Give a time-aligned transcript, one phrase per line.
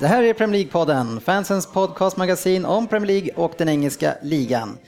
[0.00, 4.78] Det här är Premier League-podden, fansens podcastmagasin om Premier League och den engelska ligan.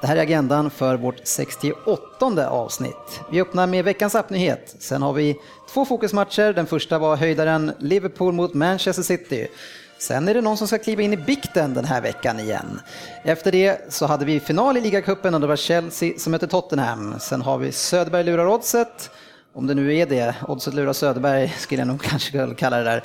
[0.00, 3.20] Det här är agendan för vårt 68 avsnitt.
[3.30, 4.76] Vi öppnar med veckans appnyhet.
[4.78, 5.36] Sen har vi
[5.68, 6.52] två fokusmatcher.
[6.52, 9.48] Den första var höjdaren Liverpool mot Manchester City.
[9.98, 12.80] Sen är det någon som ska kliva in i bikten den här veckan igen.
[13.22, 17.14] Efter det så hade vi final i ligacupen och det var Chelsea som mötte Tottenham.
[17.20, 19.10] Sen har vi Söderberg lurar oddset.
[19.56, 23.02] Om det nu är det, oddset lurar Söderberg skulle jag nog kanske kalla det där.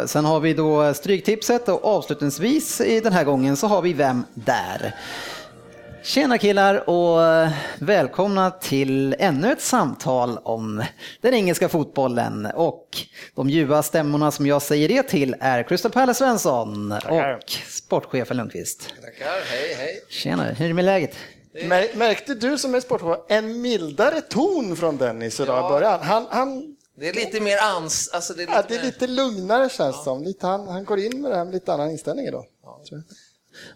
[0.00, 3.92] Eh, sen har vi då Stryktipset och avslutningsvis i den här gången så har vi
[3.92, 4.94] Vem där?
[6.02, 7.48] Tjena killar och
[7.78, 10.84] välkomna till ännu ett samtal om
[11.20, 12.88] den engelska fotbollen och
[13.34, 18.94] de ljuva stämmorna som jag säger det till är Crystal Palace Svensson och sportchefen Lundqvist.
[19.00, 20.04] Tackar, hej hej.
[20.08, 21.16] Tjena, hur är det med läget?
[21.54, 25.68] Mär- Märkte du som är sportchef en mildare ton från Dennis idag Ja.
[25.68, 26.00] i början?
[26.02, 28.10] Han, han, Det är lite mer ans...
[28.12, 30.22] Alltså det är lite, ja, det är mer- lite lugnare känns det som.
[30.22, 32.44] Lite, han, han går in med det här med lite annan inställning idag.
[32.90, 33.02] jag.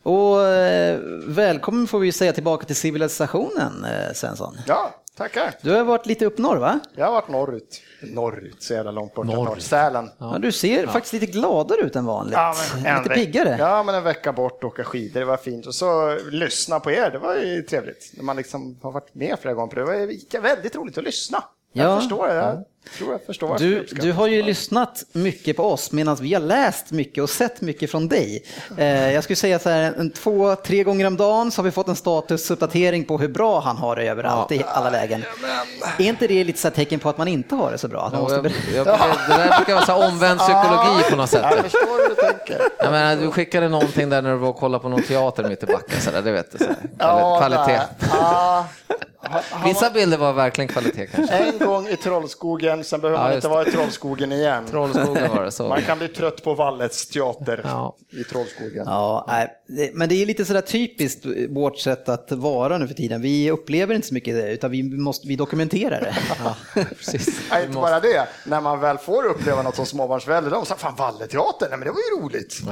[0.02, 4.58] Och eh, välkommen får vi säga tillbaka till civilisationen eh, Svensson.
[4.66, 5.54] Ja, tackar.
[5.62, 6.80] Du har varit lite upp norr va?
[6.96, 7.82] Jag har varit norrut.
[8.02, 9.26] Norrut, så jävla långt bort.
[9.26, 9.56] Norr.
[9.58, 10.10] Sälen.
[10.18, 10.36] Ja.
[10.40, 12.34] du ser faktiskt lite gladare ut än vanligt.
[12.34, 13.56] Ja, men en lite piggare.
[13.58, 15.66] Ja, men en vecka bort, åka skidor, det var fint.
[15.66, 18.12] Och så lyssna på er, det var ju trevligt.
[18.16, 20.06] När man liksom har varit med flera gånger på det.
[20.30, 21.44] Det var väldigt roligt att lyssna.
[21.72, 21.96] Jag Ja.
[22.00, 22.64] förstår det.
[22.98, 26.40] Tror jag förstår varför Du, du har ju lyssnat mycket på oss medan vi har
[26.40, 28.44] läst mycket och sett mycket från dig.
[28.78, 31.70] Eh, jag skulle säga så här, en, två, tre gånger om dagen så har vi
[31.70, 35.24] fått en statusuppdatering på hur bra han har det överallt i alla lägen.
[35.98, 38.00] Är inte det lite så tecken på att man inte har det så bra?
[38.06, 38.98] Att man Ja, måste jag, jag,
[39.28, 41.44] det där brukar vara så omvänd psykologi på något sätt.
[41.50, 42.60] Jag förstår hur du tänker.
[42.78, 45.62] Jag menar, du skickade någonting där när du var och kollade på någon teater mitt
[45.62, 46.58] i backen, så där, det vet du.
[46.58, 46.76] Så här.
[46.98, 47.82] Ja, Kvalitet.
[48.10, 48.66] Ja.
[49.64, 51.34] Vissa bilder var verkligen kvalitet kanske.
[51.34, 54.64] En gång i Trollskogen, sen behöver Ja, man inte vara i Trollskogen igen.
[54.70, 55.68] Trollskogen var det så.
[55.68, 57.96] Man kan bli trött på Vallets teater Ja.
[58.10, 58.82] i Trollskogen.
[58.86, 59.26] Ja,
[59.66, 63.22] nej, men det är lite sådär typiskt vårt sätt att vara nu för tiden.
[63.22, 66.16] Vi upplever inte så mycket det, utan vi, måste, vi dokumenterar det.
[66.96, 67.40] Precis.
[67.50, 70.94] Nej, inte bara det, när man väl får uppleva något som småbarnsförälder, de säger fan
[70.96, 72.62] Valleteatern, nej men det var ju roligt.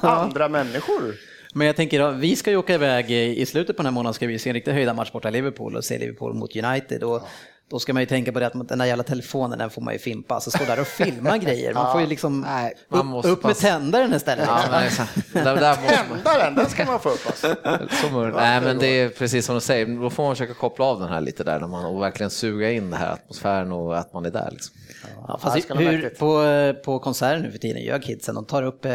[0.00, 1.14] Andra människor.
[1.54, 4.26] Men jag tänker, vi ska ju åka iväg i slutet på den här månaden ska
[4.26, 7.02] vi se en riktigt höjda match borta i Liverpool och se Liverpool mot United.
[7.04, 7.22] Och
[7.70, 9.92] då ska man ju tänka på det att den där jävla telefonen den får man
[9.92, 11.74] ju fimpa, alltså stå där och filma grejer.
[11.74, 14.48] Man får ju liksom Nej, man upp, måste upp med tändaren istället.
[14.48, 14.70] Ja, liksom.
[14.72, 15.32] men exakt.
[15.32, 15.76] där, där.
[15.76, 17.56] Tändaren, den ska man få upp alltså.
[18.00, 18.26] Så.
[18.26, 21.08] Nej, men det är precis som du säger, då får man försöka koppla av den
[21.08, 24.26] här lite där när man, och verkligen suga in den här atmosfären och att man
[24.26, 24.48] är där.
[24.52, 24.76] Liksom.
[25.02, 28.84] Ja, Ja, fast hur på, på konserter nu för tiden gör kidsen, de tar upp,
[28.84, 28.92] eh,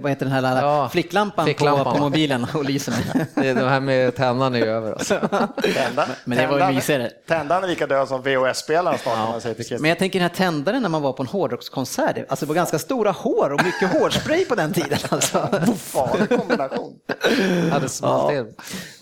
[0.00, 1.84] vad heter den här lilla Ja, flicklampan, flicklampan.
[1.84, 3.26] På, på mobilen och lyser med.
[3.34, 4.92] Det, är det här med tändaren är ju över.
[4.92, 5.14] Alltså.
[5.74, 7.10] Tända, Men det var ju tändan- mysigare.
[7.28, 9.82] Tändaren är lika död som VHS-spelaren snart, om man säger till Christer.
[9.82, 12.54] Men jag tänker den här tändaren när man var på en hårdrockskonsert, alltså det var
[12.54, 14.98] ganska stora hår och mycket hårspray på den tiden.
[15.10, 15.48] Alltså.
[15.76, 16.94] Farlig kombination.
[17.72, 18.30] Ja, det Ja.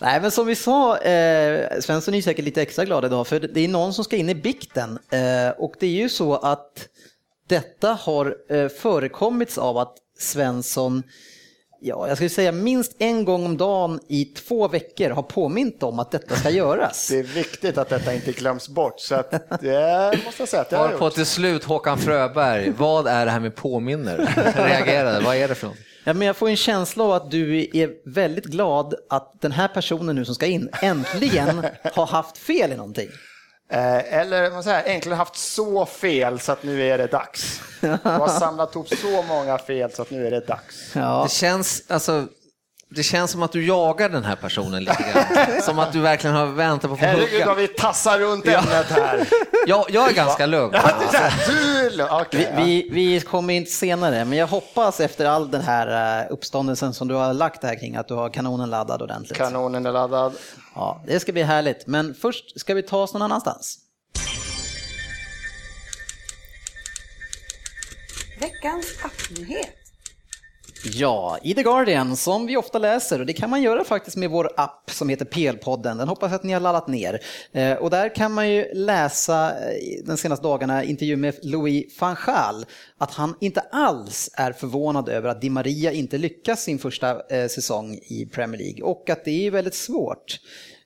[0.00, 3.40] Nej, men som vi sa, eh, Svensson är ju säkert lite extra glad idag, för
[3.40, 4.98] det är någon som ska in i bikten.
[5.10, 6.88] Eh, och det är ju så att
[7.48, 11.02] detta har eh, förekommits av att Svensson,
[11.80, 15.98] ja, jag skulle säga minst en gång om dagen i två veckor har påmint om
[15.98, 17.08] att detta ska göras.
[17.10, 19.30] Det är viktigt att detta inte glöms bort, så att
[19.60, 21.14] det måste jag säga att det har gjort.
[21.14, 24.16] till slut Håkan Fröberg, vad är det här med påminner?
[24.56, 25.76] Reagerade, vad är det för något?
[26.08, 29.68] Ja, men jag får en känsla av att du är väldigt glad att den här
[29.68, 31.64] personen nu som ska in äntligen
[31.94, 33.08] har haft fel i någonting.
[33.68, 37.60] Eh, Eller man säger, egentligen haft så fel så att nu är det dags.
[37.80, 40.90] Du har samlat ihop så många fel så att nu är det dags.
[40.94, 41.22] Ja.
[41.22, 42.26] Det känns, alltså,
[42.88, 45.62] det känns som att du jagar den här personen lite grann.
[45.62, 48.90] Som att du verkligen har väntat på att få Herregud vad vi tassar runt ämnet
[48.90, 49.28] här.
[49.66, 50.74] Jag, jag är ganska lugn.
[52.30, 56.94] Vi, vi, vi kommer in senare, men jag hoppas efter all den här eh, uppståndelsen
[56.94, 59.38] som du har lagt här kring att du har kanonen laddad ordentligt.
[59.38, 60.32] Kanonen är laddad.
[60.74, 63.78] Ja, det ska bli härligt, men först ska vi ta oss någon annanstans.
[68.40, 69.85] Veckans appnyhet.
[70.92, 74.30] Ja, i The Guardian som vi ofta läser och det kan man göra faktiskt med
[74.30, 75.98] vår app som heter PL-podden.
[75.98, 77.20] Den hoppas jag att ni har laddat ner.
[77.52, 82.00] Eh, och där kan man ju läsa eh, de den senaste dagarna intervju med Louis
[82.00, 82.66] van Gaal
[82.98, 87.48] att han inte alls är förvånad över att Di Maria inte lyckas sin första eh,
[87.48, 90.38] säsong i Premier League och att det är väldigt svårt.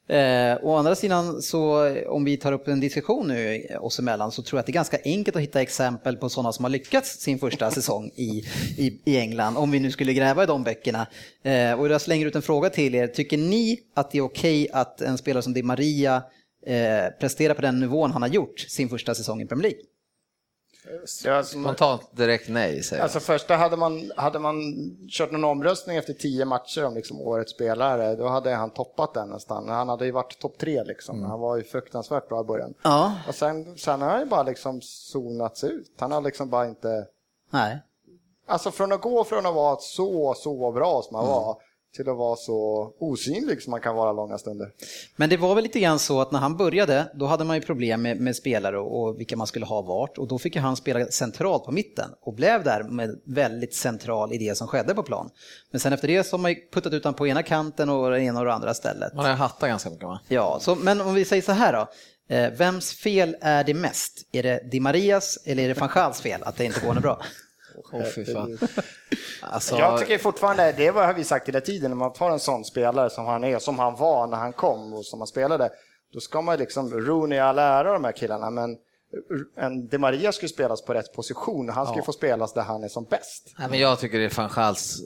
[0.09, 4.43] Eh, å andra sidan så om vi tar upp en diskussion nu oss emellan så
[4.43, 7.21] tror jag att det är ganska enkelt att hitta exempel på sådana som har lyckats
[7.21, 8.45] sin första säsong i,
[8.79, 11.07] i, i England, om vi nu skulle gräva i de böckerna.
[11.43, 14.65] Eh, och jag slänger ut en fråga till er, tycker ni att det är okej
[14.65, 16.23] okay att en spelare som Di Maria
[16.67, 19.81] eh, presterar på den nivån han har gjort sin första säsong i Premier League?
[21.25, 24.55] Ja, Spontant direkt nej, säger Alltså första hade man, hade man
[25.09, 29.29] kört någon omröstning efter tio matcher om liksom årets spelare, då hade han toppat den
[29.29, 29.69] nästan.
[29.69, 31.19] Han hade ju varit topp tre liksom.
[31.19, 31.31] Mm.
[31.31, 32.75] Han var ju fruktansvärt bra i början.
[32.83, 33.15] Ja.
[33.29, 35.95] Och sen, sen har han ju bara liksom zonats ut.
[35.99, 37.07] Han har liksom bara inte...
[37.51, 37.83] Nej.
[38.47, 41.37] Alltså från att gå från att vara så, så bra som han mm.
[41.37, 41.57] var,
[41.97, 44.71] till att vara så osynlig som man kan vara långa stunder.
[45.17, 47.63] Men det var väl lite grann så att när han började, då hade man ju
[47.63, 50.77] problem med, med spelare och, och vilka man skulle ha vart och då fick han
[50.77, 55.03] spela centralt på mitten och blev där med väldigt central i det som skedde på
[55.03, 55.31] plan.
[55.71, 58.11] Men sen efter det så har man ju puttat ut honom på ena kanten och
[58.11, 59.15] det ena och det andra stället.
[59.15, 60.21] Man har hattat ganska mycket va?
[60.29, 61.89] Ja, så, men om vi säger så här då.
[62.35, 64.29] Eh, vems fel är det mest?
[64.33, 67.03] Är det Di Marias eller är det van Gaals fel att det inte går något
[67.03, 67.23] bra?
[67.93, 68.69] Oh.
[69.43, 69.77] Alltså...
[69.77, 73.11] Jag tycker fortfarande, det har vi sagt hela tiden, när man tar en sån spelare
[73.11, 75.71] som han är, som han var när han kom och som han spelade,
[76.13, 78.77] då ska man liksom, Rooney all ära de här killarna, men
[79.57, 82.05] en De Maria skulle spelas på rätt position, han skulle ja.
[82.05, 83.55] få spelas där han är som bäst.
[83.59, 85.03] Nej, men jag tycker det är van Schals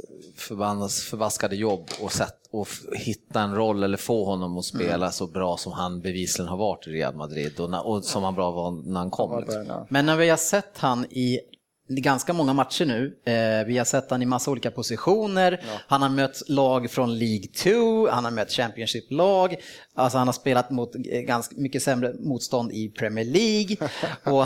[1.10, 5.10] förbaskade jobb och sätt att hitta en roll eller få honom att spela mm.
[5.10, 8.50] så bra som han bevisligen har varit i Real Madrid och, och som han bra
[8.50, 9.40] var när han kom.
[9.40, 9.86] Liksom.
[9.90, 11.40] Men när vi har sett han i
[11.88, 13.16] ganska många matcher nu.
[13.24, 15.60] Eh, vi har sett han i massa olika positioner.
[15.62, 15.80] Ja.
[15.86, 19.56] Han har mött lag från League 2, han har mött Championship-lag.
[19.94, 20.92] Alltså han har spelat mot
[21.26, 23.76] ganska mycket sämre motstånd i Premier League.
[24.24, 24.44] och,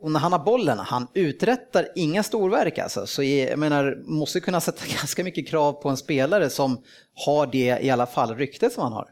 [0.00, 3.06] och, när han har bollen, han uträttar inga storverk alltså.
[3.06, 6.82] Så jag menar, måste kunna sätta ganska mycket krav på en spelare som
[7.26, 9.08] har det i alla fall ryktet som han har.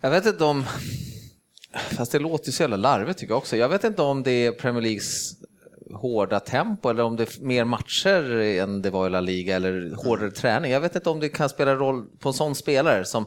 [0.00, 0.64] Jag vet inte om,
[1.72, 3.56] fast det låter ju så jävla larvigt tycker jag också.
[3.56, 5.38] Jag vet inte om det är Premier Leagues
[5.94, 9.94] hårda tempo eller om det är mer matcher än det var i La Liga eller
[10.04, 10.72] hårdare träning.
[10.72, 13.26] Jag vet inte om det kan spela roll på en sån spelare som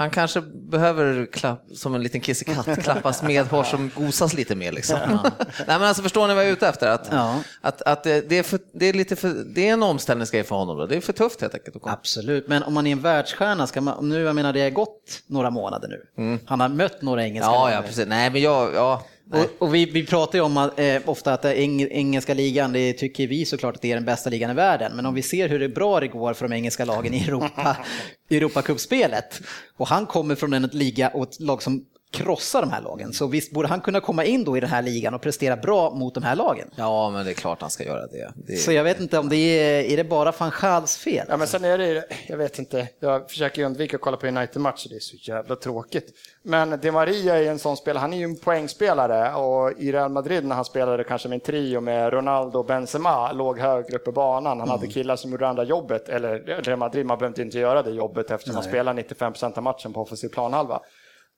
[0.00, 4.72] han kanske behöver, klapp, som en liten kissekatt, klappas med hår som gosas lite mer.
[4.72, 4.98] Liksom.
[5.10, 5.30] Ja.
[5.40, 6.88] Nej, men alltså, förstår ni vad jag är ute efter?
[6.88, 7.40] Att, ja.
[7.60, 10.78] att, att det, är för, det, är lite för, det är en omställningsgrej för honom.
[10.78, 10.86] Då.
[10.86, 11.76] Det är för tufft helt enkelt.
[11.82, 15.22] Absolut, men om man är en världsstjärna, ska man, nu jag menar det har gått
[15.26, 16.22] några månader nu.
[16.22, 16.38] Mm.
[16.46, 18.06] Han har mött några engelska Ja, ja precis.
[18.06, 21.44] Nej, men jag, ja, och, och, vi, vi pratar ju om att, eh, ofta att
[21.44, 24.92] eng, engelska ligan, det tycker vi såklart att det är den bästa ligan i världen.
[24.96, 27.76] Men om vi ser hur det bra det går för de engelska lagen i Europa,
[28.30, 29.40] Europacupspelet
[29.76, 33.12] och han kommer från en liga och ett lag som krossa de här lagen.
[33.12, 35.90] Så visst borde han kunna komma in då i den här ligan och prestera bra
[35.90, 36.70] mot de här lagen.
[36.76, 38.32] Ja, men det är klart han ska göra det.
[38.36, 41.26] det Så jag vet inte om det är, är det bara van Schals fel?
[41.28, 44.88] Ja, men sen är det, jag vet inte, jag försöker undvika att kolla på United-matcher,
[44.88, 46.12] det är så jävla tråkigt.
[46.42, 50.10] Men De Maria är en sån spelare, han är ju en poängspelare och i Real
[50.10, 54.04] Madrid när han spelade kanske med en trio med Ronaldo och Benzema, låg högre upp
[54.04, 54.70] på banan, han mm.
[54.70, 58.30] hade killar som gjorde andra jobbet, eller Real Madrid, man behövde inte göra det jobbet
[58.30, 58.62] eftersom Nej.
[58.62, 60.80] man spelar 95% av matchen på offensiv planhalva.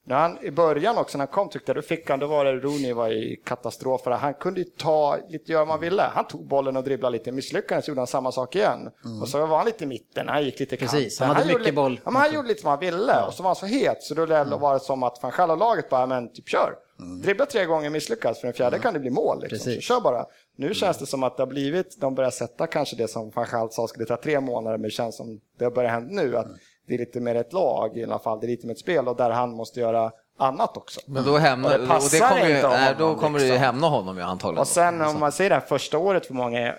[0.05, 2.45] När han, I början också när han kom tyckte jag, då fick han, då var
[2.45, 4.01] det Rooney var i katastrof.
[4.05, 6.01] Han kunde ju ta, lite göra vad man ville.
[6.01, 8.89] Han tog bollen och dribblade lite, misslyckades gjorde han samma sak igen.
[9.05, 9.21] Mm.
[9.21, 11.61] Och så var han lite i mitten, han gick lite Precis, han hade han mycket
[11.61, 11.99] gjorde, boll.
[12.05, 13.25] Ja, han gjorde lite som han ville ja.
[13.25, 14.59] och så var han så het så då mm.
[14.59, 16.73] var det som att van själva laget bara, men typ kör.
[16.99, 17.21] Mm.
[17.21, 18.83] Dribbla tre gånger, misslyckas, för den fjärde mm.
[18.83, 19.41] kan det bli mål.
[19.41, 19.73] Liksom.
[19.73, 20.25] Så kör bara.
[20.57, 20.75] Nu mm.
[20.75, 23.71] känns det som att det har blivit, de börjar sätta kanske det som van Gaal
[23.71, 26.37] sa skulle ta tre månader, men det känns som det börjar hända nu.
[26.37, 26.57] att mm.
[26.87, 29.07] Det är lite mer ett lag i alla fall, det är lite mer ett spel
[29.07, 31.01] och där han måste göra annat också.
[31.05, 33.49] Men då, hämna, och det, och det kommer, ju, nej, då kommer liksom.
[33.49, 34.61] det ju hämna honom ju antagligen.
[34.61, 36.75] Och sen om man säger det här första året för många,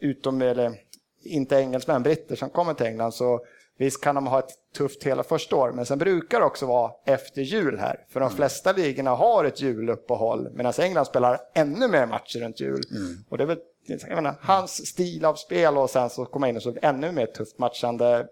[0.00, 0.72] utom, eller
[1.22, 3.40] inte engelsmän, britter som kommer till England, så
[3.78, 6.92] visst kan de ha ett tufft hela första år, men sen brukar det också vara
[7.06, 8.04] efter jul här.
[8.08, 8.36] För de mm.
[8.36, 12.82] flesta ligorna har ett juluppehåll, medan England spelar ännu mer matcher runt jul.
[12.90, 13.24] Mm.
[13.28, 13.58] Och det är väl
[14.08, 17.58] menar, hans stil av spel och sen så komma in och så ännu mer tufft
[17.58, 18.26] matchande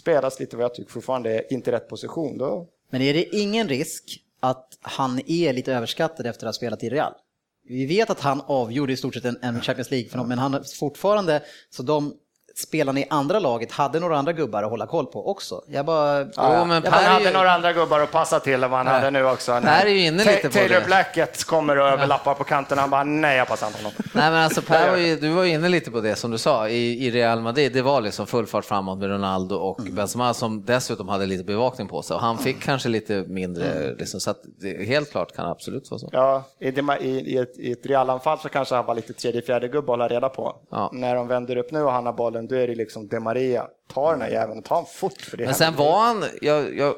[0.00, 2.38] spelas lite vad jag tycker fortfarande är inte rätt position.
[2.38, 6.84] Då men är det ingen risk att han är lite överskattad efter att ha spelat
[6.84, 7.12] i Real?
[7.68, 11.42] Vi vet att han avgjorde i stort sett en, Champions League, men han är fortfarande,
[11.70, 12.14] så de
[12.58, 15.62] spelarna i andra laget hade några andra gubbar att hålla koll på också.
[15.66, 16.20] Jag bara...
[16.20, 18.64] Jo, men Jag bara, Per han är hade ju- några andra gubbar att passa till
[18.64, 18.94] än vad han Nej.
[18.94, 19.60] hade nu också.
[19.62, 20.86] Per är ju inne lite på Taylor det.
[20.86, 22.78] Blackett kommer och överlappar på kanten.
[22.78, 23.92] Han bara, nej jag passar inte honom.
[24.12, 26.38] Nej men alltså Per, var ju, du var ju inne lite på det som du
[26.38, 27.72] sa i, i Real Madrid.
[27.72, 31.88] Det var liksom full fart framåt med Ronaldo och Benzema som dessutom hade lite bevakning
[31.88, 35.44] på sig och han fick kanske lite mindre, liksom, så att det, helt klart kan
[35.44, 36.08] det absolut vara så.
[36.12, 39.42] Ja, i, det, i, i ett, i ett realanfall så kanske han var lite tredje,
[39.42, 40.56] fjärde gubbe att hålla reda på.
[40.70, 40.90] Ja.
[40.92, 43.66] När de vänder upp nu och han har bollen, då är det liksom De Maria.
[43.94, 45.20] Ta den här jäveln och ta honom fort.
[45.22, 46.94] För det Men sen var han, jag, jag,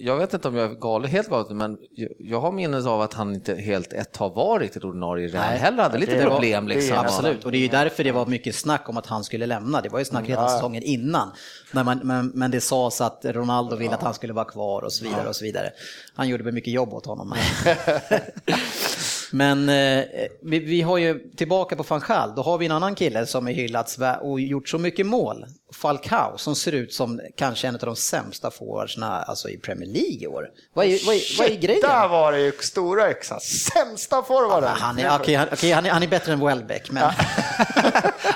[0.00, 3.00] jag vet inte om jag är galet, helt galet, men jag, jag har minnet av
[3.00, 6.30] att han inte helt ett tag var riktigt ordinarie Nej, heller, hade lite det var-
[6.30, 6.98] problem det är liksom.
[6.98, 9.80] Absolut, och det är ju därför det var mycket snack om att han skulle lämna.
[9.80, 11.32] Det var ju snack redan säsongen innan.
[11.72, 14.92] När man, men, men det sades att Ronaldo ville att han skulle vara kvar och
[14.92, 15.70] så vidare och så vidare.
[16.14, 17.34] Han gjorde väl mycket jobb åt honom.
[19.32, 20.04] Men eh,
[20.42, 23.52] vi, vi har ju tillbaka på Fanchal, då har vi en annan kille som är
[23.52, 25.46] hyllats och gjort så mycket mål.
[25.72, 30.18] Falcao som ser ut som kanske en av de sämsta forwardsna alltså i Premier League
[30.20, 30.48] i år.
[30.74, 31.80] Vad är, vad är, vad är grejen?
[31.82, 33.40] Där var det ju stora yxan.
[33.40, 34.70] Sämsta forwarden.
[34.74, 35.34] Han är, han, okej,
[35.72, 37.12] han, är, han är bättre än Welbeck, men...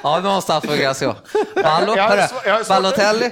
[0.02, 1.14] Ja, någonstans får Gracio.
[1.62, 3.24] Ballo, Jag hörru, jag Balotelli.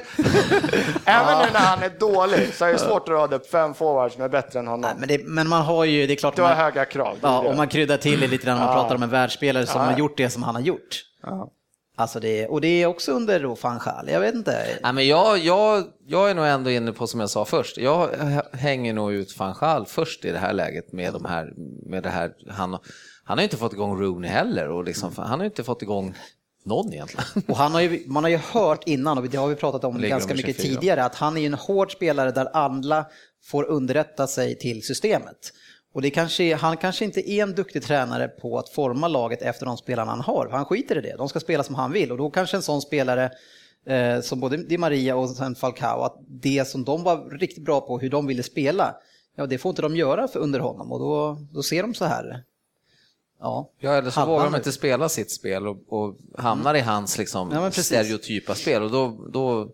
[1.05, 4.14] Även nu när han är dålig så är det svårt att rada upp fem forwards
[4.14, 4.81] som är bättre än honom.
[4.81, 6.37] Nej, men, det, men man har ju, det är klart...
[6.37, 7.19] Du har man, höga krav.
[7.21, 9.11] det är Ja, och man kryddar till det lite grann när man pratar om en
[9.11, 9.87] världsspelare som Ja.
[9.87, 11.04] har gjort det som han har gjort.
[11.23, 11.50] Ja.
[11.97, 14.64] Alltså det, och det är också under då Fanchal, jag vet inte.
[14.83, 18.09] Nej, men jag, jag, jag är nog ändå inne på som jag sa först, jag
[18.52, 21.52] hänger nog ut Fanchal först i det här läget med, de här,
[21.87, 22.33] med det här.
[22.49, 22.71] Han,
[23.25, 25.83] han har ju inte fått igång Rooney heller och liksom, han har ju inte fått
[25.83, 26.14] igång
[26.64, 27.26] någon egentligen.
[27.49, 29.97] Och han har ju, man har ju hört innan, och det har vi pratat om
[29.97, 30.75] Ligger ganska mycket 24.
[30.75, 33.07] tidigare, att han är ju en hård spelare där alla
[33.45, 35.52] får underrätta sig till systemet.
[35.92, 39.66] Och det kanske, han kanske inte är en duktig tränare på att forma laget efter
[39.66, 40.49] de spelarna han har.
[40.52, 42.12] Han skiter i det, de ska spela som han vill.
[42.12, 43.30] Och då kanske en sån spelare
[43.87, 47.80] eh, som både Di Maria och sen Falcao, att det som de var riktigt bra
[47.80, 48.94] på, hur de ville spela,
[49.37, 52.04] ja det får inte de göra för under honom och då, då ser de så
[52.04, 52.44] här.
[53.40, 57.18] Ja, Ja, eller så vågar de inte spela sitt spel och, och hamnar i hans
[57.18, 58.82] liksom, Ja, stereotypa spel.
[58.82, 59.68] Och då, då,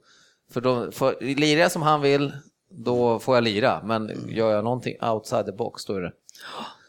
[0.51, 2.33] för då, för, lirar som han vill,
[2.71, 3.83] då får jag lira.
[3.85, 6.13] Men gör jag någonting outside the box, då är det...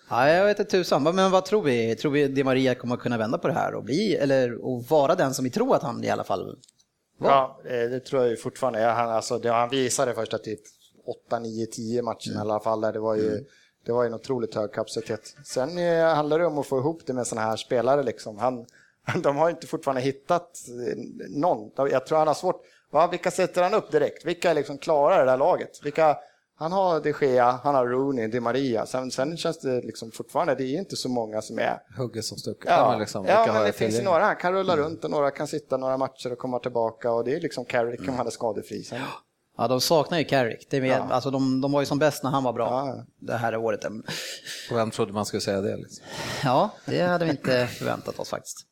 [0.09, 1.95] Ja, jag vet inte tusan, men vad tror vi?
[1.95, 5.15] Tror vi Di Maria kommer kunna vända på det här och bli, eller och vara
[5.15, 6.57] den som vi tror att han i alla fall
[7.17, 7.29] var?
[7.29, 8.81] Ja, eh, det tror jag ju fortfarande.
[8.81, 10.59] Ja, Han, alltså, det, han visade första typ
[11.27, 12.81] 8, 9, 10 matcher i alla fall.
[12.81, 13.45] Där det var ju,
[13.85, 15.35] det var en otroligt hög kapacitet.
[15.45, 18.03] Sen eh, handlar det om att få ihop det med sådana här spelare.
[18.03, 18.37] Liksom.
[18.37, 18.65] Han,
[19.23, 20.97] de har inte fortfarande hittat eh,
[21.29, 21.71] någon.
[21.91, 22.61] Jag tror han har svårt.
[22.91, 24.25] Va, vilka sätter han upp direkt?
[24.25, 25.79] Vilka är liksom klara i det här laget?
[25.83, 26.17] Vilka,
[26.55, 28.85] han har de Gea, han har Rooney, Di Maria.
[28.85, 32.37] Sen, sen känns det liksom fortfarande, det är inte så många som är Hugget som
[32.37, 32.65] stucket.
[32.69, 34.23] Ja, men liksom, ja men det finns några.
[34.25, 37.35] Han kan rulla runt och några kan sitta några matcher och komma tillbaka och det
[37.35, 38.83] är liksom Carrick om han är skadefri.
[38.83, 38.99] Sen,
[39.59, 40.67] Ja, de saknar ju Carrick.
[40.69, 43.03] Det vet, alltså, de, de var ju som bäst när han var bra Ja.
[43.19, 43.85] det här året.
[44.71, 45.77] Och vem trodde man skulle säga det?
[45.77, 46.05] Liksom?
[46.43, 48.66] Ja, det hade vi inte förväntat oss faktiskt.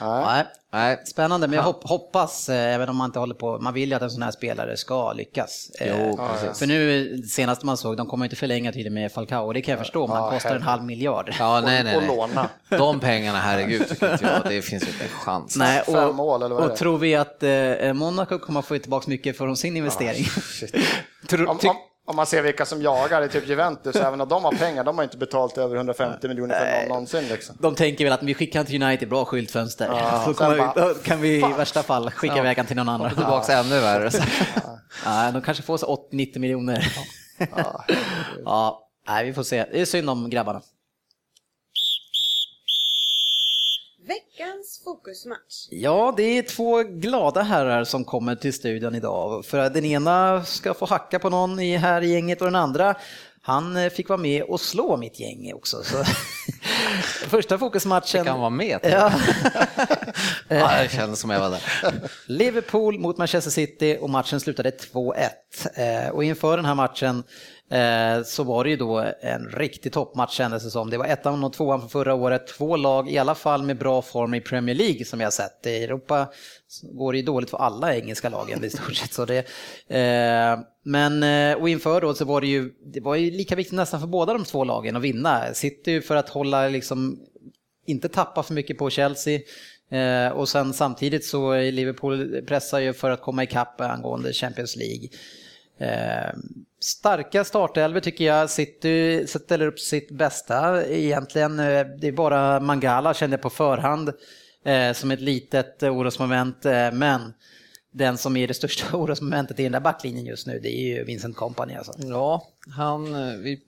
[0.00, 0.44] Nej.
[0.72, 1.02] Nej.
[1.06, 3.94] Spännande, men jag hopp, hoppas, eh, även om man inte håller på, man vill ju
[3.94, 5.70] att en sån här spelare ska lyckas.
[5.80, 6.58] Eh, Jo, precis.
[6.58, 9.72] För nu, senast man såg, de kommer inte förlänga tiden med Falcao och det kan
[9.72, 11.34] jag förstå, man Ja, kostar en halv miljard.
[11.38, 12.16] Ja, nej, nej, och nej.
[12.16, 12.48] låna.
[12.68, 14.52] De pengarna, herregud, tycker inte jag.
[14.52, 15.56] Det finns ju inte en chans.
[15.56, 16.76] Nej, Fem och, mål, eller vad och det?
[16.76, 20.24] tror vi att eh, Monaco kommer få tillbaka mycket från sin investering?
[20.24, 20.74] Shit.
[21.28, 24.28] Tror- Om, om, om man ser vilka som jagar, det är typ Juventus, även om
[24.28, 27.28] de har pengar, de har inte betalt över 150 miljoner för någon någonsin.
[27.28, 27.56] Liksom.
[27.60, 29.86] De tänker väl att vi skickar till United, bra skyltfönster.
[29.92, 32.88] Ja, så bara, vi- då kan vi i värsta fall skicka iväg han till någon
[32.88, 33.14] annan.
[33.14, 34.10] Tillbaka ännu värre.
[35.04, 36.92] Ja, de kanske får så 80-90 miljoner.
[38.44, 39.64] Ja, nej, vi får se.
[39.72, 40.60] Det är synd om grabbarna.
[44.46, 45.66] Veckans fokusmatch.
[45.70, 49.44] Ja, det är två glada herrar som kommer till studion idag.
[49.44, 52.54] För att den ena ska få hacka på någon i här i gänget och den
[52.56, 52.94] andra
[53.42, 55.82] han eh, fick vara med och slå mitt gäng också.
[55.82, 56.04] Så
[57.28, 58.20] första fokusmatchen.
[58.24, 58.78] Fick han vara med?
[58.82, 59.12] Ja.
[60.48, 61.62] Ja, det kändes som jag var där.
[62.26, 65.14] Liverpool mot Manchester City och matchen slutade 2-1.
[66.06, 67.22] Eh, Och inför den här matchen
[67.70, 70.90] Eh, så var det ju då en riktig toppmatch kändes det som.
[70.90, 72.46] Det var ettan och tvåan från förra året.
[72.46, 75.66] Två lag i alla fall med bra form i Premier League som jag sett.
[75.66, 76.28] I Europa
[76.82, 79.12] går det ju dåligt för alla engelska lagen i stort sett.
[79.12, 79.38] Så det,
[79.88, 83.76] eh, men eh, och inför då så var det ju, det var ju lika viktigt
[83.76, 85.54] nästan för båda de två lagen att vinna.
[85.54, 87.18] City för att hålla liksom
[87.86, 89.40] inte tappa för mycket på Chelsea.
[89.90, 94.76] Eh, och sen samtidigt så är Liverpool pressar ju för att komma ikapp angående Champions
[94.76, 95.08] League.
[95.78, 96.34] Eh,
[96.86, 98.50] starka startelver tycker jag.
[98.50, 101.58] City ställer upp sitt bästa egentligen.
[101.58, 104.12] Eh, det är bara Mangala kände jag på förhand.
[104.64, 107.32] Eh, som ett litet orosmoment, eh, men
[107.92, 111.04] den som är det största orosmomentet i den där backlinjen just nu, det är ju
[111.04, 111.74] Vincent Kompany.
[111.74, 111.92] Alltså.
[111.98, 113.12] Ja, han,
[113.42, 113.60] vi,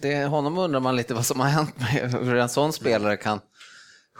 [0.00, 3.40] det, honom undrar man lite vad som har hänt med hur en sån spelare kan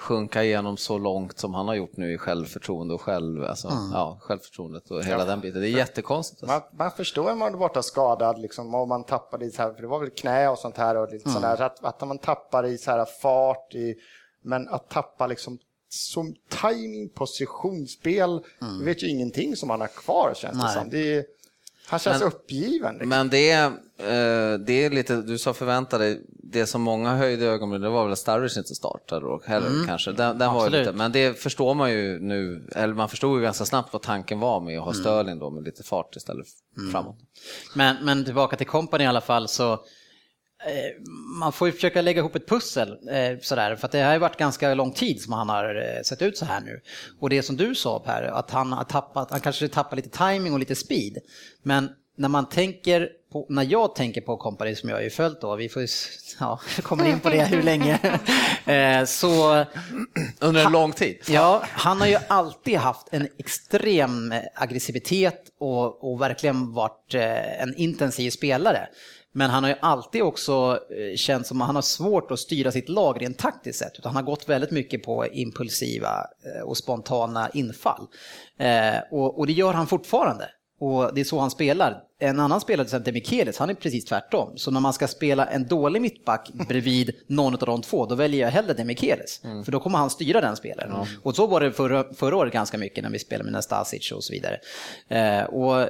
[0.04, 3.92] sjunka igenom så långt som han har gjort nu i självförtroende och själv, alltså, mm.
[3.92, 5.25] ja, självförtroendet och hela ja.
[5.25, 5.61] den biten.
[5.61, 6.42] Det är jättekonstigt.
[6.42, 6.54] Alltså.
[6.54, 9.73] Man, man förstår om man är borta skadad, liksom, om man tappar i så här,
[9.73, 11.42] för det var väl knä och sånt här, och lite mm.
[11.42, 13.94] sådär, att, att man tappar i så här fart, i,
[14.42, 15.58] men att tappa liksom
[15.88, 18.84] som timing, positionsspel, mm.
[18.84, 20.90] vet ju ingenting som han har kvar känns det som.
[20.90, 21.25] Det är,
[21.87, 22.93] han känns men, uppgiven.
[22.93, 23.09] Liksom.
[23.09, 27.47] Men det är, eh, det är lite, du sa förvänta dig, det som många höjde
[27.47, 29.87] ögonbryn, det var väl att Sturridge inte startade då heller mm.
[29.87, 30.12] kanske.
[30.12, 33.64] Den, den var lite, men det förstår man ju nu, eller man förstod ju ganska
[33.64, 35.03] snabbt vad tanken var med att ha mm.
[35.03, 36.47] Sterling då med lite fart istället
[36.79, 36.93] mm.
[36.93, 37.17] framåt.
[37.75, 39.85] Men, men tillbaka till Company i alla fall så
[41.38, 44.18] man får ju försöka lägga ihop ett pussel eh, sådär, för att det har ju
[44.18, 46.80] varit ganska lång tid som han har eh, sett ut så här nu.
[47.21, 50.52] Och det som du sa Per, att han har tappat, han kanske tappar lite timing
[50.52, 51.18] och lite speed.
[51.62, 55.40] Men när man tänker på, när jag tänker på Company som jag har ju följt
[55.40, 55.87] då, vi får
[56.40, 57.99] ja, kommer in på det hur länge,
[59.06, 59.64] så...
[60.40, 61.18] Under en lång tid?
[61.28, 67.14] Ja, han har ju alltid haft en extrem aggressivitet och, och verkligen varit
[67.59, 68.88] en intensiv spelare.
[69.37, 72.73] Men han har ju alltid också eh, känt som att han har svårt att styra
[72.73, 73.99] sitt lag rent taktiskt sett.
[73.99, 78.07] Utan han har gått väldigt mycket på impulsiva eh, och spontana infall.
[78.59, 80.49] Eh, och, det gör han fortfarande.
[80.81, 82.03] Och det är så han spelar.
[82.19, 84.53] En annan spelare, till exempel Mikelis, han är precis tvärtom.
[84.57, 88.41] Så när man ska spela en dålig mittback bredvid någon av de två, då väljer
[88.41, 89.41] jag hellre Demikelis.
[89.45, 89.64] Mm.
[89.64, 90.93] För då kommer han styra den spelaren.
[90.93, 91.07] Mm.
[91.23, 94.25] Och så var det förra, förra året ganska mycket när vi spelade med Nastasic och
[94.25, 94.59] så vidare.
[95.09, 95.88] Eh, och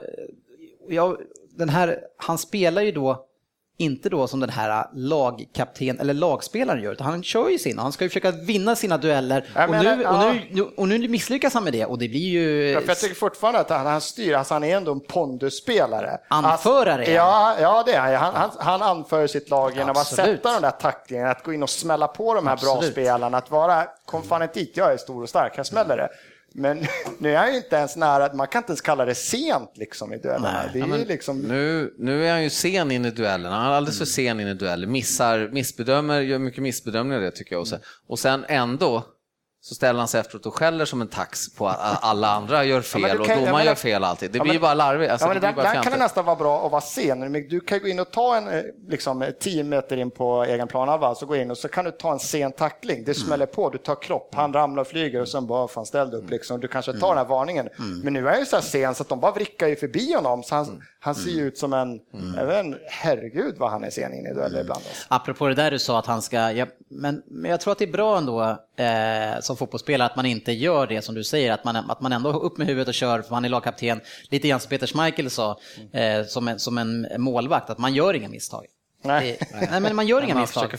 [0.89, 1.17] jag,
[1.57, 3.27] den här, han spelar ju då
[3.77, 7.79] inte då som den här lagkapten eller lagspelaren gör, utan han kör ju sin.
[7.79, 11.55] Han ska ju försöka vinna sina dueller och, menar, nu, och, nu, och nu misslyckas
[11.55, 12.71] han med det och det blir ju...
[12.71, 16.19] Ja, för jag tycker fortfarande att han, han styr, alltså han är ändå en pondusspelare.
[16.29, 16.95] Anförare?
[16.95, 18.35] Alltså, ja, ja, det är han.
[18.35, 21.71] Han, han anför sitt lag genom att sätta de där tacklingarna, att gå in och
[21.71, 22.81] smälla på de här Absolut.
[22.81, 25.97] bra spelarna, att vara, kom fan inte dit, jag är stor och stark, jag smäller
[25.97, 26.09] det.
[26.57, 26.87] Men
[27.19, 30.19] nu är ju inte ens nära, man kan inte ens kalla det sent liksom i
[30.19, 30.71] duellerna.
[30.73, 31.39] Det är ja, liksom...
[31.39, 34.49] nu, nu är han ju sen in i duellerna, han är alldeles för sen in
[34.49, 37.61] i dueller, missar, missbedömer, gör mycket missbedömningar det tycker jag.
[37.61, 39.05] Och sen, och sen ändå
[39.67, 42.81] så ställer han sig efteråt och skäller som en tax på att alla andra gör
[42.81, 44.31] fel ja, kan, och domaren gör fel alltid.
[44.31, 45.13] Det ja, blir men, bara larvigt.
[45.13, 47.33] Alltså, ja, det, det där, kan det nästan vara bra att vara sen.
[47.33, 51.15] Du kan gå in och ta en, eh, liksom, tio meter in på egen planhalva,
[51.15, 53.05] så gå in och så kan du ta en sen tackling.
[53.05, 53.27] Det mm.
[53.27, 53.55] smäller mm.
[53.55, 56.31] på, du tar kropp, han ramlar och flyger och sen bara, fan ställ dig upp
[56.31, 56.61] liksom.
[56.61, 57.09] Du kanske tar mm.
[57.09, 57.69] den här varningen.
[57.79, 58.01] Mm.
[58.01, 60.15] Men nu är han ju så här sen så att de bara vrickar ju förbi
[60.15, 60.43] honom.
[60.43, 60.81] Så han, mm.
[61.05, 61.47] Han ser ju mm.
[61.47, 62.39] ut som en, mm.
[62.39, 64.83] även, herregud vad han är sen in i dueller ibland.
[64.89, 65.07] Alltså.
[65.09, 67.85] Apropå det där du sa att han ska, ja, men, men jag tror att det
[67.85, 68.43] är bra ändå
[68.77, 72.13] eh, som fotbollsspelare att man inte gör det som du säger, att man, att man
[72.13, 75.31] ändå upp med huvudet och kör, för han är lagkapten, lite grann som Peter Schmeichel
[75.31, 75.59] sa,
[75.93, 78.67] eh, som, en, som en målvakt, att man gör inga misstag.
[79.03, 79.39] Nej.
[79.71, 80.63] nej, men man gör inga misstag.
[80.63, 80.79] Försöker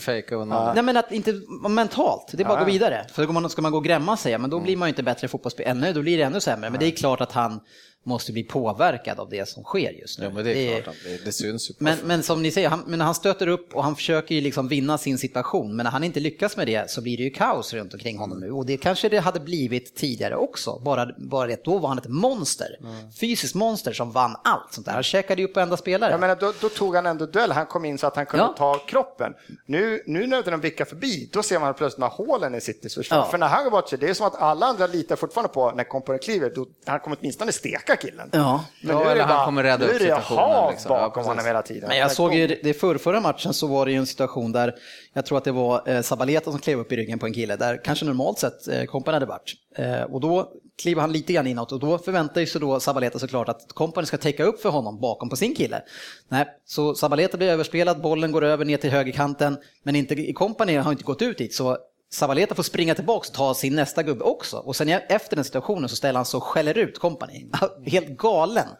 [0.74, 3.06] Nej, men att inte mentalt, det är bara att gå vidare.
[3.12, 5.70] För ska man gå och grämma sig, men då blir man ju inte bättre fotbollsspelare,
[5.70, 6.70] ännu, då blir det ännu sämre.
[6.70, 7.60] Men det är klart att han
[8.06, 10.24] måste bli påverkad av det som sker just nu.
[10.24, 11.74] Ja, men det, är klart, det, det syns ju.
[11.78, 14.68] Men, men, som ni säger, han, men han stöter upp och han försöker ju liksom
[14.68, 15.76] vinna sin situation.
[15.76, 18.40] Men när han inte lyckas med det så blir det ju kaos runt omkring honom
[18.40, 18.50] nu.
[18.50, 20.80] Och det kanske det hade blivit tidigare också.
[20.84, 22.78] Bara, bara det, då var han ett monster.
[22.80, 23.12] Mm.
[23.12, 24.92] Fysiskt monster som vann allt sånt där.
[24.92, 26.10] Han käkade ju upp varenda spelare.
[26.10, 27.52] Jag menar, då, då, tog han ändå duell.
[27.52, 28.54] Han kom in så att han kunde ja.
[28.58, 29.34] ta kroppen.
[29.66, 32.94] Nu, nu när de vickar förbi, då ser man plötsligt de här hålen i Citys
[32.94, 33.18] försvar.
[33.18, 33.24] Ja.
[33.30, 35.70] För när han går bort sig, det är som att alla andra litar fortfarande på
[35.70, 38.28] när Kompani kliver, då, han kommer åtminstone steka killen.
[38.32, 38.64] Ja.
[38.80, 40.40] Men ja, nu är det han bara, kommer rädda upp situationen.
[40.40, 40.88] Nu är det hat liksom.
[40.88, 41.88] bakom ja, honom hela tiden.
[41.88, 44.74] Men jag såg ju, det för förra matchen så var det ju en situation där,
[45.12, 47.56] jag tror att det var eh, Sabaleta som klev upp i ryggen på en kille,
[47.56, 49.54] där kanske normalt sett eh, Kompani hade varit.
[49.76, 53.48] Eh, och då kliver han lite grann inåt och då förväntar sig då Sabaleta såklart
[53.48, 55.82] att Kompani ska täcka upp för honom bakom på sin kille.
[56.28, 60.92] Nej, så Sabaleta blir överspelad, bollen går över ner till högerkanten, men inte, Kompani har
[60.92, 61.54] inte gått ut dit.
[61.54, 61.78] Så
[62.10, 64.56] Savaleta får springa tillbaka och ta sin nästa gubbe också.
[64.56, 67.50] Och sen efter den situationen så ställer han så och skäller ut kompani.
[67.86, 68.64] Helt galen.
[68.64, 68.76] Mm.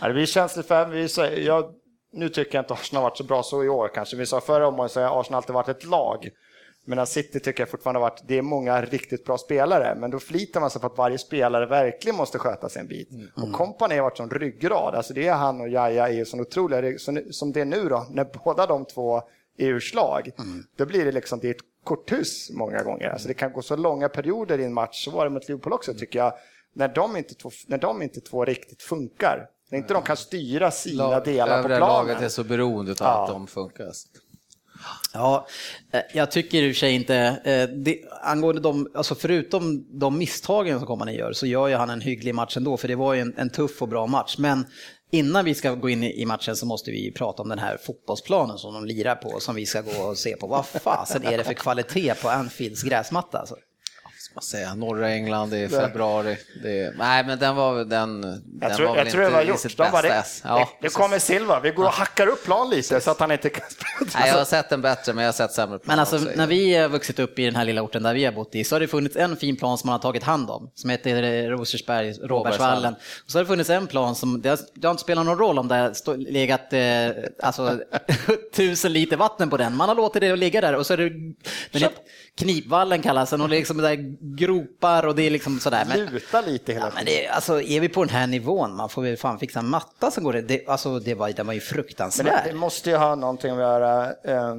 [0.00, 1.70] Ja, det blir känsligt för vi, jag,
[2.12, 4.16] Nu tycker jag inte Arsenal har varit så bra så i år kanske.
[4.16, 6.28] Vi sa förra omgången så har Arsenal alltid varit ett lag.
[6.86, 10.18] Men City tycker jag fortfarande har varit, det är många riktigt bra spelare, men då
[10.18, 13.10] flitar man sig på att varje spelare verkligen måste sköta sig en bit.
[13.12, 13.28] Mm.
[13.36, 16.40] Och kompani har varit som ryggrad, alltså det är han och Jaja är ju så
[16.40, 16.98] otroliga,
[17.30, 19.22] som det är nu då, när båda de två
[19.58, 20.64] är ur slag, mm.
[20.76, 23.08] då blir det liksom, det är ett korthus många gånger.
[23.08, 25.72] Alltså det kan gå så långa perioder i en match, så var det mot Liverpool
[25.72, 26.32] också tycker jag,
[26.74, 29.48] när de inte två, när de inte två riktigt funkar.
[29.70, 31.88] När inte de kan styra sina Lag, delar på planen.
[31.88, 33.24] laget är så beroende av ja.
[33.24, 33.92] att de funkar.
[35.12, 35.46] Ja,
[35.92, 40.18] eh, jag tycker i och för sig inte, eh, det, angående de, alltså förutom de
[40.18, 43.14] misstagen som Komanen gör så gör ju han en hygglig match ändå för det var
[43.14, 44.38] ju en, en tuff och bra match.
[44.38, 44.66] Men
[45.14, 48.58] innan vi ska gå in i matchen så måste vi prata om den här fotbollsplanen
[48.58, 50.46] som de lirar på som vi ska gå och se på.
[50.46, 53.38] Vad fasen är det för kvalitet på Anfields gräsmatta?
[53.38, 53.56] Alltså?
[54.34, 56.36] Man säga, norra England, det är februari.
[56.62, 58.22] Det är, nej, men den var den.
[58.60, 59.60] Jag den tror, var jag väl tror det inte var i gjort.
[59.60, 60.24] sitt De bästa det.
[60.44, 63.30] Ja, det, det kommer Silva, vi går och hackar upp plan lite så att han
[63.30, 64.10] inte kan spela.
[64.20, 66.30] Nej, jag har sett den bättre, men jag har sett sämre plan Men alltså också.
[66.36, 68.64] när vi har vuxit upp i den här lilla orten där vi har bott i
[68.64, 71.48] så har det funnits en fin plan som man har tagit hand om som heter
[71.50, 72.94] Rosersberg, Råbergsvallen.
[72.94, 75.38] Och så har det funnits en plan som, det har, det har inte spelat någon
[75.38, 77.78] roll om det har legat eh, alltså,
[78.54, 79.76] tusen liter vatten på den.
[79.76, 81.08] Man har låtit det ligga där och så är det,
[81.78, 81.90] den
[82.38, 85.84] Knipvallen kallas den och det är liksom där gropar och det är liksom sådär.
[85.88, 88.88] Men, Luta lite hela Ja, men det, alltså, är vi på den här nivån, man
[88.88, 90.40] får väl fan fixa en matta som går det.
[90.42, 92.26] det alltså, det var, den var ju Men fruktansvärd.
[92.44, 94.54] det, det måste ju ha någonting att göra eh,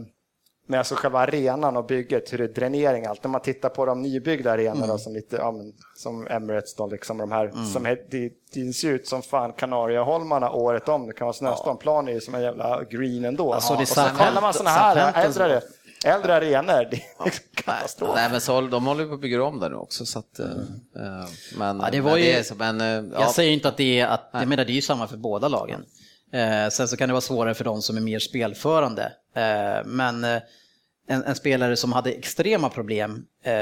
[0.67, 3.23] med alltså själva arenan och bygget, hur det är dränering allt.
[3.23, 4.97] När man tittar på de nybyggda arenorna Mm.
[4.97, 8.89] som, lite, ja, men, som Emirates, då, liksom de här, som är, det, det ser
[8.91, 11.08] ut som fan Kanarieholmarna året om.
[11.08, 11.78] Det kan vara snöstorm.
[11.78, 13.54] Plan är ju som en jävla green ändå.
[13.54, 15.62] Alltså, det är och så kollar man sådana här Southampton- äldre,
[16.05, 18.11] äldre arenor, det är katastrof.
[18.15, 20.05] Nej, men så, de håller på att bygga om där nu också.
[20.05, 20.47] Så att, eh,
[21.57, 23.77] men, Ja, det var men ju- är så, men, eh, ja, Jag säger inte att
[23.77, 25.85] det är, att, jag menar det är ju samma för båda lagen.
[26.33, 29.11] Eh, sen så kan det vara svårare för de som är mer spelförande.
[29.35, 30.41] Eh, men eh,
[31.07, 33.53] en, en spelare som hade extrema problem, eh,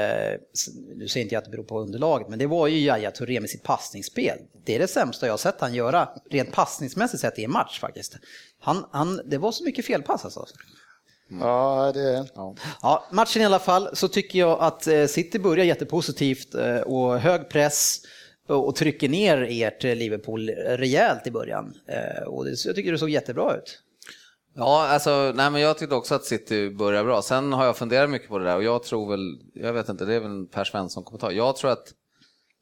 [0.96, 3.40] nu säger inte jag att det beror på underlaget, men det var ju Yahya Touré
[3.40, 4.38] med sitt passningsspel.
[4.66, 7.80] Det är det sämsta jag har sett han göra, rent passningsmässigt sett i en match
[7.80, 8.16] faktiskt.
[8.60, 10.46] Han, han, det var så mycket felpass alltså.
[11.40, 12.26] Ja, det...
[12.82, 17.18] Ja, matchen i alla fall så tycker jag att eh, City börjar jättepositivt eh, och
[17.18, 18.00] hög press
[18.48, 21.74] och trycker ner ert eh, Liverpool rejält i början.
[22.26, 23.80] Och jag tycker det såg jättebra ut.
[24.56, 27.22] Ja, alltså, nej, men jag tyckte också att City börjar bra.
[27.22, 30.04] Sen har jag funderat mycket på det där och jag tror väl, jag vet inte,
[30.04, 31.30] det är väl en Per Svensson-kommentar.
[31.30, 31.92] Jag tror att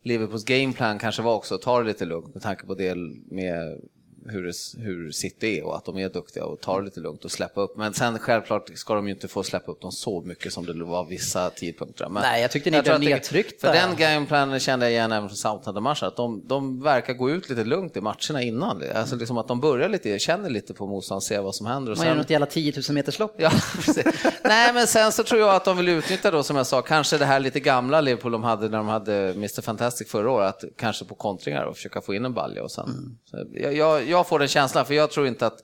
[0.04, 2.94] Liverpools gameplan kanske var också att ta det lite lugnt med tanke på det
[3.30, 3.80] med
[4.28, 7.24] hur, det, hur City är och att de är duktiga och tar det lite lugnt
[7.24, 7.76] och släppa upp.
[7.76, 10.84] Men sen självklart ska de ju inte få släppa upp dem så mycket som det
[10.84, 12.08] var vissa tidpunkter.
[12.08, 13.66] Men Nej, jag tyckte ni blev nedtryckta.
[13.66, 17.48] För den gameplanen kände jag igen även från Southampton-matchen, att de, de verkar gå ut
[17.48, 18.82] lite lugnt i matcherna innan.
[18.94, 21.92] Alltså liksom att de börjar lite, känner lite på motstånd, ser vad som händer.
[21.92, 23.34] Och Man gör sen, något jävla 10 000 meters lopp.
[23.38, 23.50] Ja.
[24.44, 27.18] Nej, men sen så tror jag att de vill utnyttja då, som jag sa, kanske
[27.18, 30.64] det här lite gamla Liverpool de hade när de hade Mr Fantastic förra året, att
[30.76, 33.18] kanske på kontringar och försöka få in en balja och sen.
[33.30, 35.62] Så jag, jag, jag får den känslan, för jag tror inte att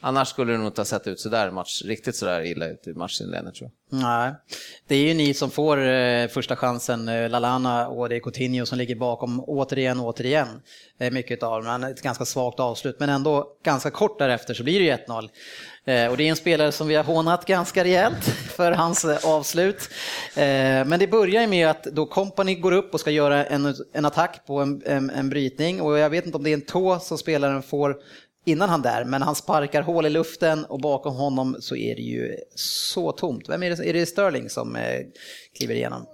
[0.00, 2.94] Annars skulle det nog inte ha sett ut sådär match, riktigt sådär illa ut i
[2.94, 4.00] matchinledningen tror jag.
[4.00, 4.34] Nej,
[4.88, 8.66] det är ju ni som får eh, första chansen, eh, Lalana och det är Coutinho
[8.66, 10.48] som ligger bakom återigen återigen.
[10.98, 14.78] Eh, mycket av dem, ett ganska svagt avslut men ändå ganska kort därefter så blir
[14.78, 15.28] det ju 1-0.
[15.84, 18.24] Eh, och det är en spelare som vi har hånat ganska rejält
[18.56, 19.88] för hans eh, avslut.
[20.36, 24.04] Eh, men det börjar med att då Company går upp och ska göra en, en
[24.04, 26.98] attack på en, en, en brytning och jag vet inte om det är en tå
[26.98, 27.96] som spelaren får
[28.48, 32.02] innan han där, men han sparkar hål i luften och bakom honom så är det
[32.02, 33.48] ju så tomt.
[33.48, 33.88] Vem är det?
[33.88, 35.00] Är det Sterling som eh,
[35.56, 36.06] kliver igenom?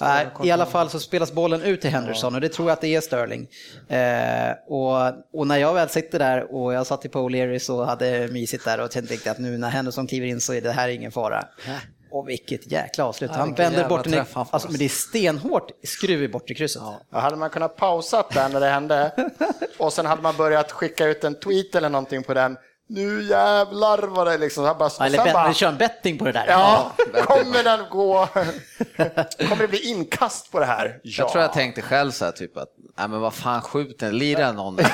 [0.00, 2.80] Nej, I alla fall så spelas bollen ut till Henderson och det tror jag att
[2.80, 3.48] det är Sterling.
[3.88, 7.86] Eh, och, och när jag väl sitter där och jag satt i Paul Learys och
[7.86, 10.88] hade mysigt där och tänkte att nu när Henderson kliver in så är det här
[10.88, 11.44] ingen fara.
[12.10, 13.30] Och vilket jäkla avslut.
[13.30, 14.26] Han vänder bort den.
[14.32, 14.46] han.
[14.50, 16.82] Alltså, men det är stenhårt skruv i bortre krysset.
[17.10, 19.12] Ja, hade man kunnat pausa där när det hände
[19.78, 22.56] och sen hade man börjat skicka ut en tweet eller någonting på den.
[22.90, 24.64] Nu jävlar vad det liksom...
[24.64, 26.46] här Bara, Eller, bet- bara, kör en betting på det där.
[26.48, 26.92] Ja,
[27.24, 28.26] kommer den gå...
[29.48, 31.00] kommer det bli inkast på det här?
[31.02, 31.22] Ja.
[31.22, 32.68] Jag tror jag tänkte själv så här typ att,
[32.98, 34.78] nej men vad fan skjut den, lira någon.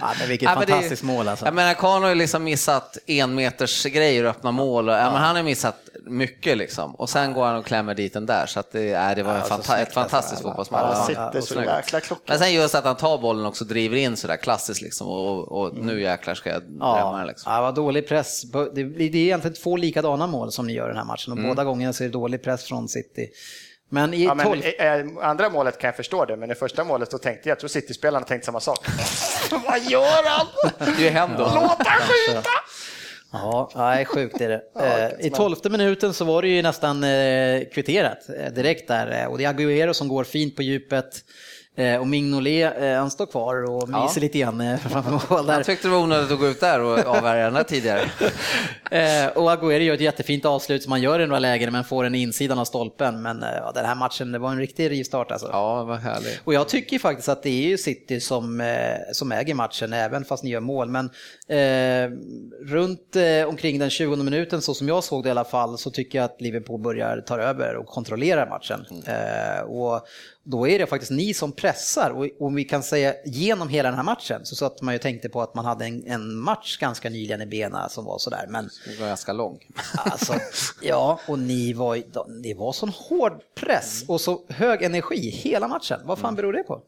[0.00, 1.44] Ja, men vilket Ja, men det- fantastiskt mål alltså.
[1.44, 4.88] Jag menar, Kahn har ju liksom missat en meters grejer och öppna mål.
[4.88, 5.10] Och, ja.
[5.10, 5.76] men han har missat
[6.06, 6.94] mycket liksom.
[6.94, 8.46] Och sen går han och klämmer dit den där.
[8.46, 10.48] Så att det, är, det var en så fanta- ett fantastiskt alltså.
[10.48, 10.80] fotbollsmål.
[10.82, 11.68] Ja, Ja, sitter ja, så snyggt.
[11.68, 12.28] jäkla klockrent.
[12.28, 15.06] Men sen just att han tar bollen också driver in sådär klassiskt liksom.
[15.08, 17.52] Och, och nu jäklar ska jag drämma den Ja, liksom.
[17.52, 18.42] ja, vad dålig press.
[18.42, 21.38] Det det är egentligen två likadana mål som ni gör i den här matchen och
[21.38, 21.50] Mm.
[21.50, 23.28] båda gångerna så är det dålig press från City.
[23.88, 24.62] Men i Ja, men, 12...
[24.78, 27.54] eh, eh, andra målet kan jag förstå det, men i första målet så tänkte jag,
[27.54, 28.86] jag tror City-spelarna tänkte samma sak.
[29.50, 30.46] Vad gör han?
[30.98, 31.44] Det är då.
[31.54, 32.48] Låt han skjuta!
[33.32, 34.62] Ja, nej, sjukt är det.
[35.20, 37.04] Eh, I tolfte minuten så var det ju nästan
[37.74, 38.18] kvitterat
[38.54, 41.24] direkt där och det är Agüero som går fint på djupet.
[41.76, 44.20] Eh, och Mignolet, eh, han står kvar och myser Ja.
[44.20, 45.54] lite grann eh, framför mål där.
[45.54, 48.00] Jag tyckte det var onödigt att gå ut där och avvärja den här tidigare.
[49.34, 52.14] Och Agüero gör ett jättefint avslut som man gör i några lägen men får den
[52.14, 53.22] insidan av stolpen.
[53.22, 55.48] Men ja, den här matchen, det var en riktig rivstart alltså.
[55.52, 56.40] Ja, vad härligt.
[56.44, 58.76] Och jag tycker faktiskt att det är ju City som,
[59.12, 60.88] som äger matchen, även fast ni gör mål.
[60.88, 61.10] Men
[61.48, 62.10] eh,
[62.66, 65.90] runt eh, omkring den 20 minuten, så som jag såg det i alla fall, så
[65.90, 68.86] tycker jag att Liverpool börjar ta över och kontrollera matchen.
[69.06, 70.06] Eh, och
[70.44, 72.10] då är det faktiskt ni som pressar.
[72.10, 75.28] Och om vi kan säga genom hela den här matchen så satt man ju tänkte
[75.28, 78.46] på att man hade en, en match ganska nyligen i bena som var sådär.
[78.48, 79.58] Men Det var ganska lång.
[79.96, 80.34] Alltså,
[80.82, 82.02] ja, och ni var,
[82.42, 86.00] det var sån hård press och så hög energi hela matchen.
[86.04, 86.82] Vad fan beror det på?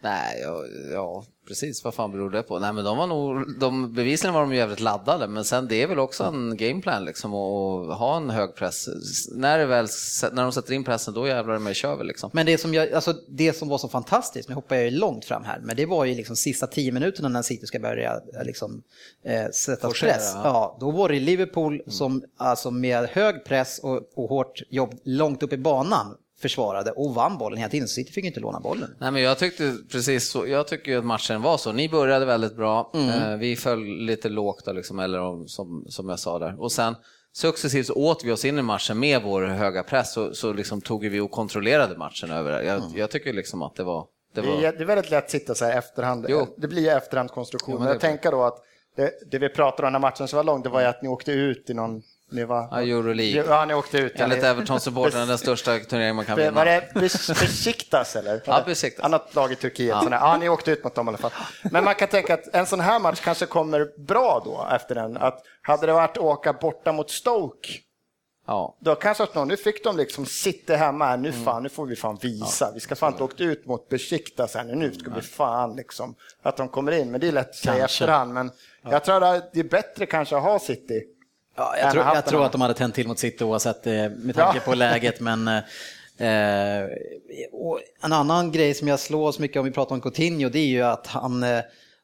[0.00, 1.84] Nej, ja, ja, precis.
[1.84, 2.58] Vad fan beror det på?
[2.58, 5.86] Nej, men de var nog, de, bevisligen var de jävligt laddade, men sen det är
[5.86, 8.88] väl också en gameplan liksom att ha en hög press.
[9.32, 9.86] När, det väl,
[10.32, 12.30] när de sätter in pressen, då jävlar det med kör vi liksom.
[12.32, 15.24] Men det som, jag, alltså det som var så fantastiskt, nu hoppar jag ju långt
[15.24, 18.44] fram här, men det var ju liksom sista tio minuterna när City ska börja eh,
[18.44, 18.82] liksom,
[19.24, 20.32] eh, sätta Forcera, press.
[20.34, 20.40] ja.
[20.44, 25.42] Ja, då var det Liverpool som alltså med hög press och, och hårt jobb långt
[25.42, 27.88] upp i banan försvarade och vann bollen hela tiden.
[27.88, 28.94] City fick inte låna bollen.
[28.98, 30.46] Nej, men jag tyckte precis så.
[30.46, 31.72] Jag tycker ju att matchen var så.
[31.72, 32.90] Ni började väldigt bra.
[32.94, 36.60] Eh, vi föll lite lågt där, liksom, eller om- som, som jag sa där.
[36.62, 36.94] Och sen
[37.32, 40.80] successivt så åt vi oss in i matchen med vår höga press så, så liksom
[40.80, 42.62] tog vi och kontrollerade matchen över.
[42.62, 44.06] Jag, jag tycker liksom att det var...
[44.34, 46.26] Det Det var är, det är väldigt lätt att sitta så här i efterhand.
[46.28, 46.46] Jo.
[46.56, 47.74] Det blir efterhandskonstruktion.
[47.74, 48.62] Jo, men jag tänker då att
[48.96, 51.08] det, det vi pratade om när matchen så var lång, det var ju att ni
[51.08, 52.02] åkte ut i någon...
[52.30, 53.44] Ni var, Ja, Euroleague.
[53.48, 54.20] Ja, ni åkte ut.
[54.20, 56.64] Enligt Everton-supportrarna den största turneringen man kan Var vinna.
[56.64, 58.42] det Bes- Besiktas eller?
[58.46, 59.04] Ja, Besiktas.
[59.04, 59.88] Annat lag i Turkiet.
[60.02, 60.08] Ja.
[60.10, 61.30] ja, ni åkte ut mot dem i alla fall.
[61.72, 65.16] Men man kan tänka att en sån här match kanske kommer bra då efter den.
[65.16, 67.68] Att hade det varit att åka borta mot Stoke,
[68.46, 68.76] Ja.
[68.80, 71.22] då kanske att någon, nu fick de liksom sitta hemma här, Mm.
[71.30, 72.70] nu fan, nu får vi fan visa.
[72.74, 76.14] Vi ska fan inte åkt ut mot Besiktas här nu, nu ska vi fan liksom,
[76.42, 77.10] att de kommer in.
[77.10, 78.34] Men det är lätt att säga efterhand.
[78.34, 78.50] Men
[78.90, 81.02] jag tror att det är bättre kanske att ha City.
[81.58, 84.34] Ja, jag, tror, jag tror att de hade tänt till mot City oavsett eh, med
[84.34, 84.62] tanke Ja.
[84.64, 85.20] på läget.
[85.20, 86.84] Men eh,
[87.52, 90.58] och en annan grej som jag slår så mycket om vi pratar om Coutinho, det
[90.58, 91.60] är ju att han eh,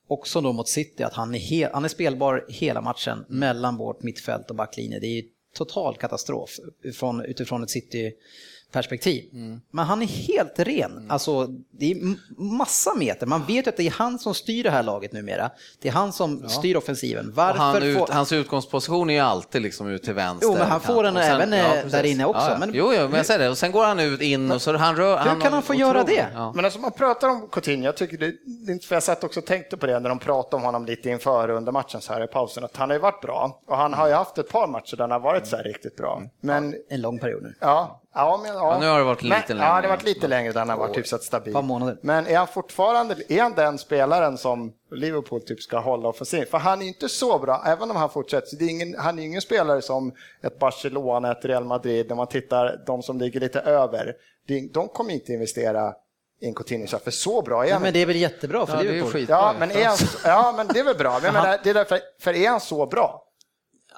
[0.09, 4.03] också då mot City, att han är, he- han är spelbar hela matchen mellan vårt
[4.03, 4.99] mittfält och backlinje.
[5.01, 5.23] Det är ju
[5.57, 6.51] total katastrof
[6.83, 8.13] utifrån, utifrån ett City
[8.75, 9.25] perspektiv.
[9.71, 11.07] Men han är helt ren.
[11.11, 11.97] Alltså, det är
[12.43, 13.27] massa meter.
[13.27, 15.51] Man vet ju att det är han som styr det här laget numera.
[15.83, 17.29] Det är han som styr offensiven.
[17.29, 18.07] Och Varför han, ut, får...
[18.07, 20.47] hans utgångsposition är ju alltid liksom ut till vänster.
[20.49, 21.93] Jo, men han får den Och sen- även, eh, precis.
[21.93, 22.59] där inne också, Ja, ja.
[22.59, 23.49] men- Jo, jo, men jag säger det.
[23.49, 25.19] Och sen går han ut in och så han rör...
[25.35, 26.27] Hur kan han få göra det?
[26.35, 26.53] Ja.
[26.57, 28.33] Men alltså man pratar om Coutinho, jag tycker det,
[28.67, 30.63] det är inte för jag satt också och tänkte på det när de pratade om
[30.63, 33.61] honom lite inför under matchen så här i pausen, att han har ju varit bra
[33.67, 35.97] och han har ju haft ett par matcher där han har varit så här riktigt
[35.97, 36.23] bra.
[36.41, 37.55] Men En lång period nu.
[37.61, 38.73] ja, ja, men, ja.
[38.73, 39.69] Ja, nu har det varit lite men, längre.
[39.71, 41.55] Ja, det har varit lite längre där han har varit hyfsat stabil.
[41.55, 41.97] Par månader.
[42.01, 46.51] Men är han fortfarande, är han den spelaren som Liverpool typ ska hålla offensivt?
[46.51, 49.19] För han är inte så bra, även om han fortsätter, så det är ingen, han
[49.19, 53.41] är ingen spelare som ett Barcelona, ett Real Madrid, när man tittar de som ligger
[53.41, 54.15] lite över.
[54.47, 55.93] Det- De kommer inte investera
[56.41, 58.73] i en Coutinho, för så bra är Ja, han men det är väl jättebra för
[58.77, 59.27] Ja, det är ju Liverpool.
[59.29, 61.19] Ja, men är han, ja, men det är väl bra.
[61.23, 63.21] Men, menar, det är därför, för är han så bra?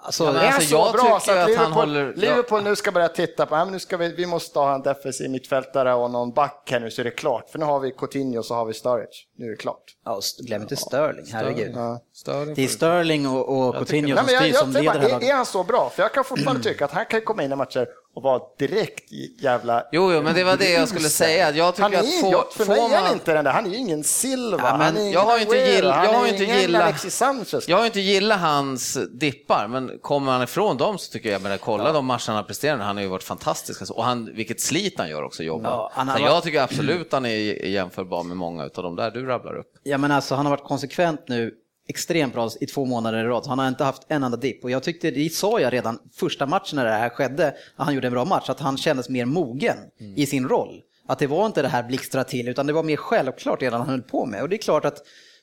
[0.07, 2.77] Alltså, Ja, alltså, så jag bra tycker så att att han Liverpool, håller- Liverpool nu
[2.77, 6.33] ska börja titta på, nu ska vi, vi måste ha en defensiv mittfältare och någon
[6.33, 7.51] back här nu så är det klart.
[7.51, 9.16] För nu har vi Coutinho och så har vi Sturridge.
[9.38, 9.83] Nu är det klart.
[10.05, 11.73] ja, glöm inte Sterling, herregud.
[11.77, 12.01] Ja.
[12.14, 14.85] Stör Det är Sterling och, och Coutinho Nej, som men jag, styr jag som leder
[14.85, 15.90] det här bara, är, är han så bra?
[15.95, 19.13] För jag kan fortfarande tycka att han kan komma in i matcher och vara direkt
[19.41, 19.85] jävla...
[19.93, 21.51] Jo, jo, men det var det jag skulle säga.
[21.51, 23.13] Jag tycker han är, att få, jag, för mig får är man...
[23.13, 25.37] inte den där, han är ju ingen Silva, Ja, men han är ingen jag har
[25.37, 27.69] ju inte gill- jag har inte gillat- Alexis Sanchez.
[27.69, 31.59] Jag har inte gillat hans dippar, men kommer han ifrån dem så tycker jag, men
[31.59, 33.81] kolla de matcherna han presterar, han har ju varit fantastisk.
[33.81, 33.95] Alltså.
[33.95, 35.71] Och han, vilket slit han gör också, jobbar.
[35.71, 39.27] Ja, han har jag tycker absolut han är jämförbar med många av de där du
[39.27, 39.73] rabblar upp.
[39.83, 41.55] Ja, men alltså, han har varit konsekvent nu
[41.88, 43.46] extremt bra i två månader i rad.
[43.46, 46.46] Han har inte haft en enda dipp och jag tyckte, det sa jag redan första
[46.46, 49.25] matchen när det här skedde, att han gjorde en bra match, att han kändes mer
[49.25, 49.77] mogen
[50.16, 50.81] i sin roll.
[51.09, 53.90] Att det var inte det här blixtra till utan det var mer självklart redan han
[53.90, 54.42] höll på med.
[54.42, 54.99] Och det är klart att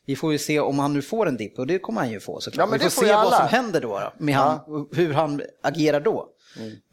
[0.05, 2.19] vi får ju se om han nu får en dipp och det kommer han ju
[2.19, 2.65] få såklart.
[2.67, 3.37] Ja, men vi får får se ju vad alla.
[3.37, 4.59] som händer då, med han,
[4.95, 6.27] hur han agerar då.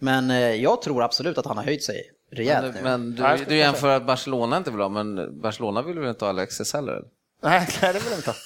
[0.01, 2.83] Men eh, jag tror absolut att han har höjt sig rejält Men, nu.
[2.91, 6.09] men du, Ja, skulle du jämför att Barcelona inte vill ha, men Barcelona vill väl
[6.09, 6.93] inte ha Alexis heller?
[6.93, 7.09] eller?
[7.43, 8.37] Nej, nej, det vill jag inte ha.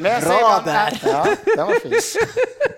[0.00, 1.00] Men jag Bra säger bara, där.
[1.04, 1.92] Ja, den var fin.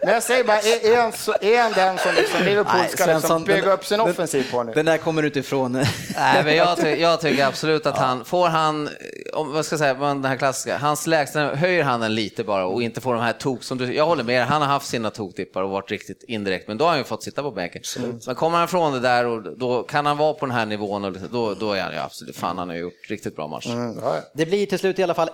[0.05, 2.89] Men jag säger bara, är, är, han, så, är han den som liksom Liverpool Nej,
[2.89, 4.73] ska Svensson, liksom bygga den- upp sin offensiv på nu?
[4.73, 5.73] Den där kommer du inte ifrån.
[5.73, 8.89] Nej, men jag, ty jag tycker absolut att han, får han,
[9.33, 12.67] om, vad ska jag säga, den här klassiska, hans lägsta, höjer han den lite bara
[12.67, 15.11] och inte får de här tok som du, jag håller med han har haft sina
[15.11, 17.83] toktippar och varit riktigt indirekt, men då har han ju fått sitta på bänken.
[18.27, 21.05] Men kommer han från det där och då kan han vara på den här nivån
[21.05, 23.67] och då, då är han ju absolut, fan han har gjort riktigt bra match.
[23.67, 24.23] Mm, ja, ja.
[24.35, 25.29] Det blir till slut i alla fall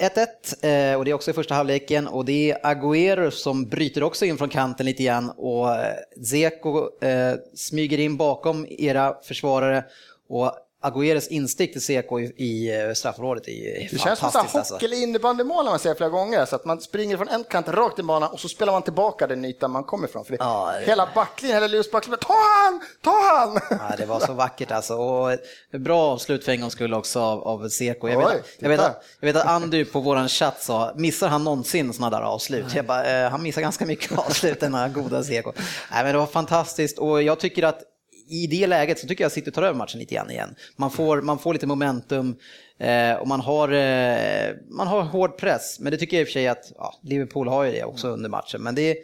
[0.61, 4.03] 1-1 eh, och det är också i första halvleken och det är Agüero som bryter
[4.03, 5.95] också in från kanten lite grann och eh,
[6.25, 9.85] Zeko eh, smyger in bakom era försvarare
[10.29, 14.53] och Agüeros instick till Zeko i, i eh, straffområdet är ju Det känns som fantastiskt
[14.53, 14.75] så alltså.
[14.75, 17.99] hockey eller innebandymål man ser flera gånger, så att man springer från en kant rakt
[17.99, 20.25] i banan och så spelar man tillbaka den ytan man kommer ifrån.
[20.25, 23.61] För det, Ja, det- Hela backlinjen, hela Luleås backlinje, ta han, ta han!
[23.71, 24.95] Ja, det var så vackert alltså.
[24.95, 25.41] Och ett
[25.81, 28.09] bra avslut för en gångs skull också av, av Seko.
[28.09, 30.93] Jag, vet, Oj, att- jag, vet att, jag vet att Andy på våran chatt sa,
[30.97, 32.65] missar han någonsin sådana där avslut?
[32.75, 35.53] Jag bara, eh, han missar ganska mycket avslut, den här goda Seko.
[35.93, 37.83] Nej, men det var fantastiskt och jag tycker att
[38.29, 40.55] i det läget så tycker jag City tar över matchen lite grann igen.
[40.77, 42.37] Man får, man får lite momentum
[42.79, 45.81] eh, och man har, eh, man har hård press.
[45.81, 48.09] Men det tycker jag i och för sig att ja, Liverpool har ju det också
[48.09, 48.63] under matchen.
[48.63, 48.97] Men det är,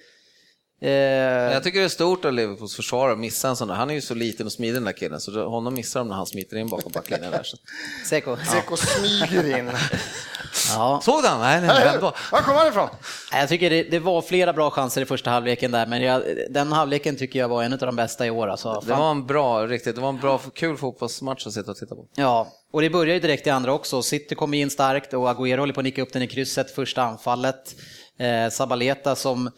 [1.52, 3.74] jag tycker det är stort av Liverpools försvarare att missa en sån där.
[3.74, 6.14] Han är ju så liten och smidig den där killen, så honom missar de när
[6.16, 7.42] han smiter in bakom backlinjen där.
[7.42, 7.56] Så.
[8.06, 8.36] Seko.
[8.52, 9.70] Seko smyger in.
[10.68, 11.00] Ja.
[11.04, 11.40] Såg du han?
[11.40, 11.98] Nej, nej, nej.
[12.32, 12.88] Var kommer han ifrån?
[13.32, 16.22] Nej, Jag tycker det, det var flera bra chanser i första halvleken där, men jag,
[16.50, 18.48] den halvleken tycker jag var en av de bästa i år.
[18.48, 18.82] Alltså.
[18.86, 21.94] Det var en bra, riktigt, det var en bra, kul fotbollsmatch att sitta och titta
[21.94, 22.06] på.
[22.14, 24.02] Ja, och det börjar ju direkt i andra också.
[24.02, 27.02] City kommer in starkt och Agüero håller på att nicka upp den i krysset, första
[27.02, 27.74] anfallet.
[28.18, 29.50] Eh, Sabaleta som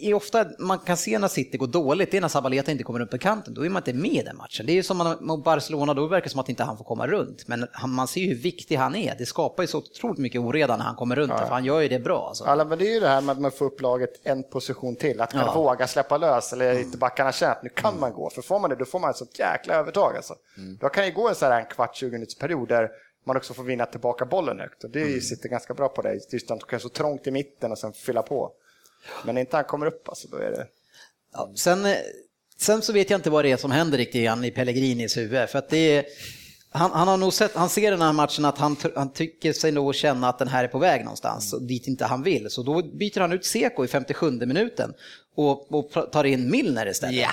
[0.00, 3.00] är ofta, man kan se när City går dåligt, det är när Sabaleta inte kommer
[3.00, 4.66] upp på kanten, då är man inte med i den matchen.
[4.66, 6.84] Det är ju som man- mot Barcelona, då verkar det som att inte han får
[6.84, 7.48] komma runt.
[7.48, 10.40] Men han, man ser ju hur viktig han är, det skapar ju så otroligt mycket
[10.40, 12.26] oreda när han kommer runt, för han gör ju det bra.
[12.28, 12.44] Alltså.
[12.44, 14.96] Alla, men det är ju det här med att man får upp laget en position
[14.96, 15.54] till, att kunna Ja.
[15.54, 18.30] våga släppa lös eller inte backarna känner att nu kan man gå.
[18.30, 20.16] För får man det, då får man ett sånt jäkla övertag.
[20.16, 20.34] Alltså.
[20.80, 22.88] Då kan det gå en, så här, en kvart, 20 minuters period där
[23.26, 24.84] man också får vinna tillbaka bollen högt.
[24.84, 26.20] Och det sitter ganska bra på dig.
[26.32, 28.50] Just att du kan så trångt i mitten och sen fylla på.
[29.24, 30.66] Men inte han kommer upp, alltså, då är det...
[31.32, 31.96] Ja, sen, eh,
[32.58, 35.48] sen så vet jag inte vad det är som händer riktigt igen i Pellegrinis huvud.
[35.48, 36.04] För att det är,
[36.70, 39.72] han, han har nog sett, han ser den här matchen att han, han tycker sig
[39.72, 41.66] nog känna att den här är på väg någonstans mm.
[41.66, 42.50] dit inte han vill.
[42.50, 44.94] Så då byter han ut Seko i 57 minuten
[45.38, 47.16] och, och tar in Milner istället.
[47.16, 47.28] Ja.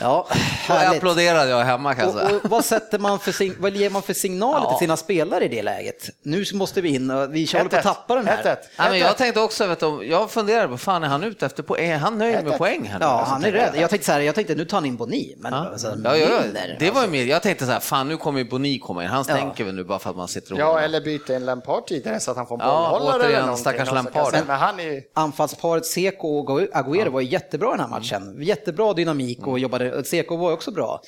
[0.00, 0.26] Ja,
[0.68, 0.96] Då härligt.
[0.98, 2.40] applåderade jag hemma kan jag Och, säga.
[2.44, 4.70] och vad, sätter man för vad ger man för signaler Ja.
[4.70, 6.10] till sina spelare i det läget?
[6.22, 7.82] Nu måste vi in och vi håller på att 1-1.
[7.82, 8.36] tappa den här.
[8.42, 8.56] 1-1.
[8.78, 11.62] Nej, men jag tänkte också, vet du, jag funderade på, fan är han ute efter
[11.62, 11.90] poäng?
[11.90, 13.00] Är han nöjd med poäng här?
[13.00, 13.72] Ja, Alltså, han är rädd.
[13.76, 15.58] Jag tänkte så här, jag tänkte nu tar han in Boni, men Ja.
[15.58, 16.40] alltså, Ja, ja, ja.
[16.42, 19.02] Milner, Det var ju mer, jag tänkte så här, fan nu kommer ju Boni komma
[19.04, 19.34] in, han Ja.
[19.34, 22.20] stänker väl nu bara för att man sitter och Ja, eller byta in Lampard tidigare
[22.20, 23.60] så att han får Ja, bollhållare återigen, eller någonting.
[23.62, 24.32] stackars Och så kan jag Lampard.
[24.32, 25.02] säga, Men han är ju...
[25.14, 28.36] anfallsparet Seko och Agüero var ju jättebra i den här matchen.
[28.42, 31.00] Jättebra dynamik och jobbade, Seko var också bra.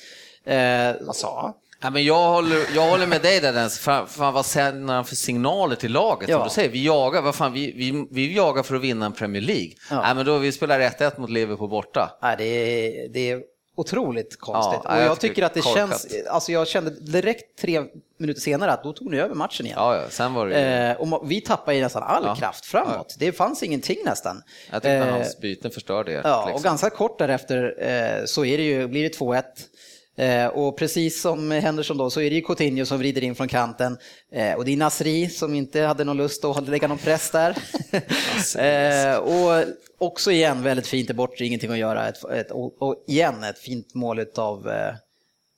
[0.45, 1.53] Eh, Vad sa han?
[1.83, 3.79] Ja, men jag, håller, jag håller med dig där, Dennis.
[3.79, 6.29] fan, fan, vad sänder han för signaler till laget?
[6.29, 6.37] Ja.
[6.37, 9.11] Som du säger, vi jagar, vad fan, vi, vi, vi jagar för att vinna en
[9.11, 9.71] Premier League.
[9.89, 10.01] Ja.
[10.01, 12.19] Nej, men då vi spelar 1-1 mot Liverpool borta.
[12.21, 13.41] nej, det, är, det är
[13.75, 14.81] otroligt konstigt.
[14.83, 15.89] Ja, och jag jag tycker att det korkat.
[15.89, 17.81] känns, alltså jag kände direkt tre
[18.17, 19.77] minuter senare att då tog ni över matchen igen.
[19.79, 20.55] Ja, ja, sen var det
[20.99, 22.35] Eh, och vi tappade ju nästan all Ja.
[22.35, 23.15] kraft framåt.
[23.19, 24.43] Det fanns ingenting nästan.
[24.71, 26.21] jag tyckte Eh, hans byten förstörde det.
[26.23, 26.63] Ja, och liksom.
[26.63, 29.43] ganska kort därefter eh, så är det ju, blir det 2-1.
[30.15, 33.47] Eh, och precis som Henderson då så är det ju Coutinho som vrider in från
[33.47, 33.97] kanten.
[34.31, 37.57] Eh, och det är Nasri som inte hade någon lust att lägga någon press där.
[39.13, 39.65] eh, och
[39.97, 42.07] också igen väldigt fint i bortre, ingenting att göra.
[42.07, 44.93] Ett, ett, och, igen ett fint mål av, eh,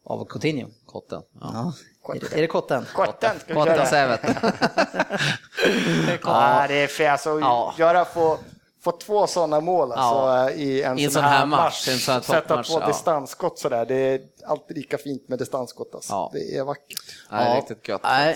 [0.06, 0.68] av Coutinho.
[0.86, 1.22] Kotten.
[1.42, 1.74] Ja.
[2.08, 2.14] Ja.
[2.32, 2.86] Är, det, kotten?
[2.94, 3.86] Kotten ska vi Kotten köra.
[3.86, 4.22] Sävet.
[6.24, 7.12] Ja, det är fel.
[7.12, 7.74] Alltså, Ja.
[7.78, 8.38] göra få,
[8.84, 12.26] få två sådana mål alltså, i en I sån sån här här match, match.
[12.26, 12.88] Sätta två ja.
[12.88, 13.86] distansskott sådär.
[13.86, 15.96] Det alltid lika fint med distansskott.
[15.96, 16.14] Alltså.
[16.14, 16.30] Ja.
[16.34, 17.00] Det är vackert.
[17.32, 18.02] Nej, riktigt gött.
[18.04, 18.36] Nej,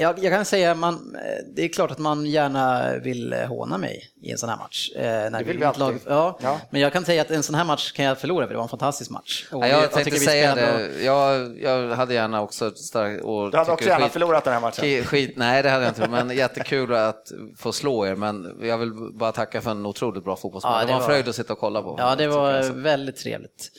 [0.00, 3.78] jag, jag kan säga man, eh, det är klart att man gärna vill eh, håna
[3.78, 4.90] mig i en sån här match.
[4.96, 6.00] Eh, när Det vill vi alltid.
[6.06, 6.60] ja, Ja.
[6.70, 8.62] Men jag kan säga att en sån här match kan jag förlora för det var
[8.62, 9.46] en fantastisk match.
[9.52, 11.02] Och Ja, jag tycker tänkte säga det.
[11.02, 13.22] Jag, jag hade gärna också starkt...
[13.52, 14.82] Du hade också gärna förlorat den här matchen.
[14.82, 16.08] Skit, skit, nej, det hade jag inte.
[16.08, 18.14] Men jättekul att få slå er.
[18.14, 20.74] Men jag vill bara tacka för en otroligt bra fotbollsmatch.
[20.74, 21.94] Ja, det, det var en fröjd att sitta och kolla på.
[21.98, 23.70] Ja, det var jag väldigt trevligt.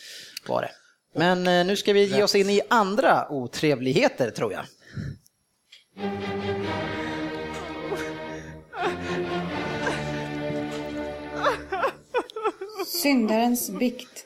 [0.48, 0.72] Var det.
[1.14, 4.66] Men eh, nu ska vi ge oss in i andra otrevligheter tror jag.
[12.88, 14.26] Syndarens bikt.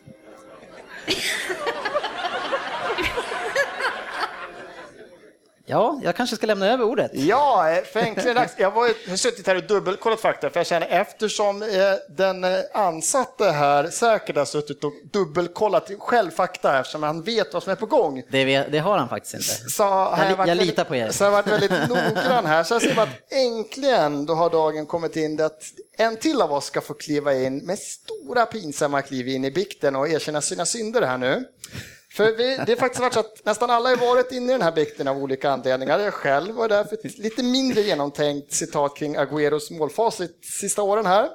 [5.66, 7.12] Ja, jag kanske ska lämna över ordet.
[7.14, 8.54] Ja, eh, för äntligen dags.
[8.58, 11.68] Jag, jag har suttit här och dubbelkollat fakta, för jag känner eftersom eh,
[12.10, 17.64] den eh, ansatte här säkert har suttit och dubbelkollat själv fakta eftersom han vet vad
[17.64, 18.24] som är på gång.
[18.32, 19.70] Det, vet- det har han faktiskt inte.
[19.72, 21.12] Så Jag jag väldigt- litar på er.
[21.12, 22.64] Så jag har varit väldigt noggrann här.
[22.64, 25.64] Så jag ser att äntligen då har dagen kommit in att
[25.98, 29.96] en till av oss ska få kliva in med stora pinsamma kliv in i bikten
[29.96, 31.44] och erkänna sina synder här nu.
[32.16, 34.62] För vi, det har faktiskt varit så att nästan alla har varit inne i den
[34.62, 36.00] här bikten av olika anledningar.
[36.00, 41.30] Jag själv var därför ett lite mindre genomtänkt citat kring Agüeros målfacit sista åren här.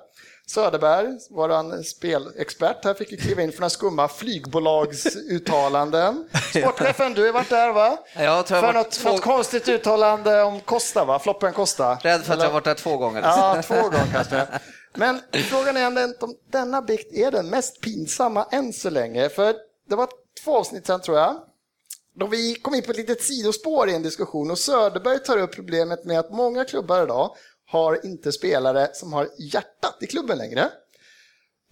[0.46, 6.28] Söderberg, vår spelexpert här, fick ju kliva in för några skumma flygbolagsuttalanden.
[6.54, 7.98] Sportchefen, du har varit där va?
[8.16, 11.18] Ja, jag tror jag för något, två- något konstigt uttalande om Costa va?
[11.18, 11.94] Floppen Costa.
[11.94, 13.20] Rädd för att jag Eller- har varit där två gånger.
[13.22, 14.46] Ja, två gånger kanske.
[14.94, 16.14] Men frågan är om
[16.52, 19.28] denna bikt är den mest pinsamma än så länge.
[19.28, 19.54] För
[19.88, 20.08] det var
[20.44, 21.40] två avsnitt sen tror jag.
[22.14, 25.54] Då vi kom in på ett litet sidospår i en diskussion och Söderberg tar upp
[25.54, 27.36] problemet med att många klubbar idag
[27.66, 30.70] har inte spelare som har hjärtat i klubben längre.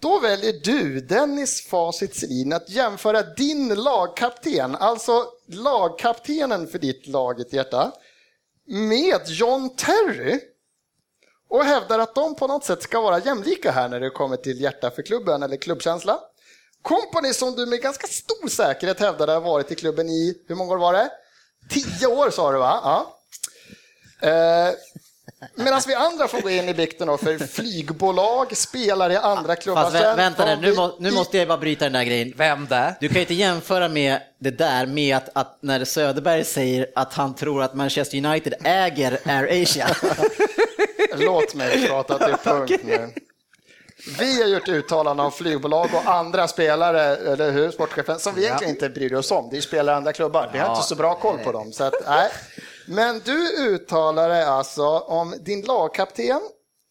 [0.01, 7.43] Då väljer du, Dennis Facit Selin, att jämföra din lagkapten, alltså lagkaptenen för ditt lag
[7.49, 7.91] hjärta,
[8.65, 10.39] med John Terry
[11.49, 14.61] och hävdar att de på något sätt ska vara jämlika här när det kommer till
[14.61, 16.19] hjärta för klubben eller klubbkänsla.
[16.87, 20.73] Company som du med ganska stor säkerhet hävdade har varit i klubben i, hur många
[20.73, 21.09] år var det?
[21.69, 22.79] Tio år sa du va?
[22.83, 23.13] Ja.
[24.29, 24.73] Eh,
[25.55, 29.83] Medan vi andra får gå in i bikten då för flygbolag, spelare i andra klubbar.
[29.83, 32.33] Fast vä- vänta nu, må, nu måste jag bara bryta den där grejen.
[32.37, 32.93] Vem där?
[32.99, 37.13] Du kan ju inte jämföra med det där med att, att när Söderberg säger att
[37.13, 39.87] han tror att Manchester United äger Air Asia.
[41.15, 43.13] Låt mig prata till punkt nu.
[44.19, 48.73] Vi har gjort uttalanden om flygbolag och andra spelare, eller hur, sportchefen, som vi egentligen
[48.73, 49.49] inte bryr oss om.
[49.49, 50.49] Det är spelare i andra klubbar.
[50.53, 51.71] Vi har inte så bra koll på dem.
[51.71, 52.31] Så att, nej.
[52.87, 56.41] Men du uttalar dig alltså om din lagkapten,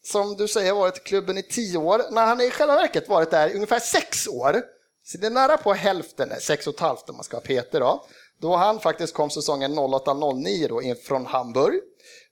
[0.05, 3.31] som du säger varit i klubben i tio år, när han i själva verket varit
[3.31, 4.61] där i ungefär sex år.
[5.05, 7.79] Så det är nära på hälften, sex och ett halvt om man ska ha Peter
[7.79, 8.05] då.
[8.41, 11.81] Då han faktiskt kom säsongen 08-09 då in från Hamburg.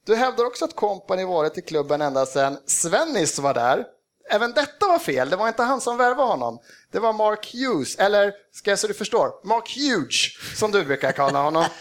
[0.05, 3.85] Du hävdar också att Company varit i klubben ända sedan Svennis var där.
[4.29, 6.59] Även detta var fel, det var inte han som värvade honom.
[6.91, 11.11] Det var Mark Hughes, eller ska jag så du förstår, Mark Huge, som du brukar
[11.11, 11.65] kalla honom.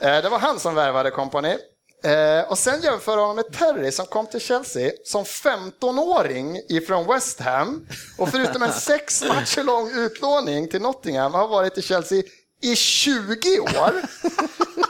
[0.00, 1.56] Eh, Det var han som värvade Company.
[2.04, 7.40] Eh, Och sen jämför honom med Terry som kom till Chelsea som 15-åring ifrån West
[7.40, 7.86] Ham.
[8.18, 12.22] Och förutom en sex matcher lång utlåning till Nottingham har varit i Chelsea
[12.62, 13.92] i 20 år.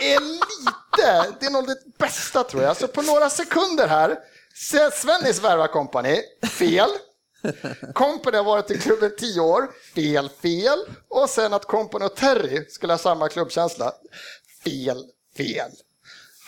[0.01, 2.77] Är lite, det är nog det bästa tror jag.
[2.77, 4.17] Så på några sekunder här,
[4.93, 6.91] Svennis värvar Company, fel.
[7.95, 10.79] Company har varit i klubben 10 år, fel, fel.
[11.09, 13.93] Och sen att Company och Terry skulle ha samma klubbkänsla,
[14.65, 15.05] fel,
[15.37, 15.71] fel,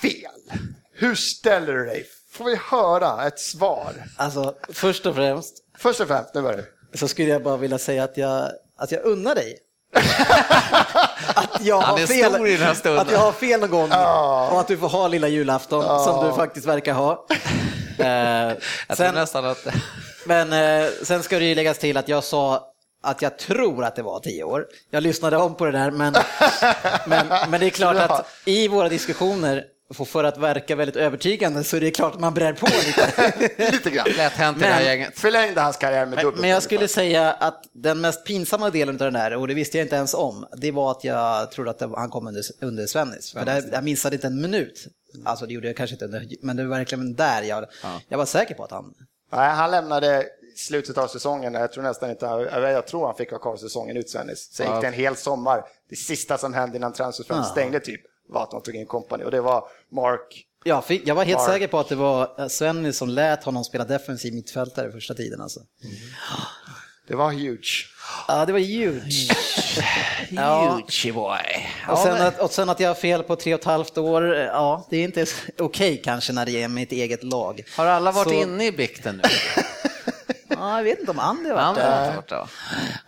[0.02, 0.61] fel.
[0.92, 2.06] Hur ställer du dig?
[2.30, 4.04] Får vi höra ett svar?
[4.16, 8.04] Alltså, först och främst Först och främst, nu börjar så skulle jag bara vilja säga
[8.04, 9.59] att jag, att jag unnar dig.
[11.35, 13.07] att jag Han har fel, stor i den här stunden.
[13.07, 13.91] Att jag har fel någon gång
[14.51, 17.27] och att du får ha lilla julafton som du faktiskt verkar ha.
[17.99, 18.53] Eh,
[18.97, 19.66] sen, nästan att...
[20.25, 22.69] men eh, sen ska det ju läggas till att jag sa
[23.03, 24.66] att jag tror att det var tio år.
[24.91, 26.14] Jag lyssnade om på det där, men,
[27.07, 29.64] men, men det är klart att i våra diskussioner,
[29.95, 33.53] för- för att verka väldigt övertygande, så är det klart att man brär på lite.
[33.72, 34.07] Lite grann.
[34.16, 35.18] Lätt hänt i det här Men- gänget.
[35.18, 36.41] Förlängde hans karriär med dubbelt.
[36.41, 39.78] men jag skulle säga att den mest pinsamma delen av den där, och det visste
[39.78, 43.32] jag inte ens om, det var att jag trodde att han kom under, under Svennis.
[43.32, 44.86] För där, jag missade inte en minut.
[45.24, 47.64] Alltså det gjorde jag kanske inte under, men det var verkligen där jag,
[48.09, 48.95] jag var säker på att han...
[49.32, 50.24] Nej, han lämnade
[50.57, 51.55] slutet av säsongen.
[51.55, 54.49] Jag tror nästan inte, jag tror han fick ha kvar säsongen ut Svennis.
[54.53, 55.62] Sen gick det en hel sommar.
[55.91, 59.31] Det sista som hände innan transferfönstret stängde typ var att de tog in kompani och
[59.31, 60.45] det var Mark.
[60.64, 61.51] Ja, jag var helt Mark.
[61.51, 65.41] säker på att det var eh, Svennis som lät honom spela defensiv mittfältare första tiden.
[65.41, 65.61] Alltså.
[67.09, 67.87] Det var huge.
[68.29, 69.29] Ja, det var huge.
[70.31, 70.72] Ja.
[70.87, 71.66] Huge boy.
[71.89, 74.35] Och sen, att, och sen att jag har fel på tre och ett halvt år,
[74.35, 75.26] ja, det är inte
[75.59, 77.62] okej kanske när det är mitt eget lag.
[77.76, 79.22] Har alla varit Så- inne i bikten nu?
[80.59, 81.82] Ja, jag vet inte om Andy har varit Andra
[82.28, 82.48] där.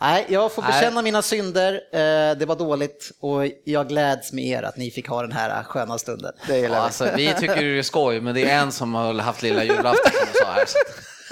[0.01, 0.73] Nej, jag får Nej.
[0.73, 1.73] bekänna mina synder.
[1.93, 5.63] Eh, Det var dåligt och jag gläds med er att ni fick ha den här
[5.63, 6.33] sköna stunden.
[6.47, 6.85] Det gillar Ja, vi.
[6.87, 10.13] alltså, vi tycker det är skoj, men det är en som har haft lilla julafton
[10.13, 10.65] som sa här.
[10.67, 10.79] Så.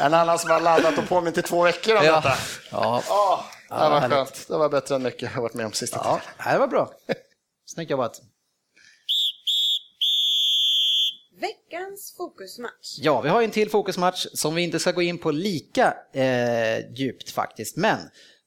[0.03, 2.17] En annan som har laddat och påmint i två veckor om Ja.
[2.17, 2.35] detta.
[2.71, 3.03] Ja.
[3.71, 4.49] Ja, det var skönt.
[4.49, 6.53] Det var bättre än mycket jag har varit med om sista Ja, tiden.
[6.53, 6.91] det var bra.
[7.67, 8.21] Snyggt jobbat.
[11.71, 12.99] Veckans fokusmatch.
[12.99, 15.97] Ja, vi har ju en till fokusmatch som vi inte ska gå in på lika
[16.13, 17.99] eh, djupt faktiskt, men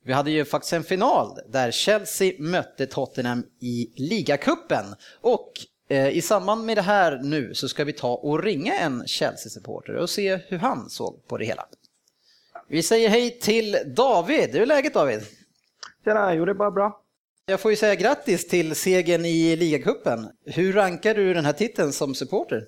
[0.04, 4.86] vi hade ju faktiskt en final där Chelsea mötte Tottenham i ligacupen
[5.22, 5.52] och
[5.92, 9.96] Eh, I samband med det här nu så ska vi ta och ringa en Chelsea-supporter
[9.96, 11.66] och se hur han såg på det hela.
[12.68, 14.50] Vi säger hej till David.
[14.52, 15.22] Hur är läget David?
[16.06, 17.02] Tjena, jo det är bara bra.
[17.46, 20.30] Jag får ju säga grattis till segern i ligacupen.
[20.46, 22.68] Hur rankar du den här titeln som supporter?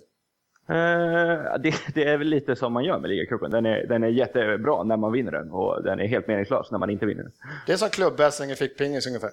[0.69, 3.51] Eh, det, det, är väl lite som man gör med ligacupen.
[3.51, 6.79] Den är, den är jättebra när man vinner den och den är helt meningslös när
[6.79, 7.31] man inte vinner den.
[7.67, 9.29] Det är som klubbhälsningen fick pingis ungefär.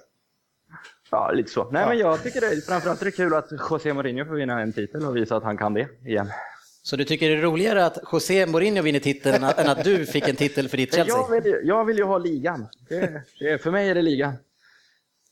[1.11, 1.71] Ja, lite så.
[1.71, 1.87] Nej, ja.
[1.87, 5.05] men jag tycker det, framförallt är det kul att José Mourinho får vinna en titel
[5.05, 6.27] och visa att han kan det igen.
[6.83, 10.27] Så du tycker det är roligare att José Mourinho vinner titeln än att du fick
[10.27, 11.15] en titel för ditt Chelsea?
[11.17, 12.67] Jag vill, jag vill ju ha ligan.
[12.89, 14.33] Det, det, för mig är det ligan.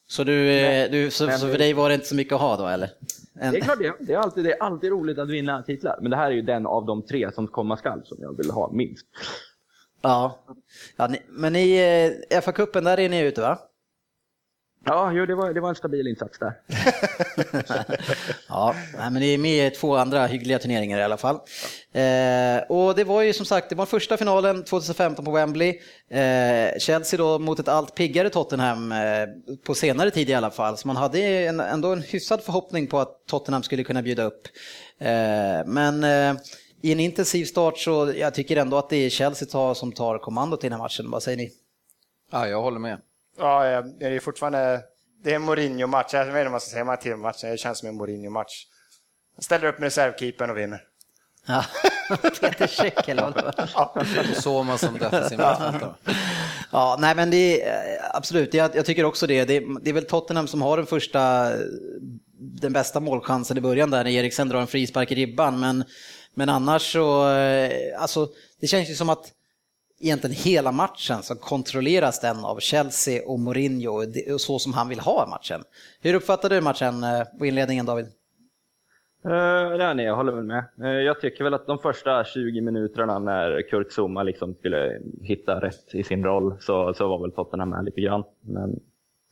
[0.09, 2.41] Så, du, eh, men, du, så, så, för dig var det inte så mycket att
[2.41, 2.89] ha då eller?
[3.39, 3.51] En...
[3.51, 3.93] Det är klart det.
[3.99, 5.99] Det är, alltid, det är alltid roligt att vinna titlar.
[6.01, 8.51] Men det här är ju den av de tre som komma skall som jag vill
[8.51, 9.05] ha minst.
[10.01, 10.39] Ja,
[10.95, 11.77] ja ni, men i
[12.31, 13.59] eh, FA-cupen där är ni ute va?
[14.85, 16.53] Ja, jo, det, var, det var en stabil insats där.
[18.47, 21.35] ja, men det är med i två andra hyggliga turneringar i alla fall.
[21.91, 25.79] Eh, och det var ju som sagt, det var första finalen 2015 på Wembley.
[26.09, 28.97] Eh, Chelsea då mot ett allt piggare Tottenham eh,
[29.63, 30.77] på senare tid i alla fall.
[30.77, 34.47] Så man hade en, ändå en hyfsad förhoppning på att Tottenham skulle kunna bjuda upp.
[34.99, 36.41] Eh, men eh,
[36.81, 40.63] i en intensiv start så jag tycker ändå att det är Chelsea som tar kommandot
[40.63, 41.11] i den här matchen.
[41.11, 41.51] Vad säger ni?
[42.31, 42.99] Ja, jag håller med.
[43.39, 44.81] Ja, det är fortfarande...
[45.23, 46.13] Det är en Mourinho-match.
[46.13, 47.51] Jag vet inte vad man ska säga matchen.
[47.51, 48.65] Det känns som en Mourinho-match.
[49.39, 50.83] Ställer upp med reservkeepern och vinner.
[51.47, 51.65] Ja,
[52.41, 54.35] Peter Käck eller vad.
[54.35, 55.73] Så man som defensiv ja.
[56.71, 59.45] ja, nej men det är absolut, jag, jag tycker också det.
[59.45, 59.57] det.
[59.57, 59.89] är, det.
[59.89, 61.51] är väl Tottenham som har den första,
[62.39, 65.59] den bästa målchansen i början där när Eriksen drar en frispark i ribban.
[65.59, 65.83] Men,
[66.33, 68.27] men annars så, eh, alltså
[68.61, 69.31] det känns ju som att
[69.99, 74.03] egentligen hela matchen så kontrolleras den av Chelsea och Mourinho
[74.37, 75.61] så som han vill ha matchen.
[76.01, 78.05] Hur uppfattar du matchen eh, på inledningen David?
[79.25, 80.63] Eh, uh, nej, jag håller väl med.
[80.81, 85.61] Uh, jag tycker väl att de första 20 minuterna när Kurt Zuma liksom skulle hitta
[85.61, 88.23] rätt i sin roll så, så var väl Tottenham med lite grann.
[88.41, 88.79] Men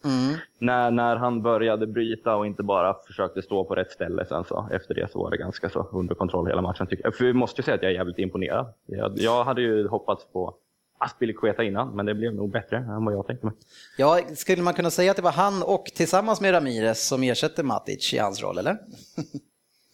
[0.08, 0.38] mm.
[0.60, 4.70] när, när han började bryta och inte bara försökte stå på rätt ställe sen så
[4.72, 6.88] efter det så var det ganska så under kontroll hela matchen.
[6.88, 7.16] Tycker jag.
[7.16, 8.74] För vi måste ju säga att jag är jävligt imponerad.
[8.86, 10.56] Jag, jag hade ju hoppats på
[11.00, 13.56] Aspilicueta innan, men det blev nog bättre än vad jag tänkte mig.
[13.98, 17.64] Ja, skulle man kunna säga att det var han och tillsammans med Ramirez som ersätter
[17.64, 18.78] Matic i hans roll, eller?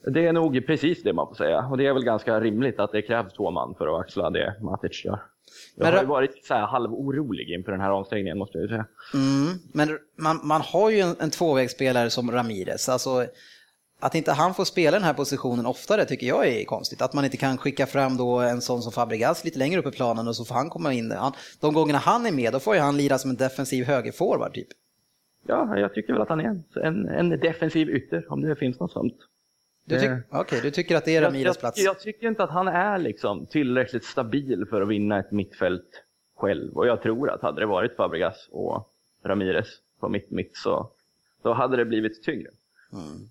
[0.05, 1.67] Det är nog precis det man får säga.
[1.71, 4.55] Och det är väl ganska rimligt att det krävs två man för att axla det
[4.61, 5.19] Matic gör.
[5.75, 8.85] Jag har ju varit så här halvorolig inför den här omställningen måste jag säga.
[9.13, 12.89] Mm, men man, man har ju en, en tvåvägsspelare som Ramirez.
[12.89, 13.25] Alltså,
[13.99, 17.01] att inte han får spela den här positionen oftare tycker jag är konstigt.
[17.01, 19.97] Att man inte kan skicka fram då en sån som Fabregas lite längre upp i
[19.97, 21.11] planen och så får han komma in.
[21.11, 24.53] Han, de gångerna han är med då får ju han lira som en defensiv högerforward
[24.53, 24.67] typ.
[25.47, 28.91] Ja, jag tycker väl att han är en, en defensiv ytter om det finns något
[28.91, 29.15] sånt.
[29.85, 31.79] Du, tyck, okay, du tycker att det är Ramirez plats?
[31.79, 36.03] Jag, jag, tycker inte att han är liksom tillräckligt stabil för att vinna ett mittfält
[36.35, 36.77] själv.
[36.77, 38.89] Och jag tror att hade det varit Fabregas och
[39.23, 39.67] Ramirez
[39.99, 40.91] på mitt mitt så
[41.43, 42.49] då hade det blivit tyngre.
[42.93, 43.29] Mm.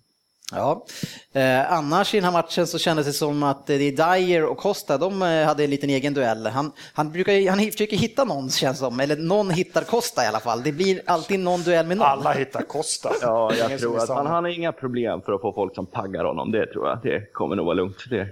[0.51, 0.85] Ja,
[1.33, 4.57] eh, annars i den här matchen så kändes det som att det är Dyer och
[4.57, 6.47] Costa, de eh, hade en liten egen duell.
[6.47, 10.39] Han, han, brukar, han försöker hitta någon känns som, eller någon hittar Costa i alla
[10.39, 10.63] fall.
[10.63, 12.07] Det blir alltid någon duell med någon.
[12.07, 13.11] Alla hittar Costa.
[13.21, 16.23] Ja, jag tror att han, han har inga problem för att få folk som taggar
[16.23, 16.99] honom, det tror jag.
[17.03, 17.97] Det kommer nog vara lugnt.
[18.09, 18.27] Det.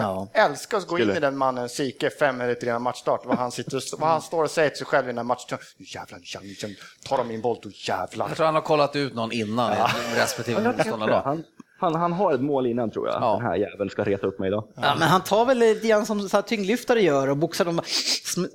[0.00, 0.28] Ja.
[0.32, 3.26] Jag älskar att gå in i den mannens psyke fem minuter innan matchstart.
[3.26, 5.58] Vad han, sitter, vad han står och säger till sig själv i den här matchen.
[5.78, 6.74] Jävlar, jävlar,
[7.08, 8.28] tar de min boll då jävlar.
[8.28, 9.90] Jag tror han har kollat ut någon innan ja.
[10.14, 11.42] respektive motståndarlag.
[11.80, 13.22] Han, han, har ett mål innan tror jag.
[13.22, 13.32] Ja.
[13.32, 14.64] Den här jäveln ska reta upp mig idag.
[14.74, 17.80] Ja, men han tar väl lite grann som så här, tyngdlyftare gör och boxar dem.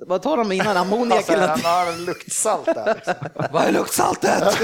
[0.00, 0.76] Vad tar de innan?
[0.76, 1.48] Ammoniak alltså, eller?
[1.48, 2.94] Han har luktsalt där.
[2.94, 3.14] Liksom.
[3.52, 4.44] Vad är luktsaltet?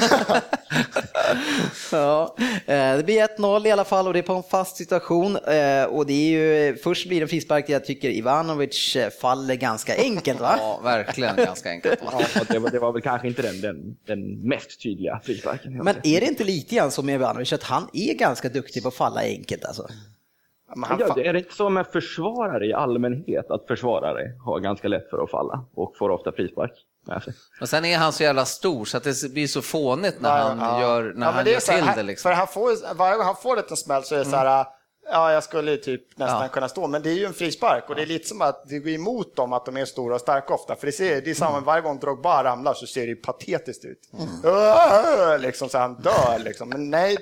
[1.92, 2.36] ja,
[2.66, 5.36] eh, det blir 1-0 i alla fall och det är på en fast situation.
[5.36, 9.54] Eh, och det är ju, först blir det en frispark jag tycker Ivanovic eh, faller
[9.54, 10.54] ganska enkelt va?
[10.58, 11.98] Ja, verkligen ganska enkelt.
[12.12, 15.72] Ja, det, var, det var väl kanske inte den, den, den mest tydliga frisparken.
[15.72, 18.88] Men är det inte lite grann som med Ivanovic att han är ganska duktig på
[18.88, 19.88] att falla enkelt alltså?
[20.74, 25.24] Ja, är det inte så med försvarare i allmänhet att försvarare har ganska lätt för
[25.24, 26.72] att falla och får ofta frispark?
[27.60, 30.58] Och sen är han så jävla stor så att det blir så fånigt när han
[30.58, 30.80] ja.
[30.80, 32.02] gör, när ja, han gör till det.
[32.02, 32.28] Liksom.
[32.28, 34.32] För han får, varje gång han får en liten smäll så är det mm.
[34.32, 34.66] så här,
[35.12, 36.48] Ja, jag skulle typ nästan ja.
[36.48, 38.78] kunna stå, men det är ju en frispark och det är lite som att det
[38.78, 40.76] går emot dem att de är stora och starka ofta.
[40.76, 41.64] För det, ser, det är samma, mm.
[41.64, 43.98] varje gång Drogba ramlar så ser det patetiskt ut.
[44.18, 45.40] Mm.
[45.40, 46.68] Liksom så han dör liksom.
[46.68, 47.16] Men nej,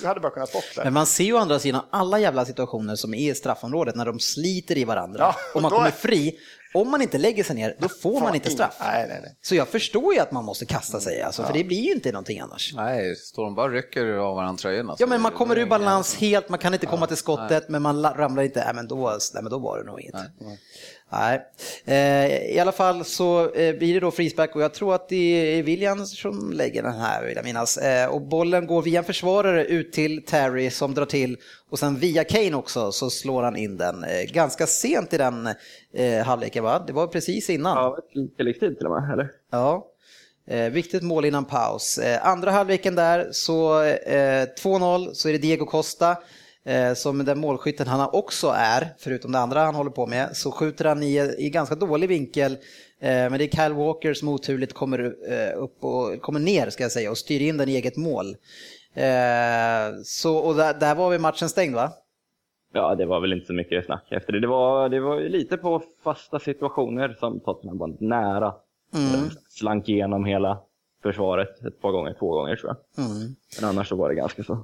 [0.00, 0.84] du hade bara kunnat stå där.
[0.84, 4.06] Men man ser ju å andra sidan alla jävla situationer som är i straffområdet när
[4.06, 5.90] de sliter i varandra ja, och man kommer är...
[5.90, 6.38] fri
[6.74, 8.76] om man inte lägger sig ner, då får man inte straff.
[8.80, 9.36] Nej, nej, nej.
[9.42, 12.12] Så jag förstår ju att man måste kasta sig, alltså, för det blir ju inte
[12.12, 12.72] någonting annars.
[12.76, 14.96] Nej, står de bara och rycker av varandra tröjorna.
[14.98, 18.02] Ja, men man kommer ur balans helt, man kan inte komma till skottet, men man
[18.02, 20.14] la- ramlar inte, nej men då, nej, men då var det nog inget.
[21.12, 21.40] Nej.
[21.84, 25.58] Eh, I alla fall så eh, blir det då frispark och jag tror att det
[25.58, 27.76] är William som lägger den här vill jag minnas.
[27.78, 31.36] Eh, och bollen går via en försvarare ut till Terry som drar till
[31.70, 34.04] och sen via Kane också så slår han in den.
[34.04, 35.48] Eh, ganska sent i den
[35.94, 36.84] eh, halvleken va?
[36.86, 37.76] Det var precis innan.
[37.76, 37.98] Ja,
[38.36, 39.30] tilläggstid till och med, eller?
[39.50, 39.88] Ja.
[40.46, 42.00] Eh, viktigt mål innan paus.
[42.22, 46.16] Andra halvleken där så eh, 2-0 så är det Diego Costa
[46.94, 50.84] som den målskytten han också är, förutom det andra han håller på med, så skjuter
[50.84, 52.56] han i, i ganska dålig vinkel.
[53.02, 56.82] Eh, men det är Kyle Walker som oturligt kommer eh, upp och kommer ner ska
[56.82, 58.26] jag säga och styr in den i eget mål.
[58.94, 61.92] Eh, så, och där, där var vi matchen stängd va?
[62.72, 64.40] Ja, det var väl inte så mycket snack efter det.
[64.40, 68.54] Det var, det var lite på fasta situationer som Tottenham var nära.
[68.94, 69.30] Mm.
[69.48, 70.58] Slank igenom hela
[71.02, 73.06] försvaret ett par gånger, två gånger tror jag.
[73.06, 73.34] Mm.
[73.60, 74.58] Men annars så var det ganska så.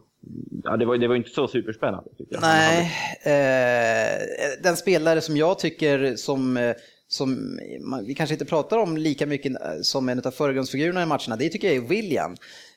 [0.65, 2.43] Ja, det var, det var inte så superspännande tycker jag.
[2.43, 6.75] Nej, eh, den spelare som jag tycker som, eh,
[7.09, 7.59] som
[8.07, 11.49] vi kanske inte pratar om lika mycket eh, som en av förgrundsfigurerna i matcherna, det
[11.49, 12.37] tycker jag är William.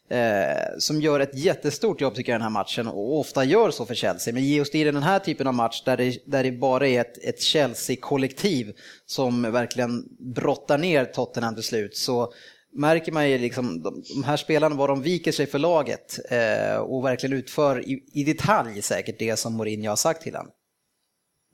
[0.09, 3.71] Eh, som gör ett jättestort jobb tycker jag i den här matchen och ofta gör
[3.71, 4.33] så för Chelsea.
[4.33, 6.87] Men ge oss det i den här typen av match där det, där det bara
[6.87, 8.73] är ett, ett Chelsea-kollektiv
[9.05, 12.33] som verkligen brottar ner Tottenham till slut så
[12.71, 16.81] märker man ju liksom de, de här spelarna vad de viker sig för laget eh,
[16.81, 20.51] och verkligen utför i, i detalj säkert det som Mourinho har sagt till honom.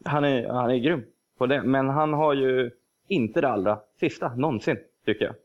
[0.06, 1.04] Han är, han är grym
[1.38, 1.64] på det.
[1.64, 2.72] Men han har ju
[3.08, 5.36] inte det allra sista någonsin, tycker jag.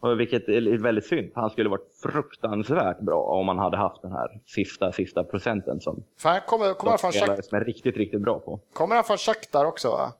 [0.00, 4.12] Och vilket är väldigt synd, han skulle varit fruktansvärt bra om han hade haft den
[4.12, 7.96] här sista, sista procenten som För han kommer, kommer, han från Shakhtar, som är riktigt,
[7.96, 8.60] riktigt bra på.
[8.72, 10.12] kommer han från Shakhtar också va?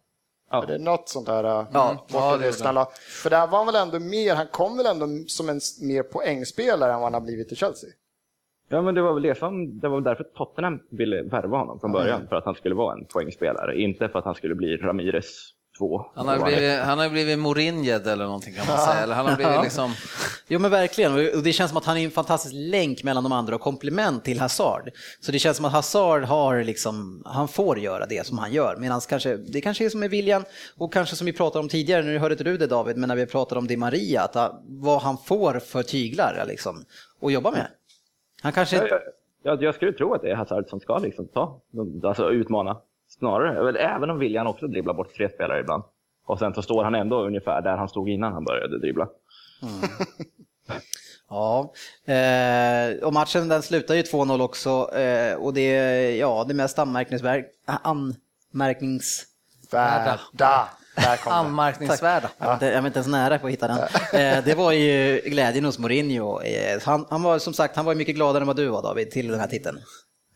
[0.50, 0.62] Ja.
[0.62, 1.44] Är det något sånt där?
[1.44, 2.88] Ja, ja, det snälla.
[3.22, 6.92] För där var han väl ändå mer, han kom väl ändå som en mer poängspelare
[6.92, 7.90] än vad han har blivit i Chelsea?
[8.68, 11.80] Ja, men det var väl det som, det var väl därför Tottenham ville värva honom
[11.80, 14.76] från början, för att han skulle vara en poängspelare, inte för att han skulle bli
[14.76, 16.06] Ramirez 2.
[16.14, 19.00] Han har blivit, han har blivit Mourinho eller någonting kan man säga.
[19.02, 19.92] Eller han har blivit liksom...
[20.48, 23.32] Jo men verkligen, och det känns som att han är en fantastisk länk mellan de
[23.32, 24.90] andra och komplement till Hazard.
[25.20, 28.76] Så det känns som att Hazard har liksom, han får göra det som han gör.
[28.76, 30.44] Medan kanske, det kanske är som med William
[30.78, 33.16] och kanske som vi pratade om tidigare, nu hörde inte du det David, men när
[33.16, 36.84] vi pratade om Di Maria, att han, vad han får för tyglar liksom,
[37.22, 37.66] att jobba med.
[38.42, 39.00] Han kanske Jag,
[39.42, 41.60] jag, jag skulle tro att det är Hazard som ska liksom ta,
[42.04, 42.76] alltså utmana.
[43.18, 45.82] Snarare, även om William också dribblar bort tre spelare ibland.
[46.26, 49.08] Och sen så står han ändå ungefär där han stod innan han började dribbla.
[51.28, 51.72] Ja,
[52.12, 56.78] eh, och matchen den slutar ju 2-0 också eh, och det är ja, det mest
[56.78, 57.46] anmärkningsvärda.
[61.30, 62.30] Anmärkningsvärda.
[62.38, 62.56] Ja.
[62.60, 63.78] Det, jag var inte ens nära på att hitta den.
[64.12, 66.40] Eh, det var ju glädjen hos Mourinho.
[66.40, 69.10] Eh, han, han var som sagt han var mycket gladare än vad du var David
[69.10, 69.78] till den här titeln.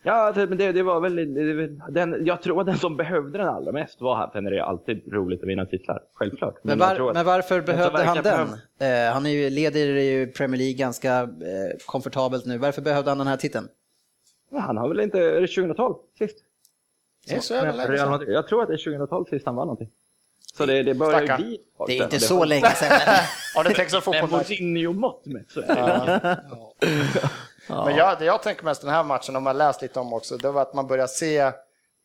[0.08, 3.48] Ja, men det, det var väl, det, den, jag tror att den som behövde den
[3.48, 4.30] allra mest var han.
[4.32, 6.54] Sen är det alltid roligt att vinna titlar, självklart.
[6.62, 8.22] Men, jag var, men varför behövde han den?
[8.24, 11.28] behöva- Eh, han är ju, leder ju Premier League ganska eh,
[11.86, 12.58] komfortabelt nu.
[12.58, 13.68] Varför behövde han den här titeln?
[14.50, 16.36] Ja, Han har väl inte, är det 2012 sist?
[17.28, 18.10] Det är så sedan.
[18.10, 18.34] Madrid.
[18.34, 19.88] Jag tror att det är 2012 sist han vann någonting.
[20.54, 21.46] Så det, det börjar ju Stackarn.
[21.46, 21.58] bli...
[21.86, 22.98] Det är inte så länge sedan.
[23.56, 24.60] Om du tänker så Med fotbollsmatch.
[24.60, 26.40] Mourinho-mått mätt så är det.
[27.68, 30.36] Men jag, det jag tänker mest den här matchen, om man läst lite om också,
[30.36, 31.52] det var att man börjar se,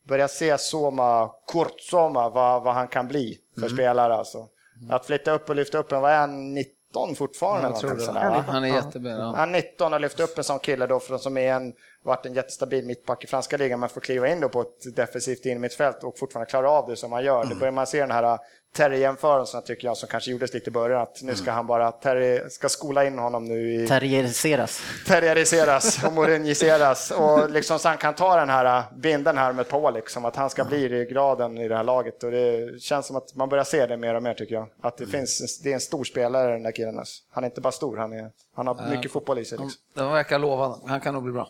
[0.08, 4.14] börjar se Soma, Kurt Soma, vad, vad han kan bli för spelare.
[4.14, 4.48] Alltså.
[4.90, 7.68] Att flytta upp och lyfta upp en, vad är han, 19 fortfarande?
[7.68, 8.44] Jag tror sådär, va?
[8.48, 9.10] Han är jättebra.
[9.10, 9.34] Ja.
[9.36, 12.26] Han är 19 och lyft upp en sån kille då för, som är en, varit
[12.26, 16.04] en jättestabil mittback i franska ligan men får kliva in då på ett defensivt innermittfält
[16.04, 17.44] och fortfarande klara av det som han gör.
[17.44, 18.38] Det börjar man se den här
[18.74, 21.92] äh, Terry-jämförelsen tycker jag som kanske gjordes lite i början att nu ska han bara,
[21.92, 24.82] Terry ska skola in honom nu i Terrieriseras.
[25.06, 29.62] terrieriseras och moriniseras och liksom så han kan ta den här äh, binden här med
[29.62, 33.06] ett på liksom att han ska bli ryggraden i det här laget och det känns
[33.06, 34.68] som att man börjar se det mer och mer tycker jag.
[34.80, 36.98] Att det finns, det är en stor spelare den där killen.
[36.98, 37.22] alltså.
[37.30, 39.58] Han är inte bara stor, han, är, han har mycket fotboll i sig.
[39.58, 39.80] Liksom.
[39.94, 40.78] Den verkar lovande.
[40.86, 41.48] Han kan nog bli bra.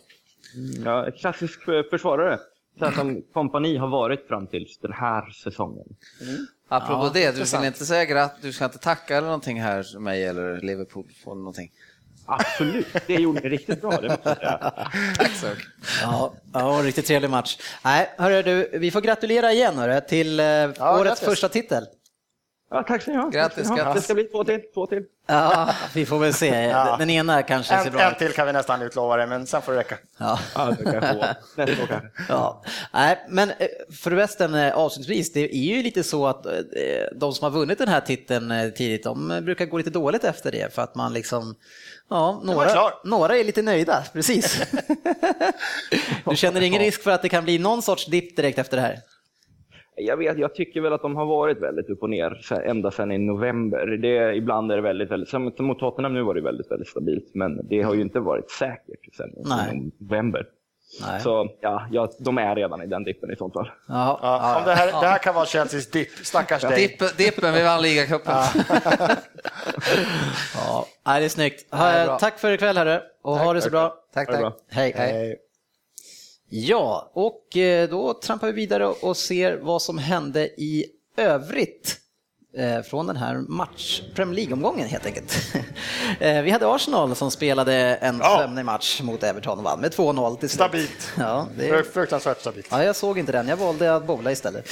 [0.85, 1.59] Ja, klassisk
[1.89, 2.39] försvarare.
[2.79, 5.85] Så här som kompani har varit fram till den här säsongen.
[6.67, 9.99] Apropå Ja, det, du vill inte säga att du ska inte tacka eller någonting här,
[9.99, 11.71] mig eller Liverpool för någonting.
[12.25, 13.91] Absolut, det gjorde ni riktigt bra.
[13.91, 14.17] Det.
[15.17, 15.65] Tack så mycket.
[16.01, 17.57] Ja, ja, riktigt trevlig match.
[17.83, 21.25] Nej, hörru du, vi får gratulera igen hörru, till eh, årets grattis.
[21.25, 21.85] första titel.
[22.75, 23.33] Ja, tack så mycket.
[23.33, 23.93] Grattis, grattis.
[23.95, 24.61] Det ska bli två till.
[24.73, 25.03] Två till.
[25.27, 26.47] Ja, vi får väl se.
[26.65, 26.95] Ja.
[26.99, 28.17] Den ena kanske ser En, bra en ut.
[28.17, 29.97] till kan vi nästan utlova det, men sen får det räcka.
[30.17, 30.39] Ja.
[30.55, 31.25] Ja, det kan jag få.
[31.55, 32.09] Nästa år kanske.
[32.29, 32.63] Ja.
[32.93, 33.67] Nej, men eh,
[34.03, 36.51] för resten eh, avslutningsvis, det är ju lite så att eh,
[37.15, 40.75] de som har vunnit den här titeln tidigt, de brukar gå lite dåligt efter det
[40.75, 41.55] för att man liksom,
[42.09, 44.61] ja, några, några är lite nöjda, precis.
[46.29, 48.83] Du känner ingen risk för att det kan bli någon sorts dipp direkt efter det
[48.83, 48.99] här?
[49.97, 53.11] Jag, vet, jag tycker väl att de har varit väldigt upp och ner ända sedan
[53.11, 53.87] i november.
[53.87, 57.31] Det, ibland är det väldigt, väldigt, som mot Tottenham nu var det väldigt, väldigt stabilt,
[57.33, 59.75] men det har ju inte varit säkert sen Nej.
[59.75, 60.45] i november.
[61.01, 61.21] Nej.
[61.21, 63.71] Så ja, ja, de är redan i den dippen i sånt fall.
[63.87, 66.87] Ja, Ja, om det, här, det här kan vara Chelseas dipp, stackars dig.
[66.87, 68.33] Dipp, dippen, vi vann ligacupen.
[70.55, 70.85] ja.
[71.05, 71.71] Nej, det är snyggt.
[71.71, 72.19] det är bra.
[72.19, 73.95] Tack för ikväll hörru, och ha det så bra.
[74.13, 74.53] Tack, tack.
[74.69, 74.93] Hej.
[74.95, 75.44] Hej.
[76.49, 80.85] Ja, och eh, då trampar vi vidare och ser vad som hände i
[81.17, 81.97] övrigt
[82.57, 85.37] eh, från den här match, Premier League-omgången helt enkelt.
[86.19, 88.37] Eh, Vi hade Arsenal som spelade en Ja.
[88.39, 90.51] sömnig match mot Everton och vann med 2-0 till slut.
[90.51, 91.11] Stabilt.
[91.17, 92.67] Ja, det Fru- Fruktansvärt stabilt.
[92.71, 93.47] Ja, jag såg inte den.
[93.47, 94.67] Jag valde att bowla istället.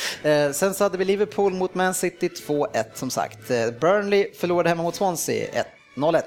[0.55, 3.47] Sen så hade vi Liverpool mot Man City 2-1 som sagt.
[3.79, 6.15] Burnley förlorade hemma mot Swansea 1 0-1.
[6.15, 6.21] Eh,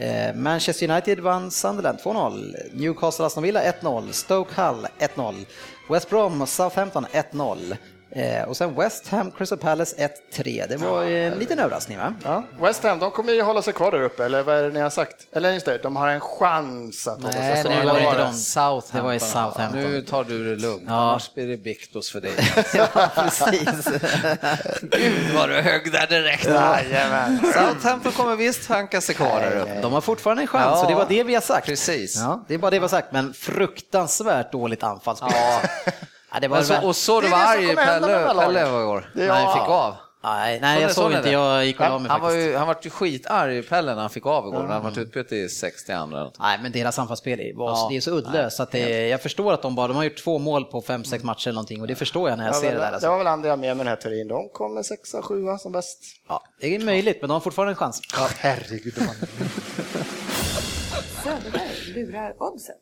[0.00, 2.70] Eh, Manchester United vann Sunderland 2-0.
[2.72, 4.14] Newcastle Aston Villa 1-0.
[4.14, 5.44] Stoke Hull 1-0.
[5.88, 7.76] West Brom Southampton 1-0.
[8.12, 10.66] Eh, och sen West Ham Crystal Palace 1-3.
[10.68, 12.14] Det var eh, en liten överraskning va?
[12.24, 12.44] Ja.
[12.60, 14.80] West Ham, de kommer ju hålla sig kvar där uppe, eller vad är det ni
[14.80, 15.14] har sagt?
[15.32, 17.72] Eller just det, de har en chans att hålla sig Nej, kvar.
[17.72, 18.32] det Nu var var inte det de.
[18.34, 18.96] Southampton.
[18.96, 19.68] Det var i Southampton.
[19.72, 20.92] Nu tar du det lugnt, Ja.
[20.94, 22.32] annars blir det Biktos för dig.
[22.74, 23.68] ja, precis.
[24.82, 26.44] Gud vad du högg där direkt.
[26.44, 27.38] Jajamän.
[27.54, 29.80] Southampton kommer visst hanka sig kvar där uppe.
[29.80, 30.82] De har fortfarande en chans Ja.
[30.82, 31.66] och det var det vi har sagt.
[31.66, 32.16] Precis.
[32.16, 35.30] Ja, det är bara det vi har sagt, men fruktansvärt dåligt anfallsspel.
[35.34, 35.60] Ja.
[36.32, 38.80] Ja, det var Men så, och så Det du var det arg Pelle, Pelle var
[38.82, 39.52] igår, Det- när han ja.
[39.52, 39.94] fick av.
[40.22, 41.30] Nej, nej jag såg inte, det?
[41.30, 42.46] jag gick och la mig Han var, faktiskt.
[42.48, 45.32] ju, han var ju skitarg Pelle när han fick av igår, när han var utbytt
[45.32, 46.30] i 60 andra.
[46.40, 47.86] Nej, men deras anfallsspel är, var, Ja.
[47.90, 50.38] det är så uddlöst att det, jag förstår att de bara, de har gjort två
[50.38, 52.66] mål på fem, sex matcher eller någonting och det förstår jag när jag Ja, ser
[52.72, 52.80] det där.
[52.80, 53.08] det Alltså.
[53.08, 54.28] var väl andra jag med med den här teorin.
[54.28, 55.98] De kommer sexa, sjua som bäst.
[56.28, 58.00] Ja, det är möjligt, men de har fortfarande en chans.
[58.38, 59.14] Herregud, de har...
[61.24, 62.76] Söderberg lurar oddset.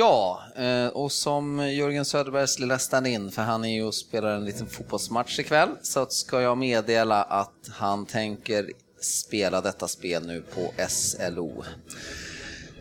[0.00, 4.44] Ja, eh, och som Jörgen Söderbergs lilla stand-in, för han är ju och spelar en
[4.44, 8.70] liten fotbollsmatch ikväll, så ska jag meddela att han tänker
[9.00, 11.64] spela detta spel nu på SLO.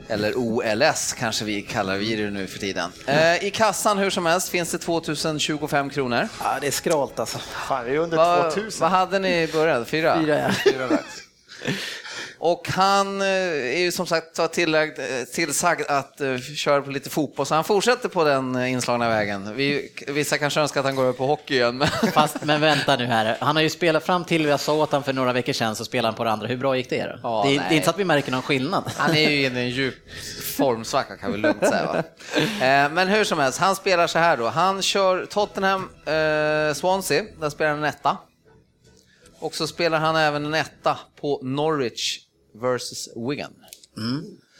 [0.07, 2.91] Eller OLS kanske vi kallar vi det nu för tiden.
[3.05, 6.27] Eh, I kassan hur som helst finns det 2025 kronor.
[6.43, 7.37] Ja, det är skralt alltså.
[7.37, 8.81] Fan, vi är under Vad, 2000.
[8.81, 9.85] vad hade ni i början?
[9.85, 10.19] Fyra?
[10.21, 10.51] Fyra, ja.
[10.71, 10.99] Fyra.
[12.41, 17.09] Och han eh, är ju som sagt tillagd, eh, tillsagd att uh, köra på lite
[17.09, 19.55] fotboll, så han fortsätter på den eh, inslagna vägen.
[19.55, 22.95] Vi, vissa kanske önskar att han går över på hockey igen, men Fast, men vänta
[22.95, 25.53] nu här, han har ju spelat fram till jag sa åt han för några veckor
[25.53, 26.47] sedan så spelade han på det andra.
[26.47, 27.19] Hur bra gick det då?
[27.23, 28.83] Ja, det, är, det är inte så att vi märker någon skillnad.
[28.97, 29.95] han är ju inne i en djup
[30.57, 31.85] formsvacka kan vi lugnt säga.
[31.85, 32.03] Va?
[32.37, 34.47] Eh, Men hur som helst, han spelar så här då.
[34.47, 38.17] Han kör Tottenham eh, Swansea, där spelar han en etta.
[39.39, 43.53] Och så spelar han även en etta på Norwich versus Wigan.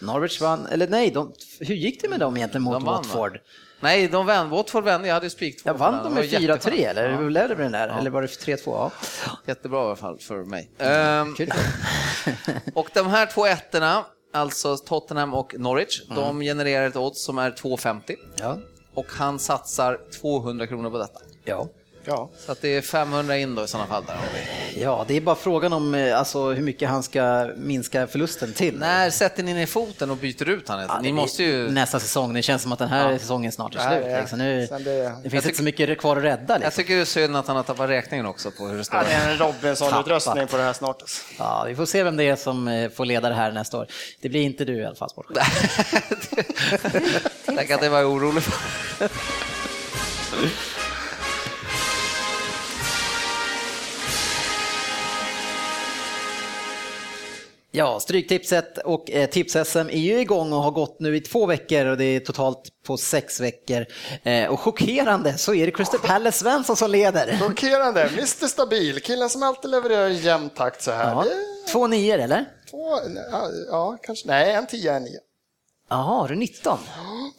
[0.01, 3.01] Norwich vann, eller nej, de, hur gick det med dem egentligen mot De vann, va?
[3.01, 3.39] Watford?
[3.81, 4.49] Nej, de vann.
[4.49, 5.07] Watford vände.
[5.07, 6.75] Jag hade spik två Ja, vann de med var 4-3 jätteskönt.
[6.75, 7.17] eller Ja.
[7.17, 7.99] hur blev det med den där?
[7.99, 8.57] Eller var det 3-2?
[8.65, 8.91] Ja.
[9.45, 10.71] Jättebra i alla fall för mig.
[10.77, 11.49] Ehm, Kul.
[12.73, 16.15] och de här två ettorna, alltså Tottenham och Norwich, Mm.
[16.23, 18.57] de genererar ett odds som är 2,50 ja.
[18.93, 21.19] och han satsar 200 kronor på detta.
[21.45, 21.67] Ja.
[22.09, 22.29] Ja.
[22.45, 24.03] Så att det är 500 in då i sådana fall.
[24.07, 24.15] Där.
[24.77, 28.77] ja, det är bara frågan om eh, alltså, hur mycket han ska minska förlusten till.
[28.79, 30.79] När sätter ni ner foten och byter ut han?
[30.79, 31.69] Ja, ni det måste ju...
[31.71, 34.03] Nästa säsong, det känns som att den här säsongen snart är slut.
[34.05, 34.39] det- Liksom.
[34.39, 36.53] Nu, sen det, det- finns Jag inte så mycket kvar att rädda.
[36.53, 36.83] Jag Liksom.
[36.83, 38.97] tycker det är synd att han har tappat räkningen också på hur det står.
[38.99, 40.51] Ja, det är en Robinson-utrustning Tappat.
[40.51, 41.03] på det här snart.
[41.39, 43.87] Ja, vi får se vem det är som eh, får leda det här nästa år.
[44.21, 45.45] Det blir inte du i alla fall, sportchef.
[47.45, 49.09] Tack att det var jag orolig för.
[57.71, 61.85] Ja, Stryktipset och eh, Tips-SM är ju igång och har gått nu i två veckor
[61.85, 63.85] och det är totalt på sex veckor.
[64.23, 67.37] Eh, och chockerande så är det Crystal Palace Svensson som leder.
[67.39, 68.01] Chockerande.
[68.01, 71.11] Mr Stabil, killen som alltid levererar i jämn takt så här.
[71.11, 72.45] Ja, Det två nior eller?
[72.71, 72.99] två,
[73.71, 74.27] ja, kanske.
[74.27, 75.11] Nej, en 10, en 9.
[75.89, 76.77] Jaha, har du 19?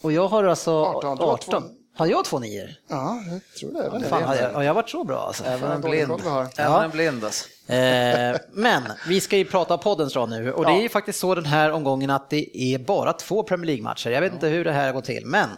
[0.01, 1.17] Och jag har alltså 18.
[1.21, 1.63] 18.
[1.95, 2.69] Har jag två nior?
[2.87, 3.95] Ja, jag tror det.
[3.97, 4.09] Inte.
[4.09, 5.43] Fan, har jag, har jag varit så bra alltså?
[5.43, 6.11] Även en blind.
[6.11, 6.83] Även Ja.
[6.83, 7.49] en blind alltså.
[7.73, 11.35] Eh, men vi ska ju prata poddens rad nu och det är ju faktiskt så
[11.35, 14.09] den här omgången att det är bara två Premier League-matcher.
[14.09, 15.49] Jag vet inte hur det här gått till, men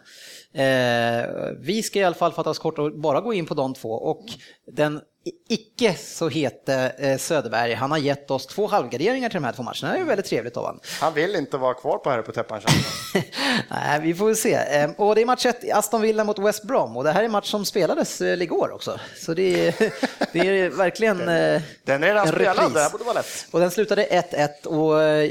[0.53, 1.29] eh,
[1.59, 3.89] vi ska i alla fall fatta oss kort och bara gå in på de två.
[3.91, 4.25] Och
[4.71, 5.01] den i-
[5.49, 9.63] icke så hete eh, Söderberg, han har gett oss två halvgarderingar till de här två
[9.63, 9.89] matcherna.
[9.91, 10.80] Det är ju väldigt trevligt av honom.
[10.99, 12.61] Han vill inte vara kvar på Herre på täppan.
[13.69, 14.53] Nej, vi får väl se.
[14.53, 17.26] Eh, Och det är match 1, Aston Villa mot West Brom och det här är
[17.26, 18.99] en match som spelades eh, igår också.
[19.17, 19.74] Så det är,
[20.34, 23.47] det är verkligen eh, Den är redan en spelad, det här borde vara lätt.
[23.51, 25.30] Och den slutade 1-1 och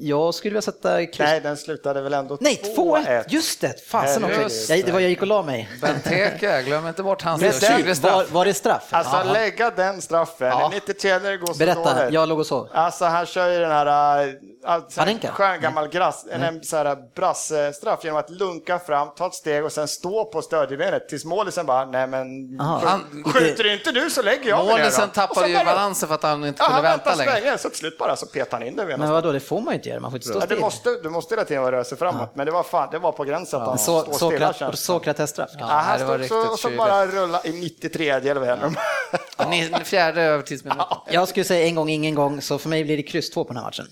[0.00, 0.96] jag skulle vilja sätta.
[1.18, 3.06] Nej, den slutade väl ändå Nej, 2-1!
[3.06, 3.24] 2-1.
[3.28, 4.72] Just det, fasen också.
[4.74, 5.68] Jag, det var jag gick och la mig.
[5.80, 8.12] Benteke, glöm inte bort hans Men den- 20 straff.
[8.14, 8.88] Var, var det straff?
[9.06, 9.32] Alltså Ja.
[9.32, 10.70] lägga den straffen, Ja.
[10.74, 12.14] 93 när det går så Berätta, dåligt.
[12.14, 12.68] jag låg och sov.
[12.72, 14.32] Alltså han kör ju den här äh,
[14.64, 15.28] alltså, Panenka?
[15.32, 19.64] skön gammal grass, en, en så här brassstraff genom att lunka fram, ta ett steg
[19.64, 22.80] och sen stå på stödjebenet tills målisen bara, nej men Aha.
[22.80, 26.08] skj- Han- skjuter inte du så lägger jag mig ner Målisen då." tappade ju balansen
[26.08, 27.32] för att han inte Ja, kunde vänta längre.
[27.40, 28.96] länge, så till slut bara så petar han in det.
[28.96, 30.60] Men vadå, det får man ju inte göra, man får inte stå Ja, du, still.
[30.60, 33.24] måste, du måste hela tiden röra sig framåt, men det var, fan, det var på
[33.24, 34.52] gränsen att han Så, står stilla.
[34.52, 34.76] Sokrat- det.
[34.76, 35.50] Sokrates-straff.
[35.58, 39.50] Ja, han det stod så, och så bara rulla i 93 eller vad heter de?
[39.50, 40.84] Ni- Fjärde övertidsminuten.
[41.10, 43.48] Jag skulle säga en gång, ingen gång, så för mig blir det kryss två på
[43.52, 43.86] den här matchen.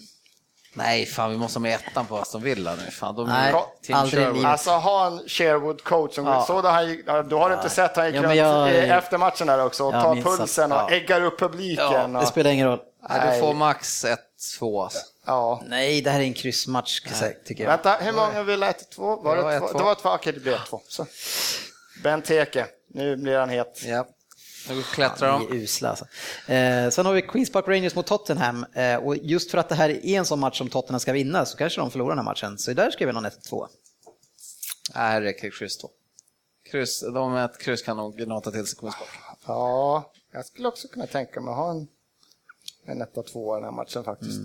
[0.74, 2.90] Nej, fan vi måste ha med ettan på Aston Villa nu.
[2.90, 4.36] Fan, de Nej, Tim aldrig i Sherwood.
[4.36, 4.50] livet.
[4.50, 6.44] Alltså ha en Sherwood coach som Ja.
[6.46, 8.76] så där han gick, ja, då har du inte sett han gick Ja, jag- i-
[8.78, 10.90] efter matchen där också och tar minns att- pulsen och ja.
[10.90, 12.12] äggar upp publiken.
[12.12, 12.78] Det och, spelar ingen roll.
[13.08, 14.98] Nej, du får max 1-2 alltså.
[15.26, 15.62] ja.
[15.66, 17.00] Nej, det här är en kryssmatch
[17.46, 17.70] tycker jag.
[17.70, 19.22] Vänta, hur många vill 1-2?
[19.22, 19.66] Var Det det, var två?
[19.66, 19.78] 1-2.
[19.78, 20.80] Det var två, okej det blev 1-2.
[20.88, 21.06] Så.
[22.02, 23.80] Benteke, nu blir han het.
[23.84, 24.04] Ja.
[24.70, 25.42] Nu klättrar de.
[25.48, 26.04] är usla alltså.
[26.52, 28.66] eh, Sen har vi Queens Park Rangers mot Tottenham
[29.00, 31.46] och och just för att det här är en sån match som Tottenham ska vinna
[31.46, 32.58] så kanske de förlorar den här matchen.
[32.58, 33.66] Så där skriver någon 1-2.
[34.94, 35.90] Nej, här räcker kryss 2.
[36.70, 39.08] Kryss, de med ett kryss kan nog gnata till sig Queens Park.
[39.46, 41.88] Ja, jag skulle också kunna tänka mig att ha en,
[42.84, 44.40] en 1-2 i den här matchen faktiskt.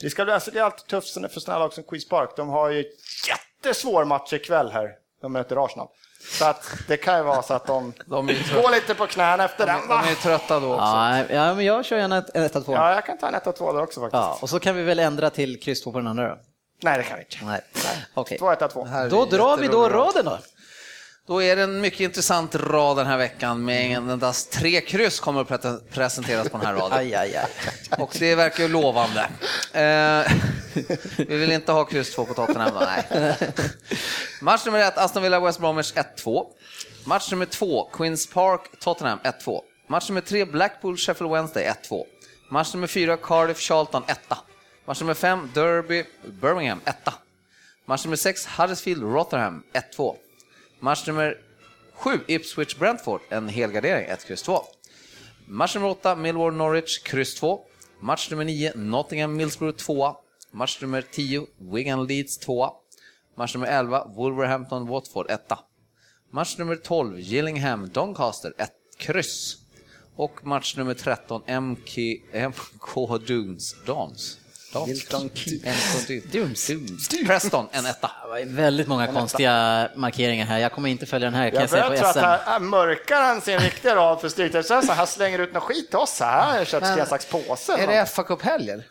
[0.00, 2.30] Det, ska, bli- alltså, det är alltid tufft för sådana lag som Queens Park.
[2.36, 2.84] De har ju
[3.28, 4.96] jättesvår match ikväll här.
[5.20, 5.88] De möter Arsenal.
[6.22, 9.66] Så att det kan ju vara så att de, De går lite på knäna efter
[9.66, 9.88] den.
[9.88, 10.84] de är trötta då också.
[10.84, 12.62] Ja, ja, men jag kör gärna ett 1-2.
[12.66, 12.72] Ja.
[12.74, 14.12] Ja, jag kan ta en 1-2 där också faktiskt.
[14.20, 16.38] ja, och så kan vi väl ändra till kryss 2 på den andra då?
[16.82, 17.62] Nej, det kan vi inte.
[17.84, 18.04] Nej.
[18.14, 18.38] Okej.
[18.40, 18.86] 2-1-2.
[18.86, 20.38] Här är Då drar vi då raden då.
[21.30, 25.40] Då är det en mycket intressant rad den här veckan med endast tre kryss kommer
[25.40, 26.92] att pre- presenteras på den här raden.
[26.98, 27.46] Aj, aj, aj.
[27.98, 29.20] Och det verkar ju lovande.
[29.72, 30.32] Eh,
[31.28, 33.06] vi vill inte ha kryss 2 på Tottenham då, nej.
[34.40, 36.46] Match nummer ett, Aston Villa West Bromwich 1-2.
[37.04, 39.60] Match nummer två, Queens Park Tottenham 1-2.
[39.86, 42.04] Match nummer tre, Blackpool Sheffield Wednesday 1-2.
[42.48, 44.18] Match nummer fyra, Cardiff Charlton 1
[44.86, 46.04] Match nummer fem, Derby
[46.40, 46.96] Birmingham 1
[47.84, 49.62] Match nummer sex, Huddersfield Rotherham
[49.96, 50.16] 1-2.
[50.82, 51.34] Match nummer
[52.02, 54.64] 7, Ipswich Brentford, en helgardering 1-2.
[55.46, 57.60] Match nummer 8, Millwall Norwich, kryss 2.
[58.00, 60.16] Match nummer 9, Nottingham Millsborough 2.
[60.52, 62.70] Match nummer 10, Wigan Leeds 2.
[63.36, 65.58] Match nummer 11, Wolverhampton Watford 1.
[66.32, 69.56] Match nummer 12, Gillingham Doncaster 1, kryss.
[70.16, 74.39] Och match nummer 13, MK, MK Dunes, Dons.
[74.86, 77.08] Milton Keynes.
[77.26, 78.10] Preston, en etta.
[78.22, 80.58] Det var väldigt många konstiga markeringar här.
[80.58, 82.20] Jag kommer inte följa den här kan jag, Jag säga på tro att SM.
[82.20, 84.88] här, här mörkar han sin riktiga rad för Stryktipset.
[84.88, 86.40] Han slänger ut något skit till oss här.
[86.42, 87.72] Han har köpt sten, sax, påse.
[87.72, 88.84] Är det fa Cup-helg eller?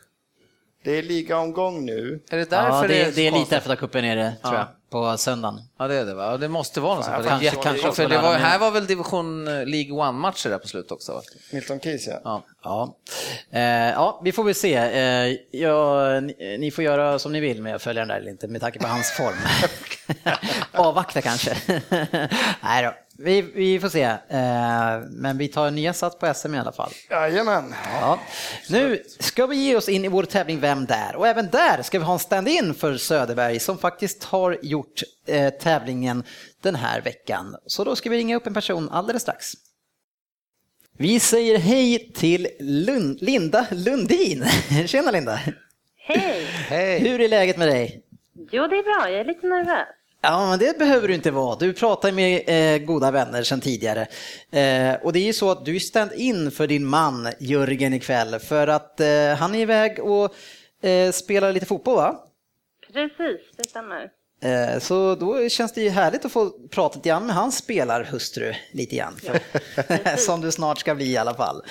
[0.84, 2.20] Det är ligaomgång nu.
[2.30, 4.34] Är det därför Ja, det, är det är så lite efter att cupen är det,
[4.44, 4.60] tror Ja.
[4.60, 4.68] jag,
[5.12, 5.62] på söndagen.
[5.80, 6.38] Ja, det är det va?
[6.38, 7.28] Det måste vara något sånt.
[7.28, 10.58] Kanske- Jätte- kanske för på det var, här var väl division eh, League One-matcher där
[10.58, 11.14] på slutet också?
[11.14, 11.22] Va?
[11.54, 12.20] Milton Keys ja.
[12.24, 12.44] Ja.
[12.64, 12.96] Ja.
[13.52, 14.74] Eh, ja, vi får väl se.
[14.76, 18.32] Eh, ja, ni, ni får göra som ni vill med att följa den där eller
[18.32, 19.36] inte med tanke på hans form.
[20.72, 21.58] Avvakta kanske.
[22.64, 24.04] Nej då, vi, vi får se.
[24.04, 26.92] Eh, men vi tar nya sats på SM i alla fall.
[27.10, 27.76] Jajamän.
[28.02, 28.20] Ja.
[28.70, 31.16] Nu ska vi ge oss in i vår tävling Vem där?
[31.16, 35.50] Och även där ska vi ha en stand-in för Söderberg som faktiskt har gjort eh,
[35.50, 36.24] tävlingen
[36.62, 37.56] den här veckan.
[37.66, 39.54] Så då ska vi ringa upp en person alldeles strax.
[40.98, 44.46] Vi säger hej till Lund, Linda Lundin.
[44.86, 45.40] Tjena Linda!
[45.98, 46.46] Hej!
[46.46, 47.00] Hej!
[47.00, 48.04] Hur är läget med dig?
[48.52, 49.12] Jo, det är bra.
[49.12, 49.88] Jag är lite nervös.
[50.22, 51.56] Ja, men det behöver du inte vara.
[51.56, 54.02] Du pratar med eh, goda vänner sedan tidigare.
[54.52, 58.40] Eh, och det är ju så att du är stand-in för din man Jörgen ikväll
[58.40, 60.36] för att eh, han är iväg och
[60.88, 62.20] eh, spelar lite fotboll va?
[62.94, 64.19] Precis, det stämmer.
[64.42, 68.54] Eh, så då känns det ju härligt att få prata lite grann med hans spelarhustru
[68.72, 69.20] lite grann.
[70.18, 71.64] Som du snart ska bli i alla fall.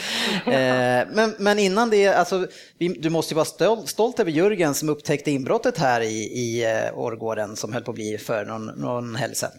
[0.47, 2.47] Eh, men, men innan det, alltså,
[2.79, 6.99] du måste ju vara stolt, stolt över Jörgen som upptäckte inbrottet här i, i eh,
[6.99, 9.53] Årgården som höll på att bli för någon, någon helg sedan.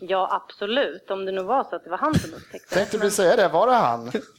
[0.00, 1.10] Ja, absolut.
[1.10, 2.74] Om det nu var så att det var han som upptäckte det.
[2.74, 4.12] Tänkte precis säga det, var det han?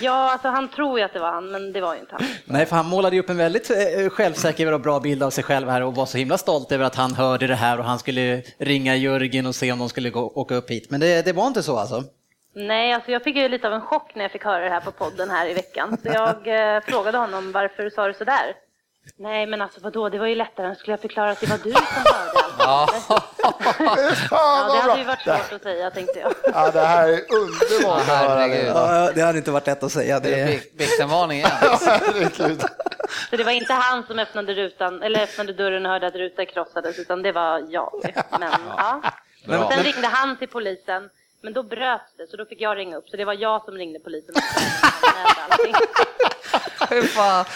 [0.00, 2.26] Ja, alltså han tror ju att det var han, men det var ju inte han.
[2.44, 5.44] Nej, för han målade ju upp en väldigt eh, självsäker och bra bild av sig
[5.44, 7.98] själv här och var så himla stolt över att han hörde det här och han
[7.98, 10.90] skulle ringa Jörgen och se om de skulle gå, åka upp hit.
[10.90, 12.02] Men det, det var inte så alltså?
[12.54, 14.80] Nej, alltså jag fick ju lite av en chock när jag fick höra det här
[14.80, 15.96] på podden här i veckan.
[16.02, 18.54] Så jag eh, frågade honom varför sa du sådär?
[19.16, 21.58] Nej, men alltså vadå, det var ju lättare än skulle jag förklara att det var
[21.58, 22.92] du som hörde allt.
[24.28, 26.32] Fan Ja, det hade ju varit svårt att säga, tänkte jag.
[26.54, 28.28] Ja, det här är underbart höra.
[28.40, 28.68] Herregud.
[28.68, 30.20] Ja, det hade inte varit lätt att säga.
[30.20, 31.50] Det är Viktenvarning igen.
[33.30, 36.46] Så det var inte han som öppnade rutan, eller öppnade dörren och hörde att rutan
[36.46, 38.00] krossades, utan det var jag.
[38.40, 39.02] Men, ja.
[39.46, 39.70] Bra.
[39.70, 41.10] Sen ringde han till polisen,
[41.42, 43.08] men då bröts det, så då fick jag ringa upp.
[43.08, 44.34] Så det var jag som ringde polisen.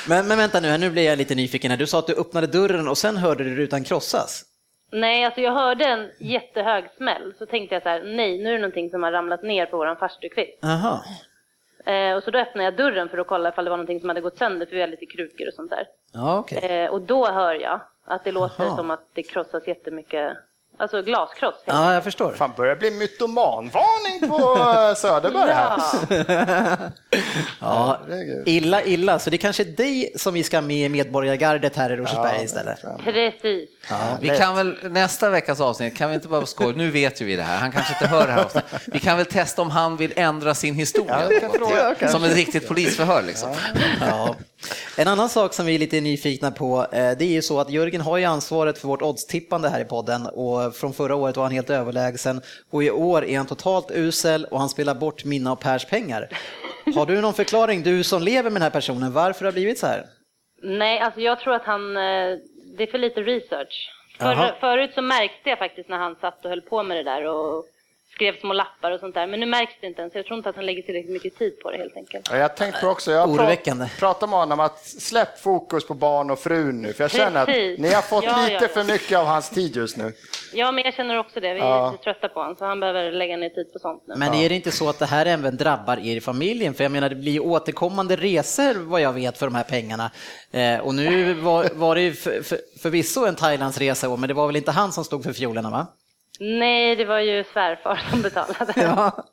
[0.08, 1.70] men, men vänta nu, nu blir jag lite nyfiken.
[1.70, 1.78] här.
[1.78, 4.44] Du sa att du öppnade dörren och sen hörde du rutan krossas.
[4.92, 8.52] Nej, alltså jag hörde en jättehög smäll, så tänkte jag så här, nej, nu är
[8.52, 10.64] det någonting som har ramlat ner på våran farstukvist.
[10.64, 11.04] Aha.
[11.86, 14.08] Eh, och så då öppnade jag dörren för att kolla ifall det var någonting som
[14.08, 15.86] hade gått sönder, för vi har lite krukor och sånt där.
[16.12, 16.58] Ja, okej.
[16.58, 18.76] Eh, och då hör jag att det låter Aha.
[18.76, 20.36] som att det krossas jättemycket,
[20.78, 21.54] alltså glaskross.
[21.64, 22.32] Ja, jag förstår.
[22.32, 25.78] Fan, börjar bli mytomanvarning på eh, Söderberg här.
[26.18, 26.76] Ja.
[27.60, 27.98] Ja,
[28.46, 29.18] illa, illa.
[29.18, 32.44] Så det är kanske är dig som vi ska med i medborgargardet här i Rosersberg
[32.44, 32.78] istället.
[33.04, 33.68] Precis.
[34.20, 37.36] Vi kan väl nästa veckas avsnitt, kan vi inte bara skoja, nu vet ju vi
[37.36, 38.82] det här, han kanske inte hör det här avsnittet.
[38.86, 41.28] Vi kan väl testa om han vill ändra sin historia.
[41.54, 42.08] fråga.
[42.08, 43.50] Som ett riktigt polisförhör liksom.
[44.00, 44.34] Ja.
[44.98, 47.70] En annan sak som vi är lite nyfikna på, eh, det är ju så att
[47.70, 51.44] Jörgen har ju ansvaret för vårt oddstippande här i podden och från förra året var
[51.44, 52.40] han helt överlägsen
[52.70, 56.28] och i år är han totalt usel och han spelar bort mina och Pers pengar.
[56.94, 59.78] Har du någon förklaring, du som lever med den här personen, varför det har blivit
[59.78, 60.06] så här?
[60.62, 62.38] Nej, alltså jag tror att han, eh,
[62.76, 63.92] det är för lite research.
[64.18, 67.24] För, förut så märkte jag faktiskt när han satt och höll på med det där
[67.24, 67.64] och
[68.16, 70.14] skrev små lappar och sånt där, men nu märks det inte ens.
[70.14, 72.28] Jag tror inte att han lägger tillräckligt mycket tid på det helt enkelt.
[72.30, 73.84] Ja, jag tänkte på också, jag Oroväckande.
[73.84, 77.40] pra- pratat med honom att släpp fokus på barn och frun nu, för jag känner
[77.40, 77.78] att Precis.
[77.80, 78.68] ni har fått Ja, lite ja, ja.
[78.68, 80.12] för mycket av hans tid just nu.
[80.54, 81.54] Ja, men jag känner också det.
[81.54, 84.14] Vi är lite trötta på honom, så han behöver lägga ner tid på sånt nu.
[84.16, 86.74] Men är det inte så att det här även drabbar er i familjen?
[86.74, 90.10] För jag menar, det blir ju återkommande resor vad jag vet för de här pengarna.
[90.50, 94.46] Eh, och nu var, var det ju för, för, förvisso en Thailandsresa, men det var
[94.46, 95.86] väl inte han som stod för fiolerna va?
[96.40, 98.72] Nej, det var ju svärfar som betalade.
[98.76, 99.24] Ja.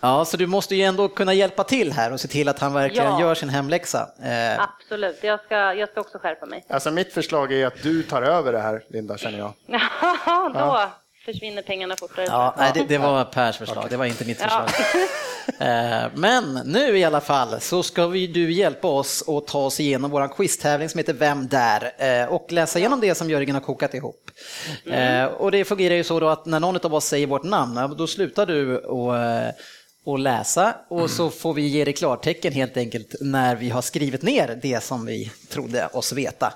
[0.00, 2.72] Ja, så du måste ju ändå kunna hjälpa till här och se till att han
[2.72, 3.20] verkligen Ja.
[3.20, 4.08] gör sin hemläxa.
[4.24, 6.64] Eh, Absolut, jag ska, jag ska också skärpa mig.
[6.68, 9.52] Alltså mitt förslag är att du tar över det här, Linda, känner jag.
[10.54, 10.90] Då
[11.24, 12.26] försvinner pengarna fortare.
[12.28, 14.66] Ja, nej, det, det var Pers förslag, det var inte mitt Ja.
[14.68, 15.00] förslag.
[15.60, 19.80] Eh, Men nu i alla fall så ska vi du hjälpa oss att ta oss
[19.80, 21.92] igenom vår quiztävling som heter Vem där?
[21.98, 24.30] Eh, och läsa igenom det som Jörgen har kokat ihop.
[24.86, 27.76] Eh, Och det fungerar ju så då att när någon av oss säger vårt namn,
[27.76, 29.14] ja, då slutar du och
[30.06, 34.22] och läsa och så får vi ge det klartecken helt enkelt när vi har skrivit
[34.22, 36.52] ner det som vi trodde oss veta.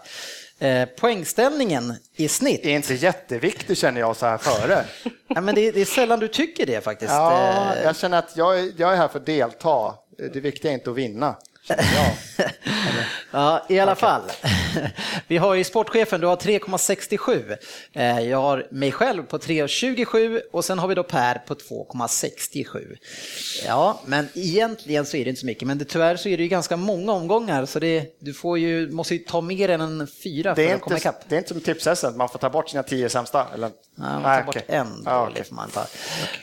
[0.59, 4.85] Eh, poängställningen i snitt Det är inte jätteviktigt känner jag så här före.
[5.35, 7.13] Ja, men det, det är sällan du tycker det faktiskt.
[7.13, 9.95] Ja, Eh, jag känner att jag är, jag är här för att delta.
[10.33, 11.37] Det viktiga är inte att vinna.
[11.69, 12.47] Jag.
[13.31, 14.23] Ja, i alla fall.
[15.27, 17.57] Vi har ju sportchefen, du har 3,67.
[17.93, 22.97] Eh, Jag har mig själv på 3,27 och sen har vi då Per på 2,67.
[23.67, 26.43] Ja, men egentligen så är det inte så mycket, men det, tyvärr så är det
[26.43, 30.07] ju ganska många omgångar så det, du får ju, måste ju ta mer än en
[30.23, 31.29] fyra för är, att komma inte, ikapp.
[31.29, 33.47] det är inte som tipshästen, man får ta bort sina tio sämsta.
[33.55, 33.71] Eller?
[33.97, 34.65] Ja, man Nej, tar bort okej.
[34.77, 35.45] en Ja, dålig okej.
[35.45, 35.87] får man ta.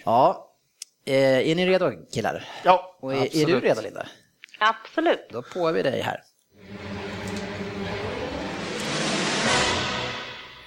[0.05, 0.41] Ja,
[1.07, 2.45] Eh, är ni redo killar?
[2.63, 3.63] Ja, Och är, är du absolut.
[3.63, 4.07] redo Linda?
[4.67, 5.29] Absolut.
[5.29, 6.19] Då på vi dig här.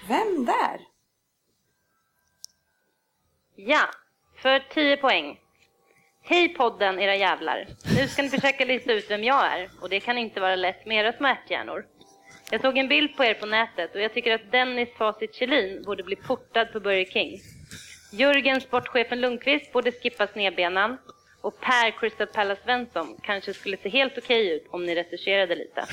[0.09, 0.81] Vem där?
[3.57, 3.81] Ja,
[4.43, 5.41] för 10 poäng.
[6.23, 7.67] Hej podden era jävlar.
[7.97, 10.87] Nu ska ni försöka lista ut vem jag är och det kan inte vara lätt
[10.87, 11.85] med era små ärthjärnor.
[12.51, 15.83] Jag såg en bild på er på nätet och jag tycker att Dennis Facit Kjellin
[15.83, 17.39] borde bli portad på Burger King.
[18.13, 20.99] Jörgen Sportchefen Lundqvist borde skippa snedbenan
[21.41, 25.85] och Per Crystal Palace Svensson kanske skulle se helt okej ut om ni retuscherade lite.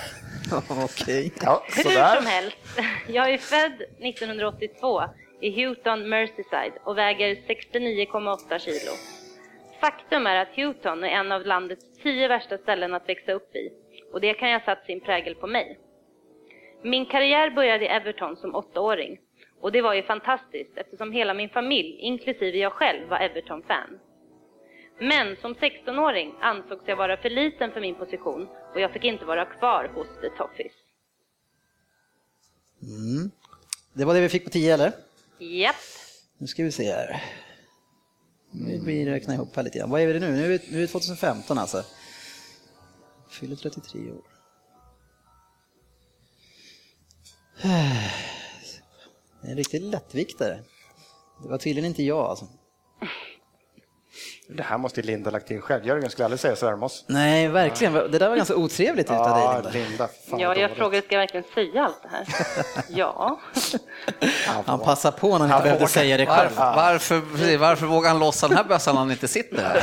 [0.84, 1.32] Okej.
[1.42, 2.58] ja Hur som helst,
[3.08, 5.04] jag är född 1982
[5.42, 8.92] i Houghton, Merseyside och väger 69,8 kilo.
[9.82, 13.70] Faktum är att Houghton är en av landets tio värsta ställen att växa upp i
[14.14, 15.80] och det kan jag ha satt sin prägel på mig.
[16.84, 19.20] Min karriär började i Everton som åttaåring
[19.62, 24.00] och det var ju fantastiskt eftersom hela min familj, inklusive jag själv, var Everton-fan.
[25.00, 29.26] Men som 16-åring ansågs jag vara för liten för min position och jag fick inte
[29.26, 30.74] vara kvar hos The Toffees.
[33.94, 34.92] Det var det vi fick på 10 eller?
[35.40, 35.76] Japp.
[36.38, 37.24] Nu ska vi se här.
[38.52, 39.90] Nu blir räkna ihop här lite grann.
[39.90, 40.32] Vad är det nu?
[40.32, 41.84] Nu är det, nu är det 2015 alltså.
[43.30, 44.22] Fyller 33 år.
[49.42, 50.64] Det är en riktig lättviktare.
[51.44, 52.48] Det var tydligen inte jag alltså.
[54.48, 55.86] Det här måste Linda lagt in själv.
[55.88, 57.06] Jörgen skulle aldrig säga sådär om oss.
[57.08, 57.94] Nej, verkligen.
[57.94, 59.70] Det där var ganska otrevligt utav dig Ja, Linda.
[59.90, 60.08] Linda.
[60.30, 60.78] Fan, Ja, jag dåligt.
[60.78, 62.26] frågade, ska jag verkligen säga allt det här?
[62.90, 63.40] Ja.
[64.66, 66.50] Han passar på när han inte behövde säga det själv.
[66.58, 69.82] Varför, varför, varför vågar han lossa den här bössan när han inte sitter här?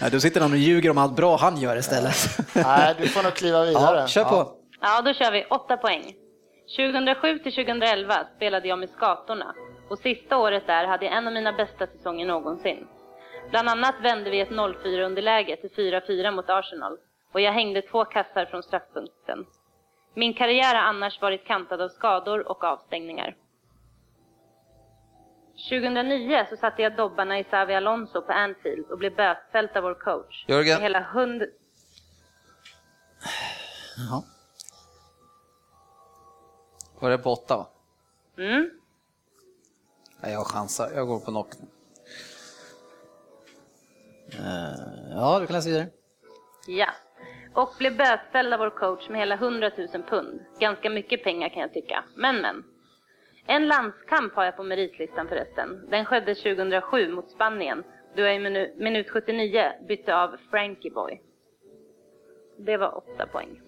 [0.00, 2.16] Ja, då sitter han och ljuger om allt bra han gör istället.
[2.52, 4.00] Nej, du får nog kliva vidare.
[4.00, 4.52] Ja, kör på.
[4.80, 6.12] Ja, då kör vi åtta poäng.
[6.76, 9.54] 2007 till 2011 spelade jag med Skatorna
[9.90, 12.86] och sista året där hade jag en av mina bästa säsonger någonsin.
[13.50, 16.98] Bland annat vände vi ett 0-4-underläge till 4-4 mot Arsenal
[17.32, 19.46] och jag hängde två kassar från straffpunkten.
[20.14, 23.36] Min karriär har annars varit kantad av skador och avstängningar.
[25.70, 29.94] 2009 så satte jag dobbarna i Xavi Alonso på Anfield och blev bötfälld av vår
[29.94, 30.44] coach.
[30.48, 30.74] Jörgen.
[30.74, 31.42] Med hela hund...
[33.96, 34.22] Jaha.
[37.00, 37.56] Var det på åtta?
[37.56, 37.66] Va?
[38.38, 38.70] Mm.
[40.20, 40.90] Nej, jag chansar.
[40.94, 41.48] Jag går på knock.
[44.38, 45.86] Eh, Ja, du kan läsa vidare.
[46.66, 46.88] Ja.
[47.54, 50.40] Och blev bötfälld av vår coach med hela 100 000 pund.
[50.60, 52.04] Ganska mycket pengar kan jag tycka.
[52.16, 52.64] Men men.
[53.46, 55.90] En landskamp har jag på meritlistan förresten.
[55.90, 57.82] Den skedde 2007 mot Spanien.
[58.16, 61.22] Då jag i minu minut 79 bytte av Frankie Boy.
[62.58, 63.60] Det var åtta poäng.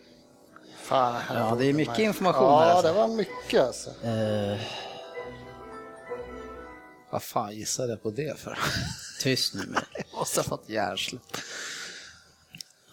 [0.77, 2.87] Fan, Ja, det är mycket information Ja, här, alltså.
[2.89, 3.91] det var mycket alltså.
[3.91, 4.59] Eh,
[7.11, 8.59] Vad fan gissade jag på det för?
[9.21, 9.63] tyst nu.
[9.67, 11.23] men Jag måste ha fått hjärnsläpp.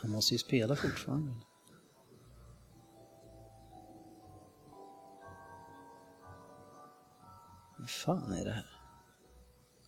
[0.01, 1.31] Han måste ju spela fortfarande.
[7.77, 8.65] Vad fan är det här?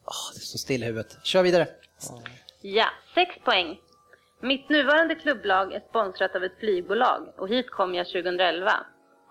[0.03, 1.17] Ah, det står still i huvudet.
[1.23, 1.67] Kör vidare.
[2.61, 3.79] Ja, sex poäng.
[4.41, 8.71] Mitt nuvarande klubblag är sponsrat av ett flygbolag och hit kom jag 2011.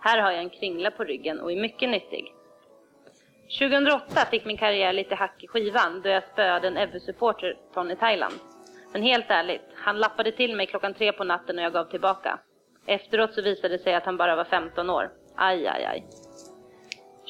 [0.00, 2.33] Här har jag en kringla på ryggen och är mycket nyttig.
[3.48, 7.96] 2008 fick min karriär lite hack i skivan då jag spöade en Ebbe-supporter från i
[7.96, 8.34] Thailand.
[8.92, 12.38] Men helt ärligt, han lappade till mig klockan tre på natten och jag gav tillbaka.
[12.86, 15.10] Efteråt så visade det sig att han bara var 15 år.
[15.36, 16.04] Aj, aj, aj.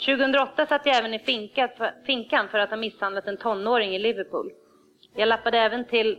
[0.07, 3.99] 2008 satt jag även i finkan för, finkan för att ha misshandlat en tonåring i
[3.99, 4.51] Liverpool.
[5.17, 6.19] Jag lappade även till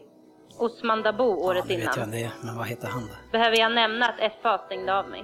[0.60, 1.93] Osman Dabo året ja, jag innan.
[1.98, 3.14] vem det men vad heter han då?
[3.32, 5.24] Behöver jag nämna att FA stängde av mig?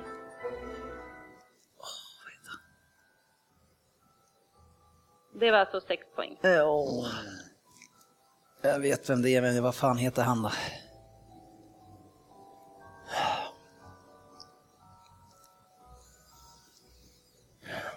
[5.33, 6.37] Det var alltså sex poäng.
[6.41, 7.05] Ja.
[8.61, 10.51] Jag vet vem det är, men vad fan heter han då?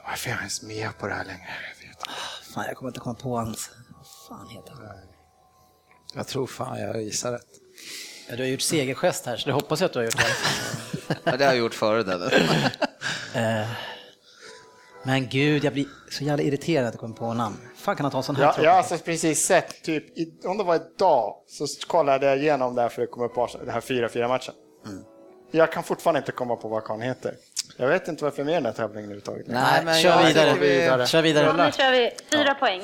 [0.07, 1.49] Varför är jag ens med på det här längre?
[1.71, 2.11] Jag vet inte.
[2.55, 3.71] Fan, jag kommer inte komma på hans...
[3.97, 4.97] Vad fan heter han?
[6.15, 7.47] Jag tror fan jag gissar rätt.
[8.29, 10.17] Ja, du har gjort segergest här, så det hoppas jag att du har gjort.
[10.17, 11.17] Det.
[11.25, 12.31] Ja, det har jag gjort före den.
[15.07, 17.57] Men gud, jag blir så jävla irriterad att jag kommer på namn.
[17.77, 20.19] fan kan han ta en sån här Jag, tråkig- jag har alltså precis sett, typ,
[20.19, 23.49] i, om det var idag, så kollade jag igenom det här för att komma på
[23.61, 24.55] den här 4-4 matchen.
[24.87, 25.05] Mm.
[25.51, 27.35] Jag kan fortfarande inte komma på vad han heter.
[27.77, 29.47] Jag vet inte varför jag är med i den här tävlingen överhuvudtaget.
[29.47, 30.53] Nej, men kör jag vidare.
[30.53, 31.47] tycker vi- Kör vidare.
[31.59, 32.83] Ja, nu kör vi fyra poäng.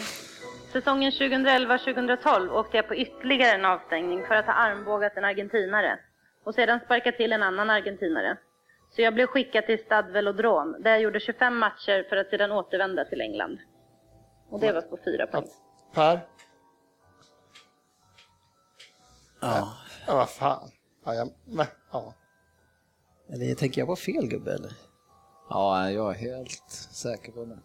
[0.72, 5.98] Säsongen 2011-2012 åkte jag på ytterligare en avstängning för att ha armbågat en argentinare
[6.46, 8.36] och sedan sparkat till en annan argentinare.
[8.90, 12.52] Så jag blev skickad till Stade Velodrome där jag gjorde 25 matcher för att sedan
[12.52, 13.58] återvända till England.
[14.50, 15.46] Och det var på fyra poäng.
[15.94, 16.20] Per?
[19.40, 19.72] Ja.
[20.06, 20.70] Ja, vad fan.
[21.04, 22.14] Ja, jag, men, ja.
[23.32, 24.72] Eller tänker jag på fel gubbe eller?
[25.48, 27.58] Ja, jag är helt säker på det.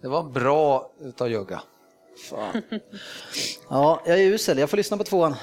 [0.00, 1.62] Det var bra utav Jugga.
[2.30, 2.62] Fan.
[3.68, 4.58] Ja, jag är usel.
[4.58, 5.34] Jag får lyssna på tvåan.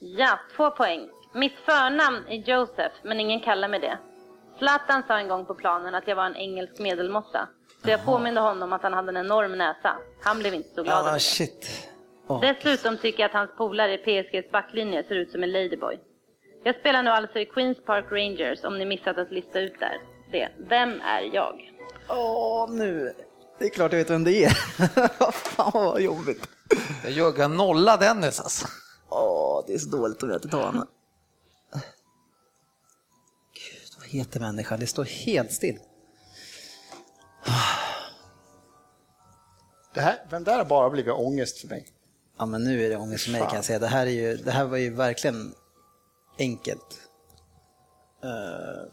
[0.00, 1.08] Ja, två poäng.
[1.34, 3.98] Mitt förnamn är Joseph, men ingen kallar mig det.
[4.58, 7.48] Zlatan sa en gång på planen att jag var en engelsk medelmåtta.
[7.84, 9.96] Så jag påminde honom att han hade en enorm näsa.
[10.22, 11.20] Han blev inte så glad över Ah, det.
[11.20, 11.88] shit.
[12.26, 12.40] Åh.
[12.40, 15.98] Dessutom tycker jag att hans polare i PSGs backlinje ser ut som en ladyboy.
[16.64, 19.96] Jag spelar nu alltså i Queens Park Rangers om ni missat att lista ut där.
[20.32, 20.48] det.
[20.68, 21.72] Vem är jag?
[22.08, 23.12] Åh, nu.
[23.58, 24.50] Det är klart jag vet vem det är.
[25.32, 26.48] Fan vad jobbigt.
[27.08, 28.66] Jag nolla Dennis alltså.
[29.08, 30.86] Åh, det är så dåligt om jag inte tar honom.
[34.06, 34.80] Vad heter människan?
[34.80, 35.78] Det står helt still.
[39.94, 41.86] Det här, den där har bara blivit ångest för mig.
[42.38, 43.78] Ja, men nu är det ångest för mig kan jag säga.
[43.78, 45.54] Det här, är ju, det här var ju verkligen
[46.38, 47.00] enkelt.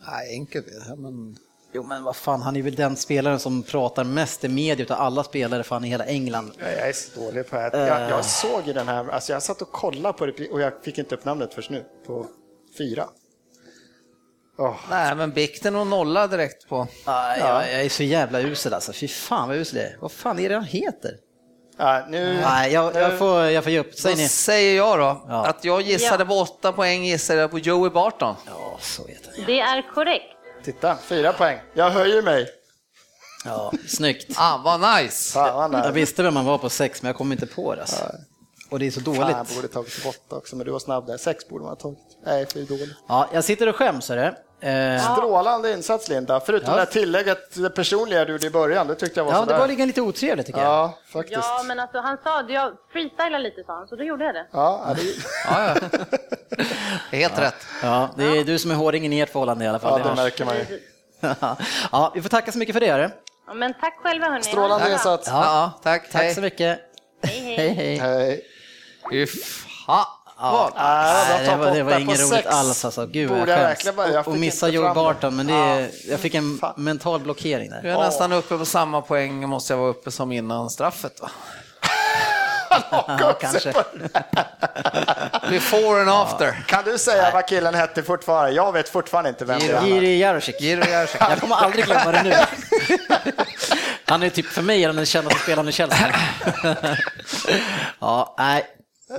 [0.08, 1.38] Nej, enkelt är det här, men...
[1.76, 4.98] Jo men vad fan, han är väl den spelaren som pratar mest i media utav
[5.02, 6.52] alla spelare fan i hela England.
[6.60, 7.88] Ja, Jag är så dålig på det här.
[7.88, 10.84] Jag, jag såg ju den här, alltså jag satt och kollade på det och jag
[10.84, 12.28] fick inte upp namnet först nu, på
[12.78, 13.10] fyra.
[14.58, 16.88] Åh, Nej, men Bikten och nolla direkt på.
[17.06, 19.98] Ah, jag, jag är så jävla usel alltså, fy fan vad usel jag är.
[20.02, 21.12] Vad fan är det han heter?
[21.78, 23.94] Ja, nu, Nej, jag, jag, nu- får, jag får ge upp.
[23.96, 24.28] Säg Då ni.
[24.28, 25.46] säger jag då Ja.
[25.46, 26.28] att jag gissade Ja.
[26.28, 28.36] på åtta poäng, gissade jag på Joey Barton.
[28.48, 29.46] Ja, så heter han.
[29.46, 30.26] Det är korrekt.
[30.64, 31.60] Titta, fyra poäng.
[31.74, 32.48] Jag höjer mig.
[33.46, 34.32] Ja, snyggt.
[34.38, 35.34] Ah, vad nice!
[35.34, 37.82] Fan, Jag jag visste vem man var på sex, men jag kom inte på det.
[37.82, 38.12] Alltså.
[38.74, 39.36] Och det är så Fan, dåligt.
[39.38, 41.18] jag borde tagit åtta också, men du var snabb där.
[41.18, 42.00] Sex borde man ha tagit.
[42.26, 42.90] Nej, för dåligt.
[43.08, 44.34] Ja, jag sitter och skäms, hörru.
[44.62, 46.74] Eh, Strålande insats Linda, förutom Ja.
[46.76, 49.46] det här tillägget, det personliga du gjorde i början, det tyckte jag var ja, det
[49.46, 49.60] sådär.
[49.60, 50.70] var lite lite otrevligt tycker jag.
[50.70, 51.38] Ja, faktiskt.
[51.42, 54.36] Ja, men alltså han sa det, jag freestylar lite sa han, så då gjorde jag
[54.36, 54.48] det.
[54.52, 55.02] Ja, ja, det...
[55.50, 56.68] Ja, ja.
[57.12, 57.56] Helt rätt.
[57.84, 60.02] Ja, det är du som är hårdingen i ert förhållande i alla fall.
[60.06, 60.80] ja, det märker man ju.
[61.92, 62.92] ja, vi får tacka så mycket för det.
[62.92, 63.10] Hörru.
[63.48, 64.44] Ja, men tack själva hörni.
[64.44, 65.28] Strålande det insats.
[65.28, 66.12] Ja, ja tack.
[66.12, 66.36] Tack Hej.
[66.36, 66.80] så mycket.
[67.24, 67.58] Hej, hej.
[67.58, 68.42] Hej, hej.
[69.12, 70.06] Fy fan.
[70.40, 72.48] Ja, Nej, det var, det var inget roligt sex.
[72.48, 73.06] alls alltså.
[73.06, 74.28] Gud vad jag skäms.
[74.28, 74.94] Och, missa Joe.
[74.94, 76.74] Barton, men det är, jag fick en fan.
[76.78, 77.82] mental blockering där.
[77.84, 81.30] Jag är nästan uppe på samma poäng måste jag vara uppe som innan straffet va?
[82.92, 83.74] Ja, kanske.
[85.50, 86.64] Before and after.
[86.68, 88.52] Kan du säga vad killen hette fortfarande?
[88.52, 89.86] Jag vet fortfarande inte vem det är.
[89.86, 90.62] Jiri Jarosik.
[90.62, 91.22] Giro Jarosik.
[91.22, 92.34] Jag kommer aldrig glömma det nu.
[94.06, 96.16] Han är typ för mig den kändaste spelaren i Chelsea.
[98.00, 98.66] Ja, nej.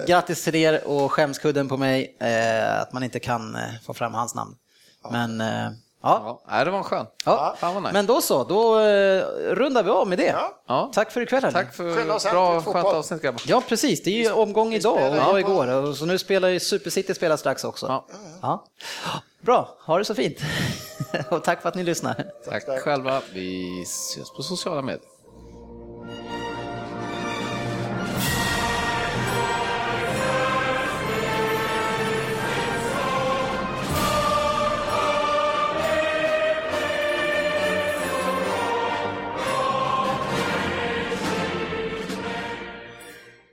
[0.06, 4.14] Grattis till er och skämskudden på mig eh, att man inte kan eh, få fram
[4.14, 4.54] hans namn.
[5.10, 5.70] Men eh,
[6.02, 7.06] ja, Ja, det var skön.
[7.24, 7.54] ja.
[7.58, 7.92] Fan vad nice.
[7.92, 10.24] men då så, då eh, rundar vi av med det.
[10.26, 10.62] Ja.
[10.68, 10.90] Ja.
[10.94, 11.52] Tack för ikväll.
[11.52, 13.42] Tack för bra, skönt avsnitt grabbar.
[13.46, 14.02] Ja, precis.
[14.02, 15.68] Det är ju omgång idag och på- igår.
[15.68, 17.86] Och så nu spelar ju Super City spelar strax också.
[17.86, 18.06] Ja.
[18.42, 18.64] Ja.
[19.40, 20.38] Bra, ha det så fint.
[21.30, 22.24] och tack för att ni lyssnar.
[22.48, 23.20] Tack själva.
[23.34, 25.08] Vi ses på sociala medier.